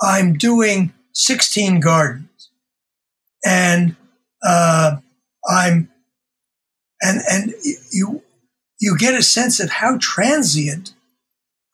I'm 0.00 0.34
doing 0.34 0.92
16 1.12 1.80
gardens, 1.80 2.50
and 3.44 3.96
uh, 4.42 4.96
I'm 5.48 5.90
and 7.02 7.20
and 7.30 7.54
you 7.92 8.22
you 8.80 8.96
get 8.98 9.14
a 9.14 9.22
sense 9.22 9.60
of 9.60 9.70
how 9.70 9.98
transient 10.00 10.94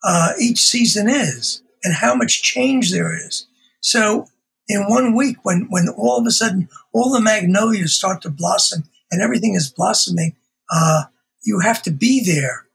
uh, 0.03 0.33
each 0.39 0.59
season 0.59 1.09
is 1.09 1.61
and 1.83 1.95
how 1.95 2.13
much 2.13 2.43
change 2.43 2.91
there 2.91 3.15
is. 3.15 3.46
So 3.81 4.27
in 4.67 4.89
one 4.89 5.15
week, 5.15 5.37
when 5.43 5.67
when 5.69 5.87
all 5.89 6.19
of 6.19 6.25
a 6.27 6.31
sudden 6.31 6.69
all 6.93 7.11
the 7.11 7.21
magnolias 7.21 7.95
start 7.95 8.21
to 8.21 8.29
blossom 8.29 8.83
and 9.11 9.21
everything 9.21 9.55
is 9.55 9.71
blossoming, 9.71 10.35
uh, 10.73 11.03
you 11.43 11.59
have 11.59 11.81
to 11.83 11.91
be 11.91 12.23
there. 12.23 12.65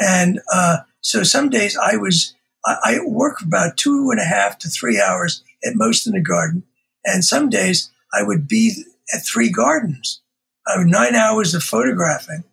And 0.00 0.40
uh, 0.52 0.78
so 1.00 1.22
some 1.22 1.50
days 1.50 1.76
I 1.76 1.96
was 1.96 2.34
I, 2.64 2.76
I 2.84 2.98
work 3.06 3.40
about 3.40 3.76
two 3.76 4.10
and 4.10 4.20
a 4.20 4.24
half 4.24 4.58
to 4.58 4.68
three 4.68 5.00
hours 5.00 5.42
at 5.64 5.76
most 5.76 6.06
in 6.06 6.12
the 6.12 6.20
garden, 6.20 6.64
and 7.04 7.24
some 7.24 7.48
days 7.48 7.90
I 8.12 8.22
would 8.22 8.48
be 8.48 8.84
at 9.14 9.24
three 9.24 9.50
gardens. 9.50 10.20
I 10.66 10.78
would 10.78 10.88
nine 10.88 11.14
hours 11.14 11.54
of 11.54 11.62
photographing, 11.62 12.44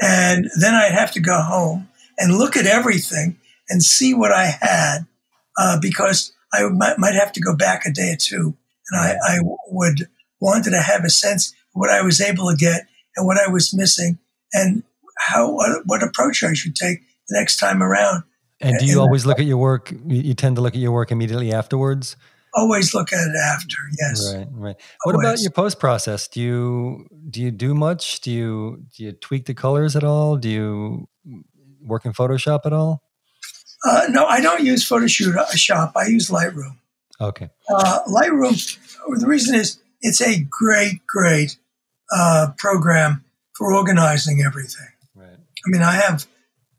and 0.00 0.48
then 0.60 0.74
I'd 0.74 0.92
have 0.92 1.12
to 1.12 1.20
go 1.20 1.40
home 1.40 1.88
and 2.18 2.38
look 2.38 2.56
at 2.56 2.66
everything 2.66 3.38
and 3.68 3.82
see 3.82 4.14
what 4.14 4.32
I 4.32 4.46
had 4.60 5.06
uh, 5.58 5.78
because 5.80 6.32
I 6.52 6.64
might, 6.68 6.98
might, 6.98 7.14
have 7.14 7.32
to 7.32 7.40
go 7.40 7.56
back 7.56 7.86
a 7.86 7.90
day 7.90 8.12
or 8.12 8.16
two. 8.16 8.56
And 8.90 9.00
I, 9.00 9.16
I 9.26 9.38
would 9.68 10.08
wanted 10.40 10.70
to 10.70 10.80
have 10.80 11.04
a 11.04 11.10
sense 11.10 11.50
of 11.50 11.80
what 11.80 11.90
I 11.90 12.02
was 12.02 12.20
able 12.20 12.50
to 12.50 12.56
get 12.56 12.86
and 13.16 13.26
what 13.26 13.38
I 13.38 13.48
was 13.48 13.74
missing 13.74 14.18
and 14.52 14.82
how 15.18 15.50
what, 15.50 15.82
what 15.86 16.02
approach 16.02 16.42
I 16.42 16.54
should 16.54 16.76
take 16.76 17.00
the 17.28 17.38
next 17.38 17.56
time 17.56 17.82
around. 17.82 18.24
And 18.60 18.78
do 18.78 18.86
you 18.86 18.92
and 18.92 19.00
always 19.00 19.26
look 19.26 19.38
at 19.38 19.46
your 19.46 19.58
work? 19.58 19.92
You 20.06 20.34
tend 20.34 20.56
to 20.56 20.62
look 20.62 20.74
at 20.74 20.80
your 20.80 20.92
work 20.92 21.10
immediately 21.10 21.52
afterwards. 21.52 22.16
Always 22.56 22.94
look 22.94 23.12
at 23.12 23.18
it 23.18 23.36
after. 23.36 23.76
Yes. 24.00 24.34
Right. 24.34 24.46
Right. 24.52 24.76
What 25.02 25.16
always. 25.16 25.28
about 25.28 25.40
your 25.40 25.50
post 25.50 25.80
process? 25.80 26.28
Do 26.28 26.40
you 26.40 27.06
do 27.30 27.42
you 27.42 27.50
do 27.50 27.74
much? 27.74 28.20
Do 28.20 28.30
you 28.30 28.84
do 28.96 29.04
you 29.04 29.12
tweak 29.12 29.46
the 29.46 29.54
colors 29.54 29.96
at 29.96 30.04
all? 30.04 30.36
Do 30.36 30.48
you 30.48 31.08
work 31.82 32.04
in 32.04 32.12
Photoshop 32.12 32.60
at 32.64 32.72
all? 32.72 33.02
Uh, 33.84 34.06
no, 34.08 34.26
I 34.26 34.40
don't 34.40 34.64
use 34.64 34.88
Photoshop. 34.88 35.92
I 35.96 36.06
use 36.06 36.30
Lightroom. 36.30 36.78
Okay. 37.20 37.50
Uh, 37.68 38.00
Lightroom. 38.08 38.78
The 39.20 39.26
reason 39.26 39.54
is 39.54 39.78
it's 40.00 40.20
a 40.20 40.46
great, 40.50 41.06
great 41.06 41.58
uh, 42.12 42.48
program 42.56 43.24
for 43.56 43.74
organizing 43.74 44.42
everything. 44.44 44.88
Right. 45.14 45.36
I 45.36 45.66
mean, 45.66 45.82
I 45.82 45.92
have 45.92 46.26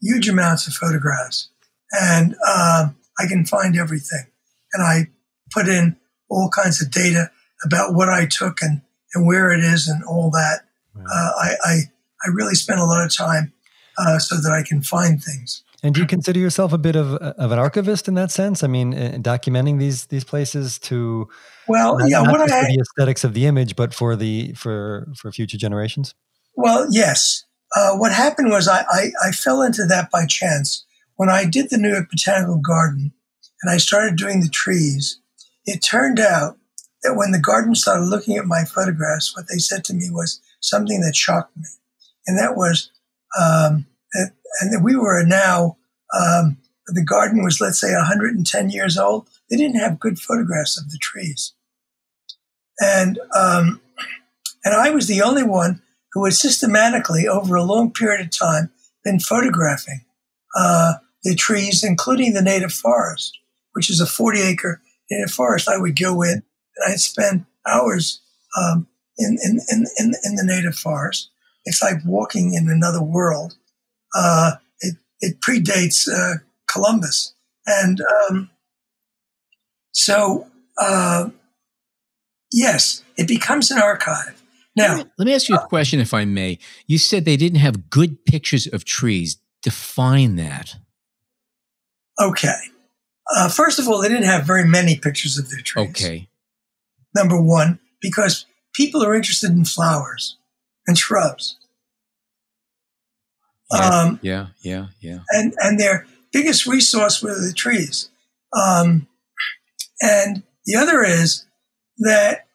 huge 0.01 0.27
amounts 0.27 0.67
of 0.67 0.73
photographs, 0.73 1.49
and 1.91 2.35
uh, 2.45 2.89
I 3.19 3.27
can 3.27 3.45
find 3.45 3.77
everything, 3.77 4.25
and 4.73 4.83
I 4.83 5.07
put 5.51 5.67
in 5.67 5.97
all 6.29 6.49
kinds 6.49 6.81
of 6.81 6.91
data 6.91 7.31
about 7.63 7.93
what 7.93 8.09
I 8.09 8.25
took 8.25 8.61
and, 8.61 8.81
and 9.13 9.25
where 9.25 9.51
it 9.51 9.63
is 9.63 9.87
and 9.87 10.03
all 10.03 10.31
that. 10.31 10.61
Right. 10.93 11.05
Uh, 11.05 11.31
I, 11.37 11.55
I 11.63 11.79
I 12.25 12.29
really 12.29 12.55
spend 12.55 12.79
a 12.79 12.85
lot 12.85 13.05
of 13.05 13.15
time 13.15 13.53
uh, 13.97 14.19
so 14.19 14.35
that 14.37 14.51
I 14.51 14.67
can 14.67 14.81
find 14.81 15.23
things. 15.23 15.63
And 15.85 15.93
do 15.93 16.01
you 16.01 16.07
consider 16.07 16.39
yourself 16.39 16.73
a 16.73 16.79
bit 16.79 16.95
of, 16.95 17.13
of 17.13 17.51
an 17.51 17.59
archivist 17.59 18.07
in 18.07 18.15
that 18.15 18.31
sense? 18.31 18.63
I 18.63 18.67
mean, 18.67 18.95
uh, 18.95 19.17
documenting 19.19 19.77
these 19.77 20.07
these 20.07 20.23
places 20.23 20.79
to 20.79 21.29
well, 21.67 21.99
not, 21.99 22.09
yeah, 22.09 22.23
not 22.23 22.31
what 22.31 22.41
I, 22.41 22.47
for 22.47 22.67
the 22.67 22.79
aesthetics 22.81 23.23
of 23.23 23.35
the 23.35 23.45
image, 23.45 23.75
but 23.75 23.93
for 23.93 24.15
the 24.15 24.53
for 24.53 25.07
for 25.15 25.31
future 25.31 25.57
generations. 25.57 26.15
Well, 26.55 26.87
yes. 26.89 27.45
Uh, 27.75 27.97
what 27.97 28.11
happened 28.11 28.49
was 28.49 28.67
I, 28.67 28.83
I 28.89 29.11
I 29.27 29.31
fell 29.31 29.61
into 29.61 29.85
that 29.85 30.09
by 30.09 30.25
chance 30.25 30.83
when 31.17 31.29
I 31.29 31.45
did 31.45 31.69
the 31.69 31.77
New 31.77 31.89
York 31.89 32.09
Botanical 32.09 32.57
Garden 32.57 33.13
and 33.61 33.71
I 33.71 33.77
started 33.77 34.15
doing 34.15 34.39
the 34.39 34.49
trees. 34.49 35.19
It 35.65 35.83
turned 35.83 36.19
out 36.19 36.57
that 37.03 37.13
when 37.13 37.31
the 37.31 37.39
garden 37.39 37.75
started 37.75 38.05
looking 38.05 38.37
at 38.37 38.45
my 38.45 38.63
photographs, 38.65 39.37
what 39.37 39.45
they 39.51 39.59
said 39.59 39.83
to 39.85 39.93
me 39.93 40.09
was 40.09 40.41
something 40.61 41.01
that 41.01 41.15
shocked 41.15 41.55
me, 41.55 41.65
and 42.25 42.39
that 42.39 42.57
was 42.57 42.89
um, 43.39 43.85
and 44.61 44.83
we 44.83 44.95
were 44.95 45.23
now, 45.23 45.77
um, 46.17 46.57
the 46.87 47.03
garden 47.03 47.43
was, 47.43 47.59
let's 47.59 47.79
say, 47.79 47.93
110 47.93 48.69
years 48.69 48.97
old. 48.97 49.27
They 49.49 49.57
didn't 49.57 49.79
have 49.79 49.99
good 49.99 50.19
photographs 50.19 50.79
of 50.79 50.91
the 50.91 50.99
trees. 51.01 51.53
And, 52.79 53.19
um, 53.35 53.81
and 54.63 54.73
I 54.73 54.89
was 54.89 55.07
the 55.07 55.21
only 55.21 55.43
one 55.43 55.81
who 56.13 56.25
had 56.25 56.33
systematically, 56.33 57.27
over 57.27 57.55
a 57.55 57.63
long 57.63 57.91
period 57.91 58.21
of 58.21 58.37
time, 58.37 58.71
been 59.03 59.19
photographing 59.19 60.05
uh, 60.55 60.93
the 61.23 61.35
trees, 61.35 61.83
including 61.83 62.33
the 62.33 62.41
native 62.41 62.73
forest, 62.73 63.37
which 63.73 63.89
is 63.89 63.99
a 63.99 64.05
40 64.05 64.41
acre 64.41 64.81
native 65.11 65.31
forest. 65.31 65.67
I 65.67 65.77
would 65.77 65.99
go 65.99 66.21
in 66.21 66.43
and 66.77 66.93
I'd 66.93 66.99
spend 66.99 67.45
hours 67.67 68.21
um, 68.57 68.87
in, 69.17 69.37
in, 69.43 69.59
in, 69.69 70.13
in, 70.23 70.35
the 70.35 70.43
native 70.43 70.75
forest. 70.75 71.29
It's 71.65 71.81
like 71.81 71.97
walking 72.05 72.53
in 72.53 72.69
another 72.69 73.03
world. 73.03 73.55
Uh, 74.15 74.53
it, 74.79 74.95
it 75.19 75.41
predates 75.41 76.09
uh, 76.09 76.39
Columbus. 76.71 77.33
And 77.67 77.99
um, 78.01 78.49
so, 79.91 80.47
uh, 80.79 81.29
yes, 82.51 83.03
it 83.17 83.27
becomes 83.27 83.71
an 83.71 83.79
archive. 83.79 84.41
Now, 84.75 85.05
let 85.17 85.25
me, 85.25 85.33
ask 85.33 85.47
you 85.47 85.55
a 85.55 85.67
question, 85.67 86.01
if 86.01 86.13
I 86.13 86.25
may. 86.25 86.59
You 86.85 86.97
said 86.97 87.23
they 87.23 87.37
didn't 87.37 87.59
have 87.59 87.89
good 87.89 88.25
pictures 88.25 88.67
of 88.67 88.83
trees. 88.83 89.37
Define 89.63 90.35
that. 90.35 90.75
Okay. 92.21 92.59
Uh, 93.35 93.49
first 93.49 93.79
of 93.79 93.87
all, 93.87 94.01
they 94.01 94.09
didn't 94.09 94.25
have 94.25 94.45
very 94.45 94.67
many 94.67 94.97
pictures 94.97 95.37
of 95.37 95.49
their 95.49 95.61
trees. 95.61 95.89
Okay. 95.89 96.27
Number 97.15 97.41
one, 97.41 97.79
because 98.01 98.45
people 98.73 99.03
are 99.03 99.15
interested 99.15 99.51
in 99.51 99.63
flowers 99.63 100.37
and 100.85 100.97
shrubs. 100.97 101.57
Yeah, 103.71 103.87
um, 103.87 104.19
yeah, 104.21 104.47
yeah, 104.61 104.87
yeah. 104.99 105.19
And 105.31 105.53
and 105.59 105.79
their 105.79 106.05
biggest 106.31 106.65
resource 106.65 107.21
were 107.21 107.33
the 107.33 107.53
trees. 107.53 108.09
Um, 108.55 109.07
and 110.01 110.43
the 110.65 110.75
other 110.75 111.03
is 111.03 111.45
that 111.99 112.47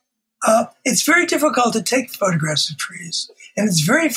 uh, 0.47 0.67
it's 0.85 1.03
very 1.03 1.27
difficult 1.27 1.73
to 1.75 1.83
take 1.83 2.11
photographs 2.11 2.71
of 2.71 2.79
trees, 2.79 3.31
and 3.57 3.69
it's 3.69 3.81
very 3.81 4.11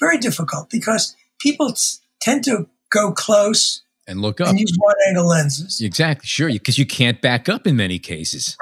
very 0.00 0.18
difficult 0.18 0.70
because 0.70 1.14
people 1.38 1.72
t- 1.72 1.98
tend 2.20 2.44
to 2.44 2.68
go 2.90 3.12
close 3.12 3.82
and 4.06 4.20
look 4.20 4.40
up 4.40 4.48
and 4.48 4.58
use 4.58 4.76
wide 4.78 4.94
angle 5.08 5.26
lenses. 5.26 5.80
Exactly, 5.80 6.26
sure, 6.26 6.50
because 6.50 6.78
you 6.78 6.86
can't 6.86 7.20
back 7.20 7.48
up 7.48 7.66
in 7.66 7.76
many 7.76 7.98
cases. 7.98 8.56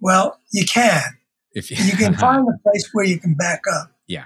Well, 0.00 0.38
you 0.52 0.64
can. 0.64 1.02
If 1.54 1.70
you, 1.70 1.76
you 1.84 1.96
can 1.96 2.14
find 2.18 2.46
a 2.48 2.58
place 2.68 2.90
where 2.92 3.04
you 3.04 3.18
can 3.18 3.34
back 3.34 3.62
up. 3.72 3.92
Yeah. 4.06 4.24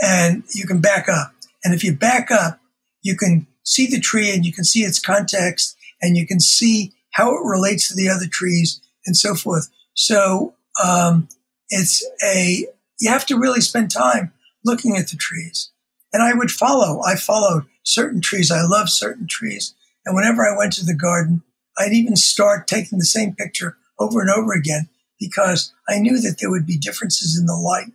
And 0.00 0.44
you 0.54 0.66
can 0.66 0.80
back 0.80 1.08
up. 1.08 1.34
And 1.68 1.74
if 1.74 1.84
you 1.84 1.94
back 1.94 2.30
up, 2.30 2.60
you 3.02 3.14
can 3.14 3.46
see 3.62 3.86
the 3.86 4.00
tree 4.00 4.32
and 4.32 4.42
you 4.42 4.54
can 4.54 4.64
see 4.64 4.84
its 4.84 4.98
context 4.98 5.76
and 6.00 6.16
you 6.16 6.26
can 6.26 6.40
see 6.40 6.94
how 7.10 7.34
it 7.34 7.44
relates 7.44 7.88
to 7.88 7.94
the 7.94 8.08
other 8.08 8.24
trees 8.26 8.80
and 9.04 9.14
so 9.14 9.34
forth. 9.34 9.68
So 9.92 10.54
um, 10.82 11.28
it's 11.68 12.02
a 12.24 12.66
you 12.98 13.10
have 13.10 13.26
to 13.26 13.38
really 13.38 13.60
spend 13.60 13.90
time 13.90 14.32
looking 14.64 14.96
at 14.96 15.08
the 15.08 15.16
trees. 15.18 15.70
And 16.10 16.22
I 16.22 16.32
would 16.32 16.50
follow. 16.50 17.02
I 17.02 17.16
followed 17.16 17.66
certain 17.84 18.22
trees. 18.22 18.50
I 18.50 18.62
love 18.62 18.88
certain 18.88 19.26
trees. 19.28 19.74
And 20.06 20.16
whenever 20.16 20.42
I 20.42 20.56
went 20.56 20.72
to 20.74 20.86
the 20.86 20.94
garden, 20.94 21.42
I'd 21.78 21.92
even 21.92 22.16
start 22.16 22.66
taking 22.66 22.98
the 22.98 23.04
same 23.04 23.34
picture 23.34 23.76
over 23.98 24.22
and 24.22 24.30
over 24.30 24.54
again 24.54 24.88
because 25.20 25.74
I 25.86 25.98
knew 25.98 26.18
that 26.22 26.38
there 26.40 26.50
would 26.50 26.64
be 26.64 26.78
differences 26.78 27.38
in 27.38 27.44
the 27.44 27.52
light. 27.52 27.92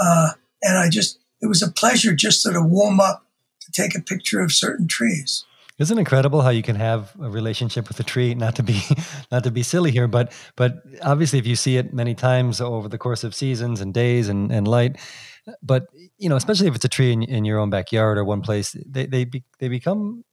Uh, 0.00 0.34
and 0.62 0.78
I 0.78 0.88
just 0.88 1.18
it 1.40 1.46
was 1.46 1.62
a 1.62 1.70
pleasure 1.70 2.14
just 2.14 2.42
to 2.42 2.60
warm 2.60 3.00
up 3.00 3.26
to 3.60 3.72
take 3.72 3.94
a 3.94 4.00
picture 4.00 4.40
of 4.40 4.52
certain 4.52 4.88
trees. 4.88 5.44
Isn't 5.78 5.96
it 5.96 6.00
incredible 6.00 6.42
how 6.42 6.50
you 6.50 6.62
can 6.62 6.74
have 6.74 7.14
a 7.20 7.30
relationship 7.30 7.86
with 7.86 8.00
a 8.00 8.02
tree? 8.02 8.34
Not 8.34 8.56
to 8.56 8.64
be, 8.64 8.82
not 9.30 9.44
to 9.44 9.50
be 9.52 9.62
silly 9.62 9.92
here, 9.92 10.08
but 10.08 10.32
but 10.56 10.82
obviously, 11.02 11.38
if 11.38 11.46
you 11.46 11.54
see 11.54 11.76
it 11.76 11.94
many 11.94 12.14
times 12.14 12.60
over 12.60 12.88
the 12.88 12.98
course 12.98 13.22
of 13.22 13.34
seasons 13.34 13.80
and 13.80 13.94
days 13.94 14.28
and, 14.28 14.50
and 14.50 14.66
light, 14.66 14.96
but 15.62 15.86
you 16.18 16.28
know, 16.28 16.34
especially 16.34 16.66
if 16.66 16.74
it's 16.74 16.84
a 16.84 16.88
tree 16.88 17.12
in, 17.12 17.22
in 17.22 17.44
your 17.44 17.60
own 17.60 17.70
backyard 17.70 18.18
or 18.18 18.24
one 18.24 18.40
place, 18.40 18.76
they 18.84 19.06
they 19.06 19.24
be, 19.24 19.44
they 19.60 19.68
become 19.68 20.24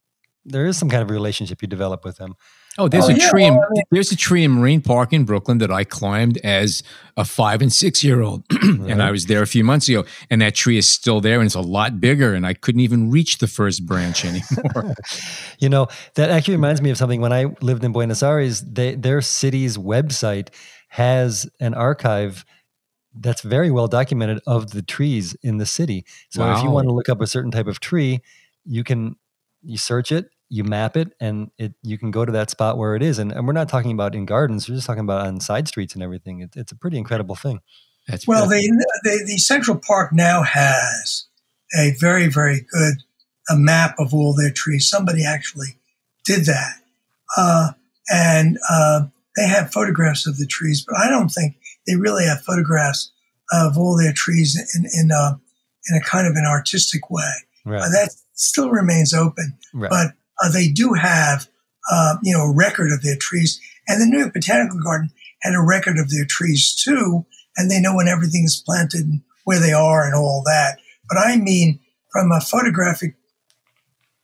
there 0.44 0.66
is 0.66 0.76
some 0.76 0.88
kind 0.88 1.02
of 1.02 1.10
relationship 1.10 1.62
you 1.62 1.68
develop 1.68 2.04
with 2.04 2.16
them. 2.16 2.34
Oh, 2.78 2.88
there's 2.88 3.06
oh, 3.06 3.12
a 3.12 3.16
yeah, 3.16 3.30
tree. 3.30 3.44
In, 3.44 3.58
there's 3.90 4.12
a 4.12 4.16
tree 4.16 4.44
in 4.44 4.52
Marine 4.52 4.82
Park 4.82 5.12
in 5.12 5.24
Brooklyn 5.24 5.58
that 5.58 5.70
I 5.70 5.84
climbed 5.84 6.38
as 6.38 6.82
a 7.16 7.24
five 7.24 7.62
and 7.62 7.72
six 7.72 8.04
year 8.04 8.20
old, 8.20 8.44
right. 8.52 8.62
and 8.90 9.02
I 9.02 9.10
was 9.10 9.26
there 9.26 9.42
a 9.42 9.46
few 9.46 9.64
months 9.64 9.88
ago. 9.88 10.04
And 10.28 10.42
that 10.42 10.54
tree 10.54 10.76
is 10.76 10.88
still 10.88 11.20
there, 11.20 11.38
and 11.38 11.46
it's 11.46 11.54
a 11.54 11.60
lot 11.60 12.00
bigger. 12.00 12.34
And 12.34 12.46
I 12.46 12.54
couldn't 12.54 12.82
even 12.82 13.10
reach 13.10 13.38
the 13.38 13.46
first 13.46 13.86
branch 13.86 14.24
anymore. 14.24 14.94
you 15.58 15.68
know, 15.68 15.88
that 16.14 16.30
actually 16.30 16.56
reminds 16.56 16.82
me 16.82 16.90
of 16.90 16.98
something. 16.98 17.20
When 17.20 17.32
I 17.32 17.46
lived 17.60 17.82
in 17.82 17.92
Buenos 17.92 18.22
Aires, 18.22 18.60
they, 18.60 18.94
their 18.94 19.22
city's 19.22 19.78
website 19.78 20.48
has 20.88 21.48
an 21.60 21.74
archive 21.74 22.44
that's 23.18 23.40
very 23.40 23.70
well 23.70 23.88
documented 23.88 24.40
of 24.46 24.70
the 24.70 24.82
trees 24.82 25.34
in 25.42 25.56
the 25.56 25.66
city. 25.66 26.04
So 26.30 26.42
wow. 26.42 26.56
if 26.56 26.62
you 26.62 26.70
want 26.70 26.86
to 26.88 26.92
look 26.92 27.08
up 27.08 27.20
a 27.20 27.26
certain 27.26 27.50
type 27.50 27.66
of 27.66 27.80
tree, 27.80 28.20
you 28.64 28.84
can 28.84 29.16
you 29.62 29.78
search 29.78 30.12
it, 30.12 30.28
you 30.48 30.64
map 30.64 30.96
it, 30.96 31.12
and 31.20 31.50
it 31.58 31.74
you 31.82 31.98
can 31.98 32.10
go 32.10 32.24
to 32.24 32.32
that 32.32 32.50
spot 32.50 32.78
where 32.78 32.94
it 32.94 33.02
is. 33.02 33.18
And, 33.18 33.32
and 33.32 33.46
we're 33.46 33.52
not 33.52 33.68
talking 33.68 33.92
about 33.92 34.14
in 34.14 34.26
gardens; 34.26 34.68
we're 34.68 34.76
just 34.76 34.86
talking 34.86 35.02
about 35.02 35.26
on 35.26 35.40
side 35.40 35.68
streets 35.68 35.94
and 35.94 36.02
everything. 36.02 36.40
It, 36.40 36.50
it's 36.56 36.72
a 36.72 36.76
pretty 36.76 36.98
incredible 36.98 37.34
thing. 37.34 37.60
That's 38.08 38.26
well, 38.26 38.48
the, 38.48 38.86
the, 39.02 39.24
the 39.26 39.38
Central 39.38 39.76
Park 39.76 40.12
now 40.12 40.42
has 40.42 41.26
a 41.78 41.92
very 41.98 42.28
very 42.28 42.64
good 42.70 42.94
a 43.48 43.56
map 43.56 43.94
of 43.98 44.12
all 44.12 44.34
their 44.34 44.50
trees. 44.50 44.88
Somebody 44.88 45.24
actually 45.24 45.78
did 46.24 46.46
that, 46.46 46.74
uh, 47.36 47.72
and 48.08 48.58
uh, 48.70 49.06
they 49.36 49.46
have 49.46 49.72
photographs 49.72 50.26
of 50.26 50.38
the 50.38 50.46
trees, 50.46 50.84
but 50.86 50.96
I 50.96 51.08
don't 51.08 51.28
think 51.28 51.56
they 51.86 51.96
really 51.96 52.24
have 52.24 52.42
photographs 52.42 53.12
of 53.52 53.76
all 53.76 53.96
their 53.96 54.12
trees 54.12 54.56
in 54.74 54.84
in 54.92 55.10
a, 55.10 55.40
in 55.88 55.96
a 55.96 56.00
kind 56.00 56.26
of 56.26 56.34
an 56.36 56.44
artistic 56.46 57.10
way. 57.10 57.32
Right. 57.64 57.82
Uh, 57.82 57.88
that 57.88 58.10
still 58.34 58.70
remains 58.70 59.12
open, 59.12 59.58
right. 59.74 59.90
but 59.90 60.12
uh, 60.42 60.50
they 60.50 60.68
do 60.68 60.94
have 60.94 61.48
uh, 61.90 62.16
you 62.22 62.32
know 62.32 62.42
a 62.42 62.54
record 62.54 62.90
of 62.92 63.02
their 63.02 63.16
trees, 63.16 63.60
and 63.88 64.00
the 64.00 64.06
New 64.06 64.18
York 64.18 64.34
Botanical 64.34 64.80
Garden 64.82 65.10
had 65.42 65.54
a 65.54 65.60
record 65.60 65.98
of 65.98 66.10
their 66.10 66.24
trees 66.24 66.74
too, 66.74 67.26
and 67.56 67.70
they 67.70 67.80
know 67.80 67.94
when 67.94 68.08
everything 68.08 68.44
is 68.44 68.62
planted 68.64 69.02
and 69.02 69.22
where 69.44 69.60
they 69.60 69.72
are 69.72 70.04
and 70.04 70.14
all 70.14 70.42
that. 70.44 70.78
But 71.08 71.18
I 71.18 71.36
mean, 71.36 71.80
from 72.10 72.32
a 72.32 72.40
photographic 72.40 73.14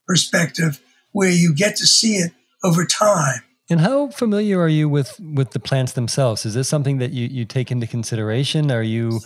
perspective, 0.06 0.80
where 1.12 1.30
you 1.30 1.54
get 1.54 1.76
to 1.76 1.86
see 1.86 2.14
it 2.16 2.32
over 2.64 2.84
time 2.84 3.42
and 3.72 3.80
how 3.80 4.08
familiar 4.08 4.60
are 4.60 4.68
you 4.68 4.88
with 4.88 5.18
with 5.18 5.52
the 5.52 5.60
plants 5.60 5.92
themselves? 5.92 6.44
Is 6.44 6.54
this 6.54 6.68
something 6.68 6.98
that 6.98 7.12
you 7.12 7.26
you 7.26 7.44
take 7.44 7.70
into 7.70 7.86
consideration? 7.86 8.70
Are 8.70 8.82
you 8.82 9.20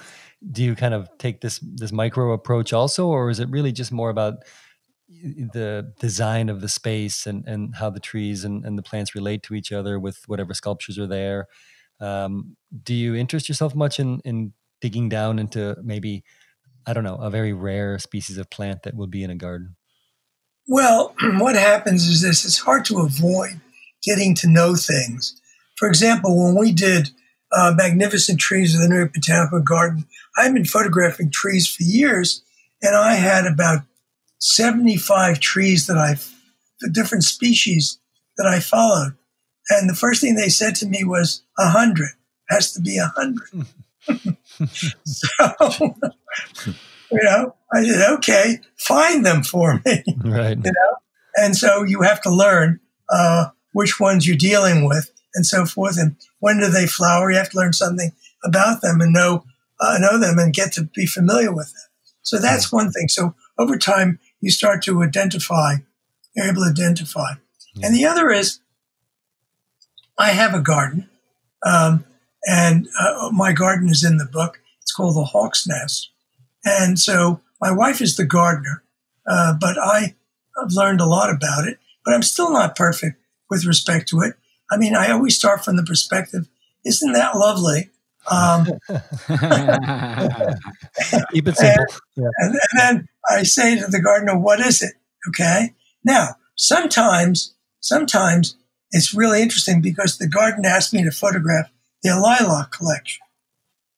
do 0.52 0.62
you 0.62 0.76
kind 0.76 0.94
of 0.94 1.08
take 1.18 1.40
this 1.40 1.58
this 1.58 1.92
micro 1.92 2.32
approach 2.32 2.72
also, 2.72 3.08
or 3.08 3.28
is 3.28 3.40
it 3.40 3.48
really 3.50 3.72
just 3.72 3.90
more 3.90 4.10
about 4.10 4.44
the 5.08 5.92
design 6.00 6.48
of 6.48 6.60
the 6.60 6.68
space 6.68 7.26
and 7.26 7.46
and 7.46 7.76
how 7.76 7.90
the 7.90 8.00
trees 8.00 8.44
and, 8.44 8.64
and 8.64 8.76
the 8.76 8.82
plants 8.82 9.14
relate 9.14 9.42
to 9.44 9.54
each 9.54 9.72
other 9.72 9.98
with 9.98 10.22
whatever 10.26 10.54
sculptures 10.54 10.98
are 10.98 11.06
there? 11.06 11.46
Um, 12.00 12.56
do 12.82 12.94
you 12.94 13.14
interest 13.14 13.48
yourself 13.48 13.74
much 13.74 14.00
in 14.00 14.20
in 14.24 14.52
digging 14.80 15.08
down 15.08 15.38
into 15.38 15.76
maybe 15.82 16.24
I 16.86 16.92
don't 16.92 17.04
know 17.04 17.16
a 17.16 17.30
very 17.30 17.52
rare 17.52 17.98
species 17.98 18.38
of 18.38 18.50
plant 18.50 18.82
that 18.82 18.94
will 18.94 19.06
be 19.06 19.22
in 19.22 19.30
a 19.30 19.36
garden? 19.36 19.76
Well, 20.66 21.14
what 21.38 21.56
happens 21.56 22.06
is 22.06 22.22
this: 22.22 22.44
it's 22.44 22.58
hard 22.58 22.84
to 22.86 22.98
avoid 22.98 23.60
getting 24.02 24.34
to 24.36 24.48
know 24.48 24.74
things. 24.74 25.40
For 25.76 25.88
example, 25.88 26.44
when 26.44 26.56
we 26.56 26.72
did 26.72 27.10
uh, 27.52 27.72
Magnificent 27.76 28.40
Trees 28.40 28.74
of 28.74 28.80
the 28.80 28.88
New 28.88 28.96
York 28.96 29.14
Botanical 29.14 29.60
Garden, 29.60 30.06
I've 30.36 30.54
been 30.54 30.64
photographing 30.64 31.30
trees 31.30 31.68
for 31.68 31.82
years, 31.82 32.42
and 32.82 32.96
I 32.96 33.14
had 33.14 33.46
about 33.46 33.80
75 34.38 35.40
trees 35.40 35.86
that 35.86 35.96
I, 35.96 36.16
the 36.80 36.90
different 36.90 37.24
species 37.24 37.98
that 38.36 38.46
I 38.46 38.60
followed. 38.60 39.16
And 39.68 39.90
the 39.90 39.94
first 39.94 40.20
thing 40.20 40.36
they 40.36 40.48
said 40.48 40.74
to 40.76 40.86
me 40.86 41.04
was, 41.04 41.42
a 41.58 41.70
hundred 41.70 42.10
has 42.48 42.72
to 42.72 42.80
be 42.80 42.98
a 42.98 43.12
hundred. 43.16 43.66
so, 45.04 45.94
you 47.10 47.22
know, 47.22 47.56
I 47.72 47.84
said, 47.84 48.12
okay, 48.14 48.60
find 48.76 49.26
them 49.26 49.42
for 49.42 49.80
me. 49.84 50.04
Right. 50.24 50.56
You 50.56 50.72
know, 50.72 50.96
and 51.36 51.56
so 51.56 51.82
you 51.82 52.02
have 52.02 52.22
to 52.22 52.30
learn 52.30 52.80
uh, 53.10 53.46
which 53.72 54.00
ones 54.00 54.26
you're 54.26 54.36
dealing 54.36 54.86
with 54.86 55.10
and 55.34 55.44
so 55.44 55.66
forth. 55.66 55.98
And 55.98 56.16
when 56.38 56.58
do 56.58 56.68
they 56.68 56.86
flower? 56.86 57.30
You 57.30 57.38
have 57.38 57.50
to 57.50 57.56
learn 57.56 57.72
something 57.72 58.12
about 58.44 58.80
them 58.80 59.00
and 59.00 59.12
know, 59.12 59.44
uh, 59.80 59.98
know 60.00 60.18
them 60.18 60.38
and 60.38 60.54
get 60.54 60.72
to 60.72 60.84
be 60.84 61.06
familiar 61.06 61.52
with 61.52 61.66
them. 61.66 61.82
So 62.22 62.38
that's 62.38 62.72
one 62.72 62.90
thing. 62.90 63.08
So 63.08 63.34
over 63.58 63.76
time, 63.76 64.18
you 64.46 64.50
start 64.52 64.80
to 64.80 65.02
identify, 65.02 65.74
you're 66.36 66.46
able 66.46 66.62
to 66.62 66.70
identify. 66.70 67.32
And 67.82 67.92
the 67.92 68.06
other 68.06 68.30
is, 68.30 68.60
I 70.16 70.28
have 70.30 70.54
a 70.54 70.60
garden, 70.60 71.10
um, 71.66 72.04
and 72.48 72.86
uh, 72.98 73.30
my 73.32 73.52
garden 73.52 73.88
is 73.88 74.04
in 74.04 74.18
the 74.18 74.24
book. 74.24 74.60
It's 74.80 74.92
called 74.92 75.16
the 75.16 75.24
Hawk's 75.24 75.66
Nest. 75.66 76.10
And 76.64 76.96
so 76.96 77.40
my 77.60 77.72
wife 77.72 78.00
is 78.00 78.14
the 78.14 78.24
gardener, 78.24 78.84
uh, 79.26 79.54
but 79.60 79.76
I 79.78 80.14
have 80.60 80.70
learned 80.70 81.00
a 81.00 81.06
lot 81.06 81.28
about 81.28 81.66
it, 81.66 81.80
but 82.04 82.14
I'm 82.14 82.22
still 82.22 82.52
not 82.52 82.76
perfect 82.76 83.20
with 83.50 83.66
respect 83.66 84.08
to 84.10 84.20
it. 84.20 84.34
I 84.70 84.76
mean, 84.76 84.94
I 84.94 85.10
always 85.10 85.36
start 85.36 85.64
from 85.64 85.76
the 85.76 85.82
perspective, 85.82 86.48
isn't 86.84 87.12
that 87.14 87.36
lovely? 87.36 87.90
Um, 88.30 88.64
Keep 91.32 91.48
it 91.48 91.56
simple. 91.56 91.84
And, 91.84 91.90
yeah. 92.16 92.28
and, 92.38 92.54
and 92.54 92.78
then 92.78 93.08
I 93.28 93.42
say 93.42 93.78
to 93.78 93.86
the 93.86 94.00
gardener, 94.00 94.38
what 94.38 94.60
is 94.60 94.82
it? 94.82 94.94
Okay. 95.28 95.74
Now, 96.04 96.36
sometimes, 96.56 97.54
sometimes 97.80 98.56
it's 98.90 99.14
really 99.14 99.42
interesting 99.42 99.80
because 99.80 100.18
the 100.18 100.28
gardener 100.28 100.68
asked 100.68 100.94
me 100.94 101.02
to 101.04 101.10
photograph 101.10 101.70
their 102.02 102.20
lilac 102.20 102.72
collection. 102.72 103.22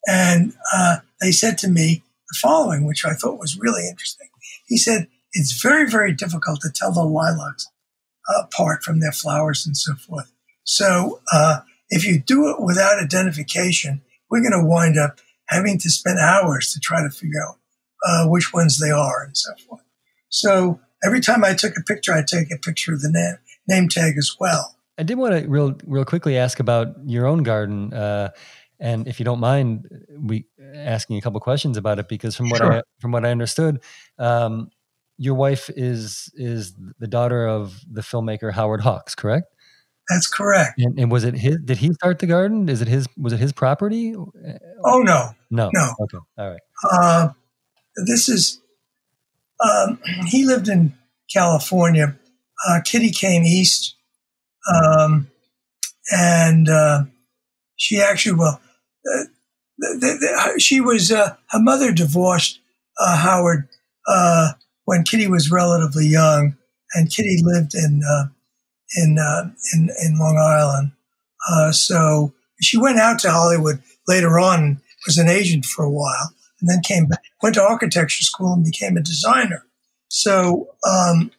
And 0.07 0.55
uh, 0.74 0.99
they 1.20 1.33
said 1.33 1.59
to 1.59 1.68
me 1.68 2.03
the 2.31 2.39
following, 2.41 2.87
which 2.87 3.05
I 3.05 3.14
thought 3.14 3.39
was 3.39 3.59
really 3.59 3.87
interesting. 3.89 4.29
He 4.66 4.79
said, 4.79 5.09
it's 5.33 5.61
very, 5.61 5.89
very 5.89 6.12
difficult 6.14 6.61
to 6.62 6.70
tell 6.74 6.93
the 6.93 7.03
lilacs 7.03 7.68
apart 8.37 8.83
from 8.83 9.01
their 9.01 9.12
flowers 9.12 9.66
and 9.66 9.76
so 9.76 9.95
forth. 9.95 10.33
So 10.64 11.20
uh, 11.33 11.61
if 11.91 12.07
you 12.07 12.18
do 12.18 12.49
it 12.51 12.61
without 12.61 13.03
identification, 13.03 14.03
we're 14.31 14.41
going 14.41 14.53
to 14.53 14.64
wind 14.64 14.99
up 14.99 15.18
having 15.49 15.79
to 15.79 15.91
spend 15.91 16.18
hours 16.18 16.72
to 16.72 16.81
try 16.81 17.03
to 17.03 17.11
figure 17.11 17.43
out 17.47 17.57
uh, 18.07 18.29
which 18.29 18.53
ones 18.53 18.79
they 18.79 18.91
are 18.91 19.24
and 19.24 19.37
so 19.37 19.51
forth. 19.66 19.83
So 20.29 20.81
every 21.05 21.20
time 21.20 21.45
I 21.45 21.55
took 21.55 21.76
a 21.76 21.83
picture, 21.83 22.12
I 22.12 22.22
take 22.22 22.53
a 22.53 22.59
picture 22.59 22.93
of 22.93 23.01
the 23.01 23.11
name, 23.11 23.37
name 23.66 23.89
tag 23.89 24.16
as 24.18 24.37
well. 24.39 24.76
I 24.99 25.05
did 25.05 25.16
want 25.16 25.33
to 25.35 25.49
real 25.49 25.76
real 25.87 26.05
quickly 26.05 26.37
ask 26.37 26.59
about 26.59 26.89
your 27.07 27.26
own 27.26 27.45
garden, 27.45 27.95
uh, 27.95 28.31
and 28.81 29.07
if 29.07 29.20
you 29.20 29.24
don't 29.24 29.39
mind, 29.39 29.89
we 30.20 30.47
asking 30.74 31.18
a 31.18 31.20
couple 31.20 31.39
questions 31.41 31.76
about 31.76 32.01
it 32.01 32.09
because 32.09 32.35
from 32.35 32.49
what 32.51 32.59
sure. 32.59 32.72
I 32.72 32.83
from 32.99 33.12
what 33.12 33.24
I 33.24 33.31
understood, 33.31 33.81
um, 34.18 34.70
your 35.16 35.35
wife 35.35 35.70
is 35.70 36.33
is 36.35 36.74
the 36.99 37.07
daughter 37.07 37.47
of 37.47 37.81
the 37.89 38.01
filmmaker 38.01 38.53
Howard 38.53 38.81
Hawks, 38.81 39.14
correct? 39.14 39.55
That's 40.09 40.27
correct. 40.27 40.79
And, 40.79 40.99
and, 40.99 41.13
was 41.13 41.25
it 41.25 41.35
his? 41.35 41.59
Did 41.65 41.79
he 41.79 41.93
start 41.93 42.19
the 42.19 42.27
garden? 42.27 42.69
Is 42.69 42.81
it 42.81 42.89
his? 42.89 43.07
Was 43.19 43.33
it 43.35 43.39
his 43.39 43.53
property? 43.53 44.15
Oh 44.17 45.01
no, 45.01 45.31
no, 45.51 45.71
no. 45.73 45.95
Okay, 46.01 46.19
all 46.39 46.51
right. 46.51 46.61
Uh, 46.91 47.29
this 48.07 48.29
is. 48.29 48.61
Um, 49.63 50.01
he 50.27 50.47
lived 50.47 50.69
in 50.69 50.95
California. 51.33 52.17
Uh, 52.67 52.81
Kitty 52.85 53.11
came 53.11 53.43
east, 53.43 53.97
um, 54.73 55.31
and 56.11 56.69
uh, 56.71 57.05
she 57.77 58.01
actually 58.01 58.39
well, 58.39 58.61
uh, 59.15 59.25
the, 59.77 59.99
the, 60.01 60.53
the, 60.55 60.61
she 60.61 60.81
was 60.81 61.13
uh, 61.13 61.37
her 61.51 61.61
mother 61.61 61.93
divorced 61.93 62.61
uh, 62.99 63.17
Howard 63.17 63.69
when 64.87 65.03
Kitty 65.03 65.27
was 65.27 65.51
relatively 65.51 66.07
young, 66.07 66.57
and 66.95 67.11
Kitty 67.11 67.41
lived 67.43 67.75
in 67.75 68.01
uh, 68.09 68.29
in, 68.97 69.18
uh, 69.18 69.51
in 69.74 69.91
in 70.05 70.18
Long 70.18 70.39
Island. 70.39 70.93
Uh, 71.51 71.72
so 71.72 72.32
she 72.61 72.76
went 72.76 72.99
out 72.99 73.18
to 73.20 73.30
Hollywood 73.30 73.82
later 74.07 74.39
on, 74.39 74.80
was 75.07 75.18
an 75.18 75.28
agent 75.28 75.64
for 75.64 75.84
a 75.84 75.91
while, 75.91 76.32
and 76.61 76.68
then 76.68 76.80
came 76.82 77.07
back, 77.07 77.22
went 77.43 77.55
to 77.55 77.62
architecture 77.62 78.24
school 78.24 78.53
and 78.53 78.64
became 78.64 78.97
a 78.97 79.03
designer. 79.03 79.64
So, 80.09 80.68
um, 80.89 81.30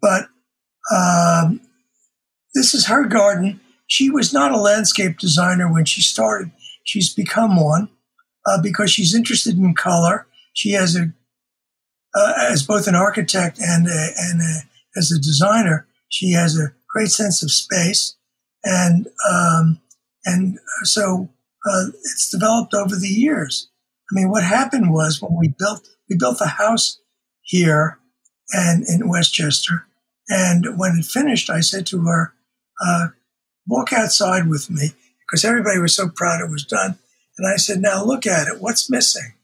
but 0.00 0.28
um, 0.94 1.60
this 2.54 2.74
is 2.74 2.86
her 2.86 3.04
garden. 3.04 3.60
She 3.86 4.10
was 4.10 4.32
not 4.32 4.52
a 4.52 4.60
landscape 4.60 5.18
designer 5.18 5.72
when 5.72 5.84
she 5.84 6.00
started. 6.00 6.50
She's 6.84 7.12
become 7.12 7.62
one 7.62 7.88
uh, 8.46 8.60
because 8.62 8.90
she's 8.90 9.14
interested 9.14 9.58
in 9.58 9.74
color. 9.74 10.26
She 10.54 10.72
has 10.72 10.96
a 10.96 11.12
uh, 12.16 12.32
as 12.50 12.66
both 12.66 12.86
an 12.86 12.94
architect 12.94 13.58
and 13.60 13.86
a, 13.86 14.08
and 14.18 14.40
a, 14.40 14.98
as 14.98 15.12
a 15.12 15.20
designer, 15.20 15.85
she 16.08 16.32
has 16.32 16.58
a 16.58 16.74
great 16.88 17.08
sense 17.08 17.42
of 17.42 17.50
space, 17.50 18.16
and 18.64 19.08
um, 19.28 19.80
and 20.24 20.58
so 20.82 21.28
uh, 21.68 21.86
it's 21.88 22.30
developed 22.30 22.74
over 22.74 22.96
the 22.96 23.08
years. 23.08 23.68
I 24.10 24.14
mean, 24.14 24.30
what 24.30 24.44
happened 24.44 24.92
was 24.92 25.20
when 25.20 25.36
we 25.38 25.54
built 25.58 25.88
we 26.08 26.16
built 26.16 26.38
the 26.38 26.46
house 26.46 27.00
here 27.42 27.98
and 28.52 28.84
in 28.88 29.08
Westchester, 29.08 29.86
and 30.28 30.78
when 30.78 30.96
it 30.98 31.04
finished, 31.04 31.50
I 31.50 31.60
said 31.60 31.86
to 31.86 32.02
her, 32.02 32.34
uh, 32.84 33.08
"Walk 33.66 33.92
outside 33.92 34.48
with 34.48 34.70
me," 34.70 34.92
because 35.20 35.44
everybody 35.44 35.78
was 35.78 35.94
so 35.94 36.08
proud 36.08 36.40
it 36.40 36.50
was 36.50 36.64
done. 36.64 36.98
And 37.38 37.52
I 37.52 37.56
said, 37.56 37.80
"Now 37.80 38.04
look 38.04 38.26
at 38.26 38.48
it. 38.48 38.60
What's 38.60 38.90
missing?" 38.90 39.34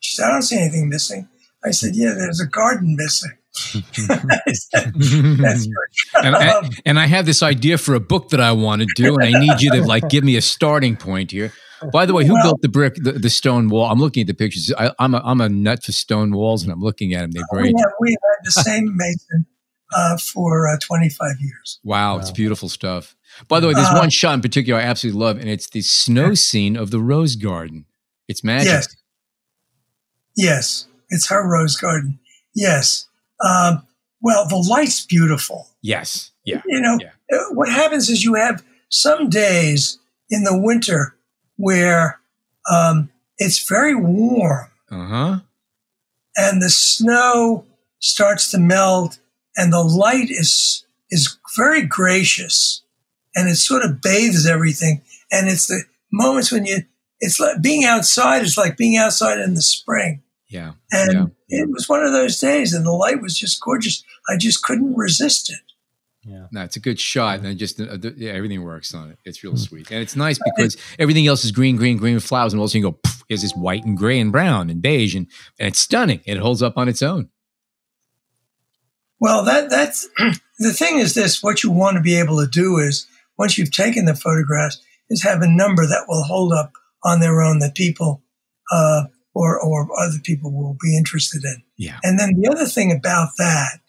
She 0.00 0.14
said, 0.14 0.26
"I 0.26 0.32
don't 0.32 0.42
see 0.42 0.58
anything 0.58 0.88
missing." 0.88 1.28
I 1.66 1.72
said, 1.72 1.96
yeah, 1.96 2.14
there's 2.14 2.40
a 2.40 2.46
garden 2.46 2.94
missing. 2.96 3.32
Said, 3.56 4.92
That's 4.94 5.68
and, 6.14 6.36
I, 6.36 6.68
and 6.84 6.98
I 6.98 7.06
have 7.06 7.26
this 7.26 7.42
idea 7.42 7.78
for 7.78 7.94
a 7.94 8.00
book 8.00 8.30
that 8.30 8.40
I 8.40 8.52
want 8.52 8.82
to 8.82 8.88
do, 8.96 9.16
and 9.16 9.36
I 9.36 9.38
need 9.40 9.60
you 9.60 9.70
to 9.72 9.82
like 9.82 10.08
give 10.08 10.24
me 10.24 10.36
a 10.36 10.40
starting 10.42 10.96
point 10.96 11.30
here. 11.30 11.52
By 11.92 12.06
the 12.06 12.14
way, 12.14 12.24
who 12.24 12.32
Well- 12.34 12.42
built 12.42 12.62
the 12.62 12.68
brick, 12.68 12.94
the, 12.96 13.12
the 13.12 13.28
stone 13.30 13.68
wall? 13.68 13.90
I'm 13.90 13.98
looking 14.00 14.22
at 14.22 14.26
the 14.26 14.34
pictures. 14.34 14.72
I, 14.78 14.92
I'm 14.98 15.14
a, 15.14 15.20
I'm 15.24 15.40
a 15.40 15.48
nut 15.48 15.84
for 15.84 15.92
stone 15.92 16.32
walls, 16.32 16.62
and 16.62 16.72
I'm 16.72 16.80
looking 16.80 17.12
at 17.14 17.20
them. 17.22 17.32
They're 17.32 17.44
We 17.52 17.58
great. 17.58 17.74
have, 17.78 17.92
we 18.00 18.10
have 18.10 18.18
had 18.38 18.44
the 18.44 18.50
same 18.62 18.96
mason 18.96 19.46
uh, 19.94 20.16
for 20.16 20.68
uh, 20.68 20.76
25 20.82 21.32
years. 21.40 21.78
Wow, 21.84 22.18
it's 22.18 22.30
beautiful 22.30 22.68
stuff. 22.70 23.14
By 23.48 23.60
the 23.60 23.66
way, 23.68 23.74
there's 23.74 23.88
Uh, 23.88 23.98
one 23.98 24.08
shot 24.10 24.32
in 24.34 24.40
particular 24.40 24.80
I 24.80 24.84
absolutely 24.84 25.20
love, 25.20 25.38
and 25.38 25.48
it's 25.50 25.68
the 25.68 25.82
snow 25.82 26.32
scene 26.34 26.76
of 26.76 26.90
the 26.90 27.00
rose 27.00 27.36
garden. 27.36 27.84
It's 28.26 28.42
magic. 28.42 28.68
Yes. 28.68 28.88
Yes, 30.36 30.86
it's 31.10 31.28
her 31.28 31.46
rose 31.46 31.76
garden. 31.76 32.18
Yes. 32.54 33.06
Um, 33.44 33.86
well, 34.20 34.46
the 34.48 34.56
light's 34.56 35.04
beautiful. 35.04 35.68
Yes. 35.82 36.30
Yeah. 36.44 36.62
You 36.66 36.80
know, 36.80 36.98
Yeah. 37.00 37.38
what 37.52 37.68
happens 37.68 38.08
is 38.08 38.24
you 38.24 38.34
have 38.34 38.62
some 38.88 39.28
days 39.28 39.98
in 40.30 40.44
the 40.44 40.56
winter 40.58 41.16
where 41.56 42.20
um, 42.70 43.10
it's 43.38 43.68
very 43.68 43.94
warm 43.94 44.68
Uh 44.90 45.06
huh. 45.06 45.40
and 46.36 46.62
the 46.62 46.70
snow 46.70 47.64
starts 47.98 48.50
to 48.50 48.58
melt 48.58 49.18
and 49.56 49.72
the 49.72 49.82
light 49.82 50.30
is 50.30 50.84
is 51.10 51.36
very 51.56 51.82
gracious 51.82 52.82
and 53.34 53.48
it 53.48 53.56
sort 53.56 53.84
of 53.84 54.00
bathes 54.02 54.46
everything 54.46 55.02
and 55.30 55.48
it's 55.48 55.66
the 55.68 55.82
moments 56.12 56.50
when 56.52 56.64
you 56.66 56.78
it's 57.20 57.38
like 57.40 57.60
being 57.62 57.84
outside 57.84 58.42
is 58.42 58.56
like 58.58 58.76
being 58.76 58.96
outside 58.96 59.38
in 59.40 59.54
the 59.54 59.62
spring 59.62 60.22
Yeah. 60.48 60.72
and 60.92 61.30
Yeah. 61.48 61.60
it 61.62 61.68
was 61.70 61.88
one 61.88 62.04
of 62.04 62.12
those 62.12 62.38
days 62.38 62.72
and 62.72 62.84
the 62.86 62.92
light 62.92 63.20
was 63.20 63.36
just 63.38 63.60
gorgeous 63.60 64.04
i 64.28 64.36
just 64.36 64.62
couldn't 64.62 64.94
resist 64.94 65.50
it 65.50 65.58
Yeah. 66.28 66.46
No, 66.50 66.62
it's 66.64 66.76
a 66.76 66.80
good 66.80 66.98
shot, 66.98 67.38
and 67.38 67.46
it 67.46 67.54
just 67.54 67.80
uh, 67.80 67.96
the, 67.96 68.12
yeah, 68.16 68.32
everything 68.32 68.62
works 68.64 68.92
on 68.94 69.10
it. 69.12 69.18
It's 69.24 69.44
real 69.44 69.52
Hmm. 69.52 69.58
sweet, 69.68 69.90
and 69.92 70.00
it's 70.02 70.16
nice 70.16 70.38
because 70.44 70.76
everything 70.98 71.26
else 71.28 71.44
is 71.44 71.52
green, 71.52 71.76
green, 71.76 71.98
green 71.98 72.14
with 72.14 72.24
flowers, 72.24 72.52
and 72.52 72.58
all 72.58 72.64
of 72.64 72.68
a 72.68 72.70
sudden 72.70 72.82
you 72.82 72.90
go, 72.90 72.98
poof, 73.04 73.22
here's 73.28 73.42
this 73.42 73.54
white 73.54 73.84
and 73.84 73.96
gray 73.96 74.18
and 74.18 74.32
brown 74.32 74.68
and 74.68 74.82
beige, 74.82 75.14
and, 75.14 75.26
and 75.60 75.68
it's 75.68 75.78
stunning. 75.78 76.20
And 76.26 76.36
it 76.38 76.42
holds 76.42 76.62
up 76.62 76.76
on 76.76 76.88
its 76.88 77.00
own. 77.00 77.28
well 79.20 79.44
that 79.44 79.70
that's 79.70 80.08
the 80.58 80.72
thing 80.72 80.98
is 80.98 81.14
this 81.14 81.42
what 81.44 81.62
you 81.62 81.70
want 81.70 81.96
to 81.96 82.02
be 82.02 82.16
able 82.18 82.38
to 82.44 82.46
do 82.50 82.78
is 82.78 83.06
once 83.38 83.56
you've 83.56 83.70
taken 83.72 84.04
the 84.04 84.14
photographs 84.14 84.80
is 85.10 85.22
have 85.22 85.42
a 85.42 85.48
number 85.48 85.86
that 85.86 86.06
will 86.08 86.24
hold 86.24 86.52
up 86.52 86.72
on 87.04 87.20
their 87.20 87.40
own 87.40 87.60
that 87.60 87.74
people 87.74 88.22
uh, 88.72 89.04
or 89.38 89.60
or 89.60 89.88
other 90.00 90.18
people 90.22 90.50
will 90.50 90.76
be 90.80 90.96
interested 90.96 91.44
in 91.44 91.62
Yeah. 91.76 91.98
And 92.02 92.18
then 92.18 92.40
the 92.40 92.48
other 92.50 92.66
thing 92.66 92.90
about 92.92 93.30
that 93.38 93.80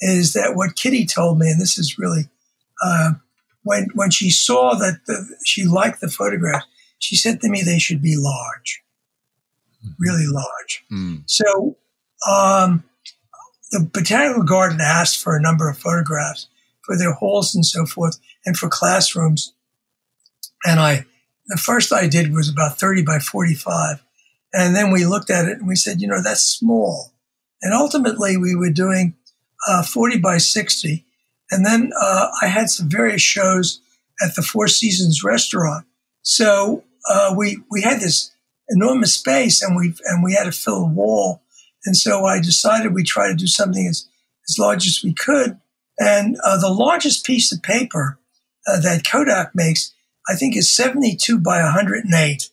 is 0.00 0.32
that 0.32 0.54
what 0.54 0.76
Kitty 0.76 1.06
told 1.06 1.38
me, 1.38 1.50
and 1.50 1.60
this 1.60 1.78
is 1.78 1.98
really 1.98 2.24
uh, 2.84 3.12
when 3.62 3.88
when 3.94 4.10
she 4.10 4.30
saw 4.30 4.74
that 4.74 5.00
the, 5.06 5.36
she 5.44 5.64
liked 5.64 6.00
the 6.00 6.08
photograph, 6.08 6.64
she 6.98 7.16
said 7.16 7.40
to 7.40 7.48
me 7.48 7.62
they 7.62 7.78
should 7.78 8.02
be 8.02 8.16
large, 8.16 8.82
really 9.98 10.26
large. 10.26 10.84
Mm. 10.90 11.22
So 11.26 11.76
um, 12.28 12.84
the 13.70 13.80
botanical 13.92 14.44
garden 14.44 14.80
asked 14.80 15.18
for 15.18 15.36
a 15.36 15.42
number 15.42 15.68
of 15.68 15.78
photographs 15.78 16.48
for 16.84 16.96
their 16.98 17.12
halls 17.12 17.54
and 17.54 17.64
so 17.64 17.86
forth, 17.86 18.18
and 18.44 18.56
for 18.56 18.68
classrooms. 18.68 19.52
And 20.64 20.78
I, 20.80 21.06
the 21.46 21.56
first 21.56 21.92
I 21.92 22.08
did 22.08 22.32
was 22.32 22.48
about 22.48 22.78
thirty 22.78 23.02
by 23.02 23.18
forty-five, 23.18 24.02
and 24.52 24.74
then 24.74 24.90
we 24.90 25.06
looked 25.06 25.30
at 25.30 25.46
it 25.46 25.58
and 25.58 25.66
we 25.66 25.76
said, 25.76 26.00
you 26.00 26.08
know, 26.08 26.22
that's 26.22 26.42
small. 26.42 27.12
And 27.62 27.72
ultimately, 27.72 28.36
we 28.36 28.54
were 28.54 28.70
doing 28.70 29.14
uh, 29.68 29.82
40 29.82 30.18
by 30.18 30.38
60. 30.38 31.04
And 31.50 31.64
then 31.64 31.90
uh, 32.00 32.28
I 32.42 32.46
had 32.46 32.70
some 32.70 32.88
various 32.88 33.22
shows 33.22 33.80
at 34.22 34.34
the 34.34 34.42
Four 34.42 34.68
Seasons 34.68 35.22
restaurant. 35.22 35.86
So 36.22 36.84
uh, 37.08 37.34
we 37.36 37.58
we 37.70 37.82
had 37.82 38.00
this 38.00 38.30
enormous 38.68 39.14
space, 39.14 39.62
and 39.62 39.76
we 39.76 39.94
and 40.06 40.22
we 40.22 40.34
had 40.34 40.44
to 40.44 40.52
fill 40.52 40.84
a 40.84 40.86
wall. 40.86 41.42
And 41.84 41.96
so 41.96 42.24
I 42.24 42.40
decided 42.40 42.94
we 42.94 43.02
try 43.02 43.28
to 43.28 43.34
do 43.34 43.46
something 43.46 43.86
as 43.86 44.08
as 44.48 44.58
large 44.58 44.86
as 44.86 45.02
we 45.02 45.12
could. 45.12 45.58
And 45.98 46.36
uh, 46.44 46.58
the 46.58 46.72
largest 46.72 47.24
piece 47.24 47.52
of 47.52 47.62
paper 47.62 48.18
uh, 48.66 48.80
that 48.80 49.06
Kodak 49.06 49.54
makes, 49.54 49.92
I 50.28 50.34
think, 50.34 50.56
is 50.56 50.74
72 50.74 51.38
by 51.38 51.62
108. 51.62 52.50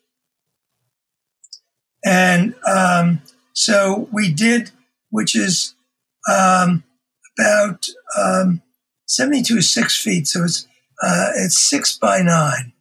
And 2.05 2.55
um, 2.67 3.21
so 3.53 4.07
we 4.11 4.31
did, 4.33 4.71
which 5.09 5.35
is 5.35 5.73
um, 6.31 6.83
about 7.37 7.87
um, 8.17 8.61
72 9.07 9.57
is 9.57 9.69
six 9.69 10.01
feet. 10.01 10.27
So 10.27 10.43
it's, 10.43 10.67
uh, 11.03 11.31
it's 11.35 11.57
six 11.57 11.97
by 11.97 12.21
nine 12.21 12.73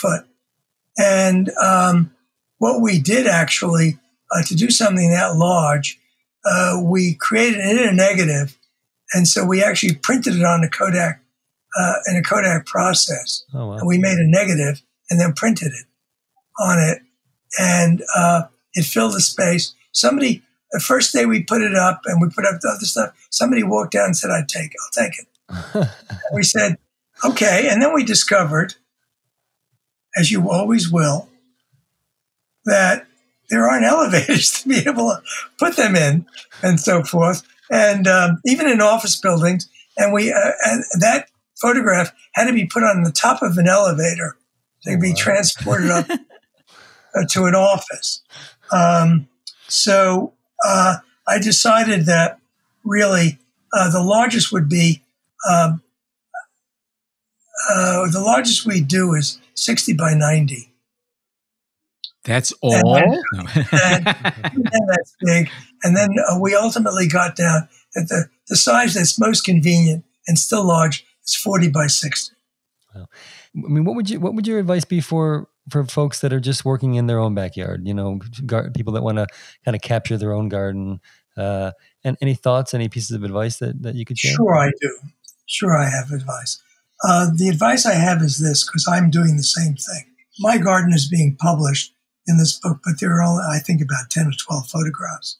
foot. 0.00 0.24
And 0.98 1.50
um, 1.62 2.14
what 2.58 2.80
we 2.80 3.00
did 3.00 3.26
actually 3.26 3.98
uh, 4.34 4.42
to 4.44 4.54
do 4.54 4.70
something 4.70 5.10
that 5.10 5.36
large, 5.36 5.98
uh, 6.44 6.80
we 6.82 7.14
created 7.14 7.60
it 7.60 7.80
in 7.82 7.88
a 7.88 7.92
negative. 7.92 8.56
And 9.14 9.26
so 9.28 9.44
we 9.44 9.62
actually 9.62 9.94
printed 9.96 10.36
it 10.36 10.44
on 10.44 10.64
a 10.64 10.68
Kodak, 10.68 11.22
uh, 11.78 11.92
in 12.06 12.16
a 12.16 12.22
Kodak 12.22 12.66
process 12.66 13.44
Oh 13.54 13.68
wow. 13.68 13.72
and 13.78 13.86
we 13.86 13.98
made 13.98 14.18
a 14.18 14.26
negative 14.26 14.82
and 15.10 15.20
then 15.20 15.32
printed 15.32 15.68
it 15.68 15.86
on 16.60 16.78
it 16.78 16.98
and 17.58 18.02
uh, 18.16 18.42
it 18.74 18.84
filled 18.84 19.14
the 19.14 19.20
space 19.20 19.74
somebody 19.92 20.42
the 20.72 20.80
first 20.80 21.12
day 21.12 21.26
we 21.26 21.42
put 21.42 21.62
it 21.62 21.74
up 21.74 22.00
and 22.06 22.20
we 22.20 22.28
put 22.28 22.46
up 22.46 22.60
the 22.60 22.68
other 22.68 22.86
stuff 22.86 23.10
somebody 23.30 23.62
walked 23.62 23.92
down 23.92 24.06
and 24.06 24.16
said 24.16 24.30
i'd 24.30 24.48
take 24.48 24.72
it 24.72 24.80
i'll 24.82 25.04
take 25.04 25.18
it 25.18 25.88
we 26.34 26.42
said 26.42 26.78
okay 27.24 27.68
and 27.68 27.82
then 27.82 27.94
we 27.94 28.04
discovered 28.04 28.74
as 30.16 30.30
you 30.30 30.50
always 30.50 30.90
will 30.90 31.28
that 32.64 33.06
there 33.50 33.68
aren't 33.68 33.84
elevators 33.92 34.50
to 34.50 34.68
be 34.68 34.78
able 34.88 35.10
to 35.10 35.22
put 35.58 35.76
them 35.76 35.96
in 35.96 36.26
and 36.62 36.80
so 36.80 37.02
forth 37.02 37.42
and 37.70 38.06
um, 38.06 38.40
even 38.44 38.68
in 38.68 38.80
office 38.80 39.18
buildings 39.18 39.68
and 39.96 40.12
we 40.12 40.32
uh, 40.32 40.52
and 40.64 40.84
that 41.00 41.28
photograph 41.60 42.12
had 42.34 42.46
to 42.46 42.52
be 42.52 42.66
put 42.66 42.82
on 42.82 43.04
the 43.04 43.12
top 43.12 43.42
of 43.42 43.56
an 43.56 43.68
elevator 43.68 44.36
to 44.82 44.98
be 44.98 45.10
wow. 45.10 45.14
transported 45.16 45.90
up 45.90 46.10
uh, 47.14 47.24
to 47.30 47.44
an 47.44 47.54
office. 47.54 48.22
Um, 48.72 49.28
so 49.68 50.32
uh, 50.64 50.96
I 51.26 51.38
decided 51.38 52.06
that 52.06 52.38
really 52.84 53.38
uh, 53.72 53.90
the 53.90 54.02
largest 54.02 54.52
would 54.52 54.68
be 54.68 55.02
um, 55.48 55.82
uh, 57.70 58.08
the 58.10 58.20
largest 58.20 58.66
we 58.66 58.80
do 58.80 59.14
is 59.14 59.40
60 59.54 59.92
by 59.94 60.14
90. 60.14 60.72
That's 62.24 62.52
all. 62.60 62.72
And 63.34 64.06
and 64.06 64.88
that's 64.88 65.16
big. 65.24 65.50
And 65.82 65.96
then 65.96 66.10
uh, 66.28 66.38
we 66.38 66.54
ultimately 66.54 67.08
got 67.08 67.34
down 67.34 67.68
at 67.96 68.08
the, 68.08 68.26
the 68.48 68.56
size 68.56 68.94
that's 68.94 69.18
most 69.18 69.42
convenient 69.42 70.04
and 70.28 70.38
still 70.38 70.64
large 70.64 71.04
is 71.24 71.34
40 71.34 71.68
by 71.68 71.88
60. 71.88 72.34
I 72.94 73.06
mean, 73.54 73.84
what 73.84 73.96
would 73.96 74.08
you 74.08 74.20
what 74.20 74.34
would 74.34 74.46
your 74.46 74.58
advice 74.58 74.84
be 74.84 75.00
for 75.00 75.48
for 75.72 75.84
folks 75.84 76.20
that 76.20 76.32
are 76.32 76.40
just 76.40 76.64
working 76.64 76.94
in 76.94 77.06
their 77.06 77.18
own 77.18 77.34
backyard? 77.34 77.86
You 77.86 77.94
know, 77.94 78.20
gar- 78.46 78.70
people 78.70 78.92
that 78.92 79.02
want 79.02 79.18
to 79.18 79.26
kind 79.64 79.74
of 79.74 79.82
capture 79.82 80.16
their 80.16 80.32
own 80.32 80.48
garden. 80.48 81.00
Uh, 81.36 81.72
and 82.04 82.16
any 82.20 82.34
thoughts, 82.34 82.74
any 82.74 82.88
pieces 82.88 83.12
of 83.12 83.24
advice 83.24 83.58
that, 83.58 83.82
that 83.82 83.94
you 83.94 84.04
could 84.04 84.18
share? 84.18 84.34
Sure, 84.34 84.54
I 84.54 84.70
do. 84.80 84.98
Sure, 85.46 85.76
I 85.76 85.88
have 85.88 86.10
advice. 86.12 86.62
Uh, 87.04 87.26
the 87.34 87.48
advice 87.48 87.84
I 87.84 87.94
have 87.94 88.22
is 88.22 88.38
this 88.38 88.64
because 88.64 88.86
I'm 88.86 89.10
doing 89.10 89.36
the 89.36 89.42
same 89.42 89.74
thing. 89.74 90.04
My 90.38 90.58
garden 90.58 90.92
is 90.92 91.08
being 91.08 91.36
published 91.36 91.92
in 92.26 92.38
this 92.38 92.58
book, 92.58 92.78
but 92.84 93.00
there 93.00 93.16
are 93.16 93.22
only, 93.22 93.42
I 93.50 93.58
think, 93.58 93.80
about 93.80 94.10
10 94.10 94.26
or 94.26 94.32
12 94.38 94.68
photographs. 94.68 95.38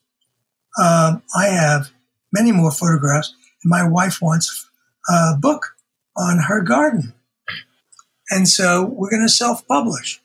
Um, 0.83 1.23
I 1.37 1.47
have 1.47 1.91
many 2.33 2.51
more 2.51 2.73
photographs, 2.73 3.35
and 3.63 3.71
my 3.71 3.87
wife 3.87 4.21
wants 4.21 4.69
a 5.09 5.37
book 5.39 5.77
on 6.17 6.39
her 6.49 6.63
garden. 6.63 7.15
And 8.31 8.49
so 8.49 8.85
we're 8.85 9.11
going 9.11 9.23
to 9.23 9.29
self 9.29 9.67
publish. 9.69 10.22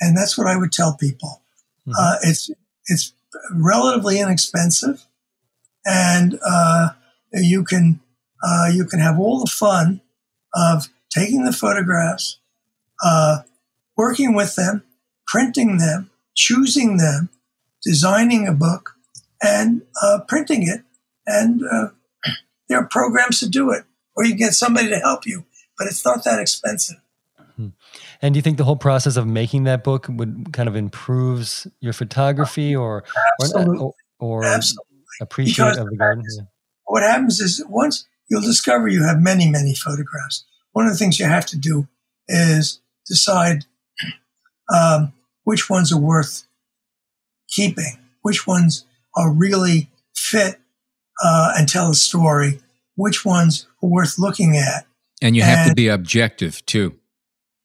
And 0.00 0.16
that's 0.16 0.36
what 0.36 0.46
I 0.46 0.56
would 0.56 0.72
tell 0.72 0.96
people. 0.96 1.42
Mhm. 1.86 1.92
Uh, 1.98 2.16
it's, 2.22 2.50
it's 2.86 3.12
relatively 3.52 4.20
inexpensive, 4.20 5.06
and 5.84 6.38
uh, 6.44 6.90
you 7.32 7.64
can 7.64 8.00
uh, 8.42 8.68
you 8.72 8.84
can 8.84 9.00
have 9.00 9.18
all 9.18 9.40
the 9.40 9.50
fun 9.50 10.00
of 10.54 10.88
taking 11.10 11.44
the 11.44 11.52
photographs, 11.52 12.38
uh, 13.02 13.38
working 13.96 14.34
with 14.34 14.54
them, 14.54 14.84
printing 15.26 15.78
them, 15.78 16.10
choosing 16.34 16.98
them, 16.98 17.30
designing 17.82 18.46
a 18.46 18.52
book, 18.52 18.96
and 19.42 19.82
uh, 20.02 20.20
printing 20.28 20.62
it. 20.68 20.82
And 21.26 21.62
uh, 21.70 21.88
there 22.68 22.78
are 22.78 22.86
programs 22.88 23.40
to 23.40 23.48
do 23.48 23.70
it, 23.70 23.84
or 24.14 24.24
you 24.24 24.30
can 24.32 24.38
get 24.38 24.52
somebody 24.54 24.88
to 24.88 24.98
help 24.98 25.26
you, 25.26 25.44
but 25.78 25.86
it's 25.86 26.04
not 26.04 26.24
that 26.24 26.38
expensive. 26.38 26.96
And 28.24 28.32
do 28.32 28.38
you 28.38 28.42
think 28.42 28.56
the 28.56 28.64
whole 28.64 28.76
process 28.76 29.18
of 29.18 29.26
making 29.26 29.64
that 29.64 29.84
book 29.84 30.06
would 30.08 30.50
kind 30.54 30.66
of 30.66 30.76
improves 30.76 31.66
your 31.80 31.92
photography 31.92 32.74
or 32.74 33.04
or, 33.04 33.04
Absolutely. 33.42 33.78
or, 33.78 33.94
or 34.18 34.44
Absolutely. 34.46 34.96
appreciate 35.20 35.64
Because 35.66 35.76
of 35.76 35.90
the 35.90 35.96
garden? 35.96 36.24
Yeah. 36.34 36.44
what 36.86 37.02
happens 37.02 37.38
is 37.40 37.62
once 37.68 38.08
you'll 38.30 38.40
discover 38.40 38.88
you 38.88 39.02
have 39.02 39.20
many, 39.20 39.50
many 39.50 39.74
photographs. 39.74 40.46
One 40.72 40.86
of 40.86 40.92
the 40.92 40.96
things 40.96 41.20
you 41.20 41.26
have 41.26 41.44
to 41.44 41.58
do 41.58 41.86
is 42.26 42.80
decide 43.06 43.66
um, 44.74 45.12
which 45.42 45.68
ones 45.68 45.92
are 45.92 46.00
worth 46.00 46.46
keeping, 47.50 47.98
which 48.22 48.46
ones 48.46 48.86
are 49.14 49.30
really 49.30 49.90
fit 50.16 50.58
uh, 51.22 51.52
and 51.58 51.68
tell 51.68 51.90
a 51.90 51.94
story, 51.94 52.60
which 52.96 53.22
ones 53.22 53.66
are 53.82 53.88
worth 53.90 54.18
looking 54.18 54.56
at. 54.56 54.86
And 55.20 55.36
you 55.36 55.42
have 55.42 55.58
and, 55.58 55.68
to 55.68 55.74
be 55.74 55.88
objective 55.88 56.64
too. 56.64 56.98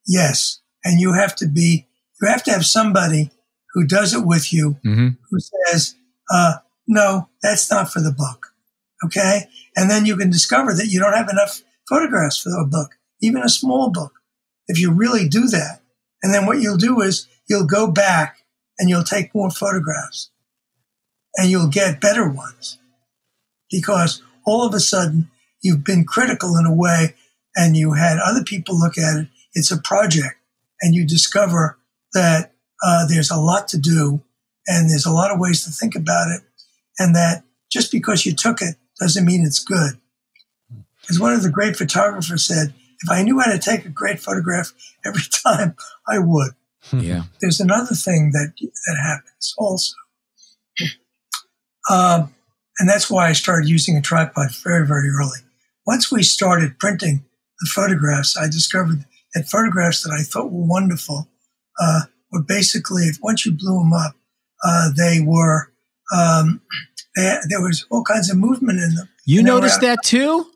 Yes. 0.09 0.59
And 0.83 0.99
you 0.99 1.13
have 1.13 1.35
to 1.35 1.47
be, 1.47 1.87
you 2.19 2.27
have 2.27 2.43
to 2.45 2.51
have 2.51 2.65
somebody 2.65 3.29
who 3.73 3.85
does 3.85 4.13
it 4.13 4.25
with 4.25 4.51
you, 4.51 4.77
mm-hmm. 4.83 5.09
who 5.29 5.37
says, 5.39 5.95
uh, 6.33 6.55
no, 6.87 7.29
that's 7.43 7.69
not 7.69 7.93
for 7.93 8.01
the 8.01 8.11
book. 8.11 8.47
Okay. 9.05 9.43
And 9.77 9.89
then 9.89 10.07
you 10.07 10.17
can 10.17 10.31
discover 10.31 10.73
that 10.73 10.87
you 10.87 10.99
don't 10.99 11.13
have 11.13 11.29
enough 11.29 11.61
photographs 11.87 12.41
for 12.41 12.49
the 12.49 12.67
book, 12.69 12.95
even 13.21 13.43
a 13.43 13.49
small 13.49 13.91
book. 13.91 14.13
If 14.67 14.79
you 14.79 14.91
really 14.91 15.29
do 15.29 15.47
that. 15.47 15.81
And 16.23 16.33
then 16.33 16.47
what 16.47 16.59
you'll 16.59 16.77
do 16.77 17.01
is 17.01 17.27
you'll 17.47 17.67
go 17.67 17.89
back 17.89 18.39
and 18.79 18.89
you'll 18.89 19.03
take 19.03 19.35
more 19.35 19.51
photographs 19.51 20.31
and 21.35 21.49
you'll 21.49 21.69
get 21.69 22.01
better 22.01 22.27
ones 22.27 22.79
because 23.69 24.21
all 24.45 24.65
of 24.65 24.73
a 24.73 24.79
sudden 24.79 25.29
you've 25.61 25.83
been 25.83 26.03
critical 26.03 26.57
in 26.57 26.65
a 26.65 26.73
way 26.73 27.15
and 27.55 27.77
you 27.77 27.93
had 27.93 28.17
other 28.17 28.43
people 28.43 28.77
look 28.77 28.97
at 28.97 29.17
it. 29.17 29.27
It's 29.53 29.71
a 29.71 29.81
project 29.81 30.35
and 30.81 30.95
you 30.95 31.05
discover 31.05 31.77
that 32.13 32.53
uh, 32.85 33.05
there's 33.07 33.31
a 33.31 33.39
lot 33.39 33.67
to 33.69 33.77
do 33.77 34.21
and 34.67 34.89
there's 34.89 35.05
a 35.05 35.11
lot 35.11 35.31
of 35.31 35.39
ways 35.39 35.65
to 35.65 35.71
think 35.71 35.95
about 35.95 36.27
it. 36.31 36.41
And 36.97 37.15
that 37.15 37.43
just 37.71 37.91
because 37.91 38.25
you 38.25 38.33
took 38.33 38.61
it 38.61 38.75
doesn't 38.99 39.25
mean 39.25 39.45
it's 39.45 39.63
good. 39.63 39.99
As 41.09 41.19
one 41.19 41.33
of 41.33 41.43
the 41.43 41.49
great 41.49 41.75
photographers 41.75 42.45
said, 42.45 42.73
if 43.01 43.09
I 43.09 43.23
knew 43.23 43.39
how 43.39 43.51
to 43.51 43.59
take 43.59 43.85
a 43.85 43.89
great 43.89 44.19
photograph 44.19 44.73
every 45.05 45.23
time, 45.45 45.75
I 46.07 46.19
would. 46.19 46.51
Yeah. 46.91 47.23
There's 47.41 47.59
another 47.59 47.95
thing 47.95 48.31
that 48.31 48.53
that 48.59 48.97
happens 49.01 49.53
also, 49.57 49.93
um, 51.89 52.33
and 52.79 52.87
that's 52.87 53.09
why 53.09 53.27
I 53.27 53.33
started 53.33 53.69
using 53.69 53.97
a 53.97 54.01
tripod 54.01 54.51
very, 54.63 54.87
very 54.87 55.09
early. 55.09 55.39
Once 55.85 56.09
we 56.09 56.23
started 56.23 56.79
printing 56.79 57.25
the 57.59 57.69
photographs, 57.73 58.37
I 58.37 58.45
discovered 58.45 59.05
that 59.33 59.47
photographs 59.47 60.03
that 60.03 60.11
I 60.11 60.23
thought 60.23 60.51
were 60.51 60.65
wonderful 60.65 61.29
uh, 61.79 62.01
were 62.31 62.43
basically, 62.43 63.03
if 63.03 63.17
once 63.21 63.45
you 63.45 63.51
blew 63.51 63.79
them 63.79 63.93
up, 63.93 64.15
uh, 64.63 64.89
they 64.95 65.19
were 65.21 65.71
um, 66.15 66.61
they, 67.15 67.35
there 67.49 67.61
was 67.61 67.85
all 67.89 68.03
kinds 68.03 68.29
of 68.29 68.37
movement 68.37 68.79
in 68.79 68.95
them. 68.95 69.09
You 69.25 69.43
noticed 69.43 69.81
that 69.81 69.99
too? 70.03 70.47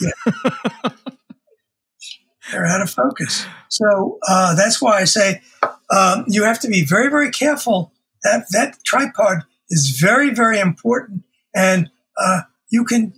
Yeah. 0.00 0.10
They're 2.50 2.66
out 2.66 2.82
of 2.82 2.90
focus. 2.90 3.46
So 3.68 4.18
uh, 4.28 4.54
that's 4.54 4.82
why 4.82 4.98
I 4.98 5.04
say 5.04 5.40
um, 5.90 6.24
you 6.28 6.44
have 6.44 6.60
to 6.60 6.68
be 6.68 6.84
very, 6.84 7.08
very 7.08 7.30
careful. 7.30 7.92
That 8.22 8.44
that 8.50 8.76
tripod 8.84 9.44
is 9.70 9.98
very, 9.98 10.30
very 10.30 10.60
important, 10.60 11.22
and 11.54 11.90
uh, 12.20 12.42
you 12.70 12.84
can 12.84 13.14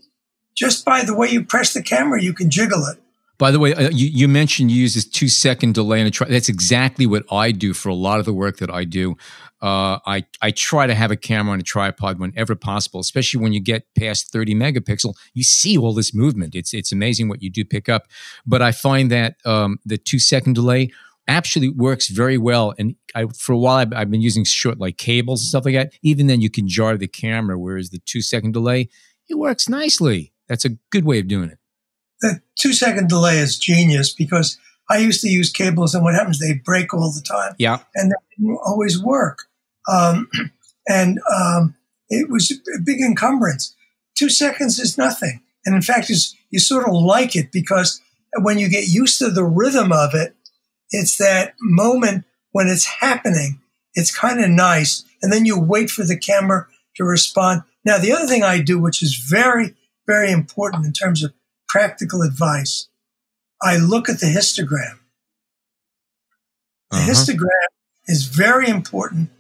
just 0.56 0.84
by 0.84 1.02
the 1.02 1.14
way 1.14 1.28
you 1.28 1.44
press 1.44 1.72
the 1.74 1.82
camera, 1.82 2.22
you 2.22 2.32
can 2.32 2.50
jiggle 2.50 2.86
it. 2.86 2.98
By 3.44 3.50
the 3.50 3.58
way, 3.58 3.74
uh, 3.74 3.90
you, 3.90 4.06
you, 4.06 4.26
mentioned 4.26 4.70
you 4.70 4.80
use 4.80 4.94
this 4.94 5.04
two 5.04 5.28
second 5.28 5.74
delay 5.74 6.00
in 6.00 6.06
a 6.06 6.10
try. 6.10 6.26
That's 6.26 6.48
exactly 6.48 7.04
what 7.04 7.24
I 7.30 7.52
do 7.52 7.74
for 7.74 7.90
a 7.90 7.94
lot 7.94 8.18
of 8.18 8.24
the 8.24 8.32
work 8.32 8.56
that 8.56 8.70
I 8.70 8.84
do. 8.84 9.18
Uh, 9.60 9.98
I 10.06 10.24
I 10.40 10.50
try 10.50 10.86
to 10.86 10.94
have 10.94 11.10
a 11.10 11.16
camera 11.16 11.52
on 11.52 11.60
a 11.60 11.62
tripod 11.62 12.18
whenever 12.18 12.54
possible, 12.54 13.00
especially 13.00 13.42
when 13.42 13.52
you 13.52 13.60
get 13.60 13.84
past 13.98 14.32
30 14.32 14.54
megapixel. 14.54 15.12
You 15.34 15.42
see 15.42 15.76
all 15.76 15.92
this 15.92 16.14
movement. 16.14 16.54
It's 16.54 16.72
it's 16.72 16.90
amazing 16.90 17.28
what 17.28 17.42
you 17.42 17.50
do 17.50 17.66
pick 17.66 17.90
up. 17.90 18.06
But 18.46 18.62
I 18.62 18.72
find 18.72 19.10
that 19.10 19.36
um, 19.44 19.78
the 19.84 19.98
two 19.98 20.18
second 20.18 20.54
delay 20.54 20.90
actually 21.28 21.68
works 21.68 22.08
very 22.08 22.38
well. 22.38 22.72
And 22.78 22.96
I, 23.14 23.26
for 23.26 23.52
a 23.52 23.58
while, 23.58 23.76
I've, 23.76 23.92
I've, 23.92 24.10
been 24.10 24.22
using 24.22 24.44
short 24.44 24.78
like 24.78 24.96
cables 24.96 25.42
and 25.42 25.48
stuff 25.48 25.66
like 25.66 25.74
that. 25.74 25.92
Even 26.00 26.28
then, 26.28 26.40
you 26.40 26.48
can 26.48 26.66
jar 26.66 26.96
the 26.96 27.08
camera, 27.08 27.58
whereas 27.58 27.90
the 27.90 28.00
two 28.06 28.22
second 28.22 28.52
delay 28.52 28.88
it 29.28 29.34
works 29.34 29.68
nicely. 29.68 30.32
That's 30.48 30.64
a 30.64 30.78
good 30.90 31.04
way 31.04 31.18
of 31.18 31.28
doing 31.28 31.50
it 31.50 31.58
the 32.24 32.40
two 32.58 32.72
second 32.72 33.08
delay 33.08 33.38
is 33.38 33.58
genius 33.58 34.12
because 34.12 34.58
I 34.88 34.98
used 34.98 35.20
to 35.20 35.28
use 35.28 35.50
cables, 35.50 35.94
and 35.94 36.02
what 36.02 36.14
happens? 36.14 36.38
They 36.38 36.54
break 36.54 36.94
all 36.94 37.12
the 37.12 37.22
time. 37.22 37.54
Yeah, 37.58 37.80
and 37.94 38.10
they 38.10 38.36
didn't 38.36 38.58
always 38.64 39.02
work. 39.02 39.40
Um, 39.90 40.28
and 40.88 41.20
um, 41.34 41.76
it 42.08 42.30
was 42.30 42.50
a 42.50 42.80
big 42.82 43.00
encumbrance. 43.00 43.74
Two 44.16 44.30
seconds 44.30 44.78
is 44.78 44.96
nothing, 44.96 45.42
and 45.66 45.74
in 45.74 45.82
fact, 45.82 46.08
you 46.08 46.58
sort 46.58 46.88
of 46.88 46.94
like 46.94 47.36
it 47.36 47.52
because 47.52 48.00
when 48.40 48.58
you 48.58 48.68
get 48.68 48.88
used 48.88 49.18
to 49.18 49.30
the 49.30 49.44
rhythm 49.44 49.92
of 49.92 50.14
it, 50.14 50.34
it's 50.90 51.16
that 51.18 51.54
moment 51.60 52.24
when 52.52 52.68
it's 52.68 52.86
happening. 53.00 53.60
It's 53.94 54.16
kind 54.16 54.42
of 54.42 54.50
nice, 54.50 55.04
and 55.22 55.32
then 55.32 55.44
you 55.44 55.58
wait 55.58 55.90
for 55.90 56.04
the 56.04 56.18
camera 56.18 56.66
to 56.96 57.04
respond. 57.04 57.62
Now, 57.84 57.98
the 57.98 58.12
other 58.12 58.26
thing 58.26 58.42
I 58.42 58.60
do, 58.60 58.78
which 58.78 59.02
is 59.02 59.16
very, 59.16 59.74
very 60.06 60.30
important 60.30 60.86
in 60.86 60.92
terms 60.92 61.22
of 61.22 61.32
practical 61.74 62.22
advice, 62.22 62.86
I 63.60 63.78
look 63.78 64.08
at 64.08 64.20
the 64.20 64.26
histogram. 64.26 65.00
The 66.92 66.98
uh-huh. 66.98 67.10
histogram 67.10 67.66
is 68.06 68.26
very 68.26 68.68
important, 68.68 69.30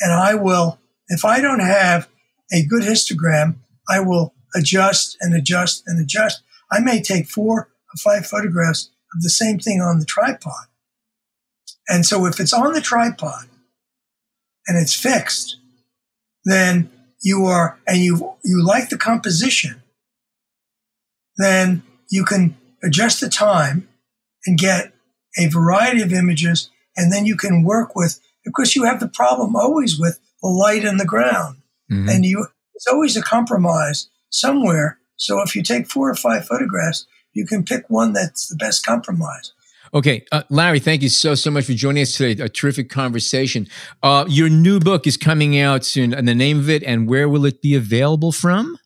and 0.00 0.10
I 0.10 0.34
will, 0.34 0.78
if 1.08 1.22
I 1.26 1.42
don't 1.42 1.60
have 1.60 2.08
a 2.50 2.64
good 2.64 2.82
histogram, 2.82 3.56
I 3.90 4.00
will 4.00 4.32
adjust 4.56 5.18
and 5.20 5.34
adjust 5.34 5.82
and 5.86 6.00
adjust. 6.00 6.42
I 6.70 6.80
may 6.80 7.02
take 7.02 7.26
four 7.26 7.68
or 7.68 7.98
five 8.02 8.26
photographs 8.26 8.88
of 9.14 9.20
the 9.20 9.28
same 9.28 9.58
thing 9.58 9.82
on 9.82 9.98
the 9.98 10.06
tripod. 10.06 10.68
And 11.90 12.06
so 12.06 12.24
if 12.24 12.40
it's 12.40 12.54
on 12.54 12.72
the 12.72 12.80
tripod 12.80 13.50
and 14.66 14.78
it's 14.80 14.94
fixed, 14.94 15.58
then 16.46 16.90
you 17.20 17.44
are, 17.44 17.78
and 17.86 17.98
you, 17.98 18.32
you 18.42 18.64
like 18.64 18.88
the 18.88 18.96
composition, 18.96 19.81
then 21.36 21.82
you 22.10 22.24
can 22.24 22.56
adjust 22.82 23.20
the 23.20 23.28
time 23.28 23.88
and 24.46 24.58
get 24.58 24.92
a 25.38 25.48
variety 25.48 26.02
of 26.02 26.12
images. 26.12 26.70
And 26.96 27.12
then 27.12 27.24
you 27.24 27.36
can 27.36 27.64
work 27.64 27.96
with, 27.96 28.20
because 28.44 28.76
you 28.76 28.84
have 28.84 29.00
the 29.00 29.08
problem 29.08 29.56
always 29.56 29.98
with 29.98 30.18
the 30.42 30.48
light 30.48 30.84
and 30.84 31.00
the 31.00 31.06
ground. 31.06 31.58
Mm-hmm. 31.90 32.08
And 32.08 32.24
you, 32.24 32.46
it's 32.74 32.86
always 32.86 33.16
a 33.16 33.22
compromise 33.22 34.08
somewhere. 34.30 34.98
So 35.16 35.40
if 35.42 35.54
you 35.54 35.62
take 35.62 35.88
four 35.88 36.10
or 36.10 36.14
five 36.14 36.46
photographs, 36.46 37.06
you 37.32 37.46
can 37.46 37.64
pick 37.64 37.88
one 37.88 38.12
that's 38.12 38.48
the 38.48 38.56
best 38.56 38.84
compromise. 38.84 39.52
Okay, 39.94 40.24
uh, 40.32 40.42
Larry, 40.48 40.80
thank 40.80 41.02
you 41.02 41.10
so 41.10 41.34
so 41.34 41.50
much 41.50 41.66
for 41.66 41.74
joining 41.74 42.02
us 42.02 42.16
today. 42.16 42.42
A 42.42 42.48
terrific 42.48 42.88
conversation. 42.88 43.68
Uh, 44.02 44.24
your 44.26 44.48
new 44.48 44.80
book 44.80 45.06
is 45.06 45.18
coming 45.18 45.58
out 45.58 45.84
soon, 45.84 46.14
and 46.14 46.26
the 46.26 46.34
name 46.34 46.58
of 46.58 46.70
it, 46.70 46.82
and 46.82 47.06
where 47.06 47.28
will 47.28 47.44
it 47.44 47.60
be 47.60 47.74
available 47.74 48.32
from? 48.32 48.78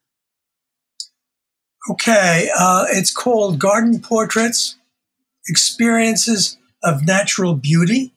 Okay, 1.89 2.51
uh, 2.59 2.87
it's 2.91 3.13
called 3.13 3.61
Garden 3.61 4.01
Portraits 4.01 4.77
Experiences 5.49 6.59
of 6.83 7.07
Natural 7.07 7.55
Beauty. 7.55 8.13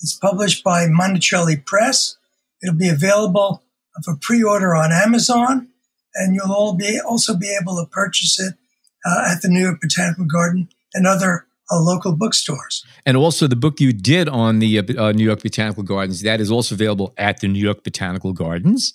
It's 0.00 0.16
published 0.16 0.64
by 0.64 0.86
Monacelli 0.86 1.64
Press. 1.64 2.16
It'll 2.62 2.76
be 2.76 2.88
available 2.88 3.62
for 4.04 4.16
pre 4.16 4.42
order 4.42 4.74
on 4.74 4.90
Amazon, 4.90 5.68
and 6.14 6.34
you'll 6.34 6.52
all 6.52 6.74
be 6.74 6.98
also 6.98 7.36
be 7.36 7.56
able 7.60 7.76
to 7.76 7.90
purchase 7.90 8.40
it 8.40 8.54
uh, 9.04 9.30
at 9.30 9.42
the 9.42 9.48
New 9.48 9.60
York 9.60 9.80
Botanical 9.82 10.24
Garden 10.24 10.68
and 10.94 11.06
other 11.06 11.46
uh, 11.70 11.78
local 11.78 12.16
bookstores. 12.16 12.84
And 13.04 13.16
also, 13.16 13.46
the 13.46 13.56
book 13.56 13.80
you 13.80 13.92
did 13.92 14.28
on 14.28 14.60
the 14.60 14.78
uh, 14.78 14.82
uh, 14.98 15.12
New 15.12 15.24
York 15.24 15.42
Botanical 15.42 15.82
Gardens 15.82 16.22
that 16.22 16.40
is 16.40 16.50
also 16.50 16.74
available 16.74 17.12
at 17.18 17.40
the 17.40 17.48
New 17.48 17.62
York 17.62 17.84
Botanical 17.84 18.32
Gardens. 18.32 18.94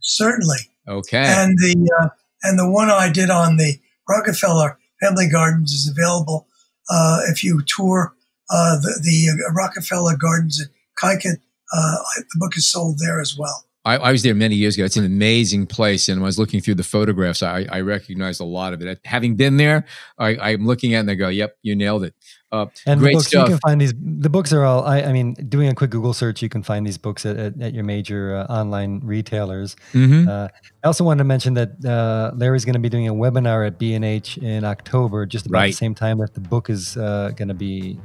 Certainly. 0.00 0.58
Okay. 0.88 1.24
And 1.24 1.56
the 1.58 1.88
uh, 2.00 2.08
and 2.42 2.58
the 2.58 2.68
one 2.68 2.90
I 2.90 3.10
did 3.10 3.30
on 3.30 3.56
the 3.56 3.78
Rockefeller 4.08 4.78
Family 5.00 5.28
Gardens 5.28 5.72
is 5.72 5.88
available 5.88 6.46
uh, 6.90 7.20
if 7.28 7.44
you 7.44 7.62
tour 7.66 8.14
uh, 8.50 8.76
the, 8.80 9.00
the, 9.02 9.52
Rockefeller 9.54 10.16
Gardens 10.16 10.60
at 10.60 10.68
Kykuit. 11.00 11.40
Uh, 11.72 11.96
the 12.16 12.38
book 12.38 12.56
is 12.56 12.70
sold 12.70 12.98
there 12.98 13.20
as 13.20 13.38
well. 13.38 13.64
I, 13.84 13.96
I, 13.96 14.12
was 14.12 14.22
there 14.24 14.34
many 14.34 14.56
years 14.56 14.74
ago. 14.74 14.84
It's 14.84 14.96
an 14.96 15.04
amazing 15.04 15.66
place. 15.66 16.08
And 16.08 16.18
when 16.18 16.24
I 16.24 16.26
was 16.26 16.38
looking 16.38 16.60
through 16.60 16.74
the 16.74 16.82
photographs, 16.82 17.42
I, 17.42 17.66
I 17.70 17.80
recognized 17.80 18.40
a 18.40 18.44
lot 18.44 18.74
of 18.74 18.82
it. 18.82 19.00
Having 19.04 19.36
been 19.36 19.56
there, 19.56 19.86
I, 20.18 20.52
am 20.52 20.66
looking 20.66 20.94
at 20.94 20.98
it 20.98 21.00
and 21.00 21.10
I 21.12 21.14
go, 21.14 21.28
yep, 21.28 21.56
you 21.62 21.76
nailed 21.76 22.04
it. 22.04 22.14
Uh, 22.52 22.66
and 22.84 22.98
great 22.98 23.12
the 23.12 23.16
books, 23.18 23.28
stuff. 23.28 23.48
you 23.48 23.54
can 23.54 23.60
find 23.60 23.80
these, 23.80 23.94
the 23.96 24.28
books 24.28 24.52
are 24.52 24.64
all, 24.64 24.84
I, 24.84 25.02
I 25.02 25.12
mean, 25.12 25.34
doing 25.34 25.68
a 25.68 25.74
quick 25.74 25.90
Google 25.90 26.12
search, 26.12 26.42
you 26.42 26.48
can 26.48 26.64
find 26.64 26.84
these 26.84 26.98
books 26.98 27.24
at, 27.24 27.36
at, 27.36 27.60
at 27.60 27.74
your 27.74 27.84
major 27.84 28.34
uh, 28.36 28.52
online 28.52 29.00
retailers. 29.04 29.76
Mm-hmm. 29.92 30.28
Uh, 30.28 30.48
I 30.82 30.86
also 30.86 31.04
wanted 31.04 31.18
to 31.18 31.24
mention 31.24 31.54
that 31.54 31.84
uh, 31.84 32.34
Larry's 32.34 32.64
going 32.64 32.74
to 32.74 32.80
be 32.80 32.88
doing 32.88 33.06
a 33.06 33.14
webinar 33.14 33.66
at 33.66 33.78
B&H 33.78 34.38
in 34.38 34.64
October, 34.64 35.26
just 35.26 35.46
about 35.46 35.58
right. 35.58 35.66
the 35.68 35.76
same 35.76 35.94
time 35.94 36.18
that 36.18 36.34
the 36.34 36.40
book 36.40 36.70
is 36.70 36.96
uh, 36.96 37.30
going 37.36 37.48
to 37.48 37.54
be 37.54 38.00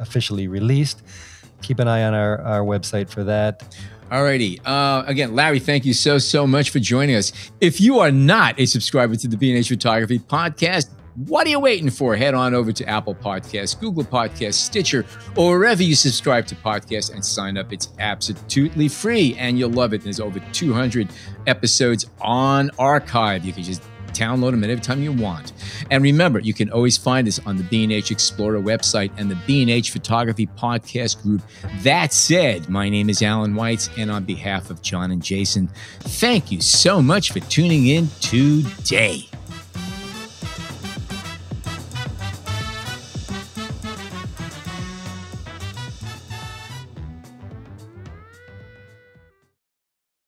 officially 0.00 0.48
released. 0.48 1.04
Keep 1.62 1.78
an 1.78 1.86
eye 1.86 2.02
on 2.02 2.14
our, 2.14 2.40
our 2.40 2.60
website 2.60 3.08
for 3.08 3.22
that. 3.24 3.76
Alrighty. 4.10 4.60
Uh, 4.64 5.04
again, 5.06 5.34
Larry, 5.34 5.60
thank 5.60 5.84
you 5.84 5.94
so, 5.94 6.18
so 6.18 6.46
much 6.46 6.70
for 6.70 6.78
joining 6.78 7.16
us. 7.16 7.32
If 7.60 7.80
you 7.80 8.00
are 8.00 8.10
not 8.10 8.58
a 8.58 8.66
subscriber 8.66 9.14
to 9.16 9.28
the 9.28 9.36
B&H 9.36 9.68
Photography 9.68 10.18
podcast, 10.18 10.90
What 11.16 11.46
are 11.46 11.50
you 11.50 11.60
waiting 11.60 11.90
for? 11.90 12.16
Head 12.16 12.34
on 12.34 12.54
over 12.54 12.72
to 12.72 12.88
Apple 12.88 13.14
Podcasts, 13.14 13.78
Google 13.78 14.02
Podcasts, 14.02 14.54
Stitcher, 14.54 15.06
or 15.36 15.56
wherever 15.58 15.80
you 15.80 15.94
subscribe 15.94 16.44
to 16.48 16.56
podcasts 16.56 17.12
and 17.12 17.24
sign 17.24 17.56
up. 17.56 17.72
It's 17.72 17.90
absolutely 18.00 18.88
free 18.88 19.36
and 19.38 19.56
you'll 19.56 19.70
love 19.70 19.94
it. 19.94 20.02
There's 20.02 20.18
over 20.18 20.40
200 20.52 21.08
episodes 21.46 22.06
on 22.20 22.72
archive. 22.80 23.44
You 23.44 23.52
can 23.52 23.62
just 23.62 23.82
download 24.08 24.52
them 24.52 24.64
at 24.64 24.70
every 24.70 24.82
time 24.82 25.02
you 25.02 25.12
want. 25.12 25.52
And 25.88 26.02
remember, 26.02 26.40
you 26.40 26.52
can 26.52 26.68
always 26.70 26.96
find 26.96 27.28
us 27.28 27.38
on 27.46 27.58
the 27.58 27.64
B&H 27.64 28.10
Explorer 28.10 28.60
website 28.60 29.12
and 29.16 29.30
the 29.30 29.38
B&H 29.46 29.90
Photography 29.90 30.48
Podcast 30.58 31.22
group. 31.22 31.42
That 31.82 32.12
said, 32.12 32.68
my 32.68 32.88
name 32.88 33.08
is 33.08 33.22
Allan 33.22 33.54
Weitz, 33.54 33.88
and 33.96 34.10
on 34.10 34.24
behalf 34.24 34.70
of 34.70 34.82
John 34.82 35.10
and 35.10 35.22
Jason, 35.22 35.68
thank 36.00 36.50
you 36.50 36.60
so 36.60 37.00
much 37.00 37.32
for 37.32 37.40
tuning 37.40 37.86
in 37.86 38.08
today. 38.20 39.28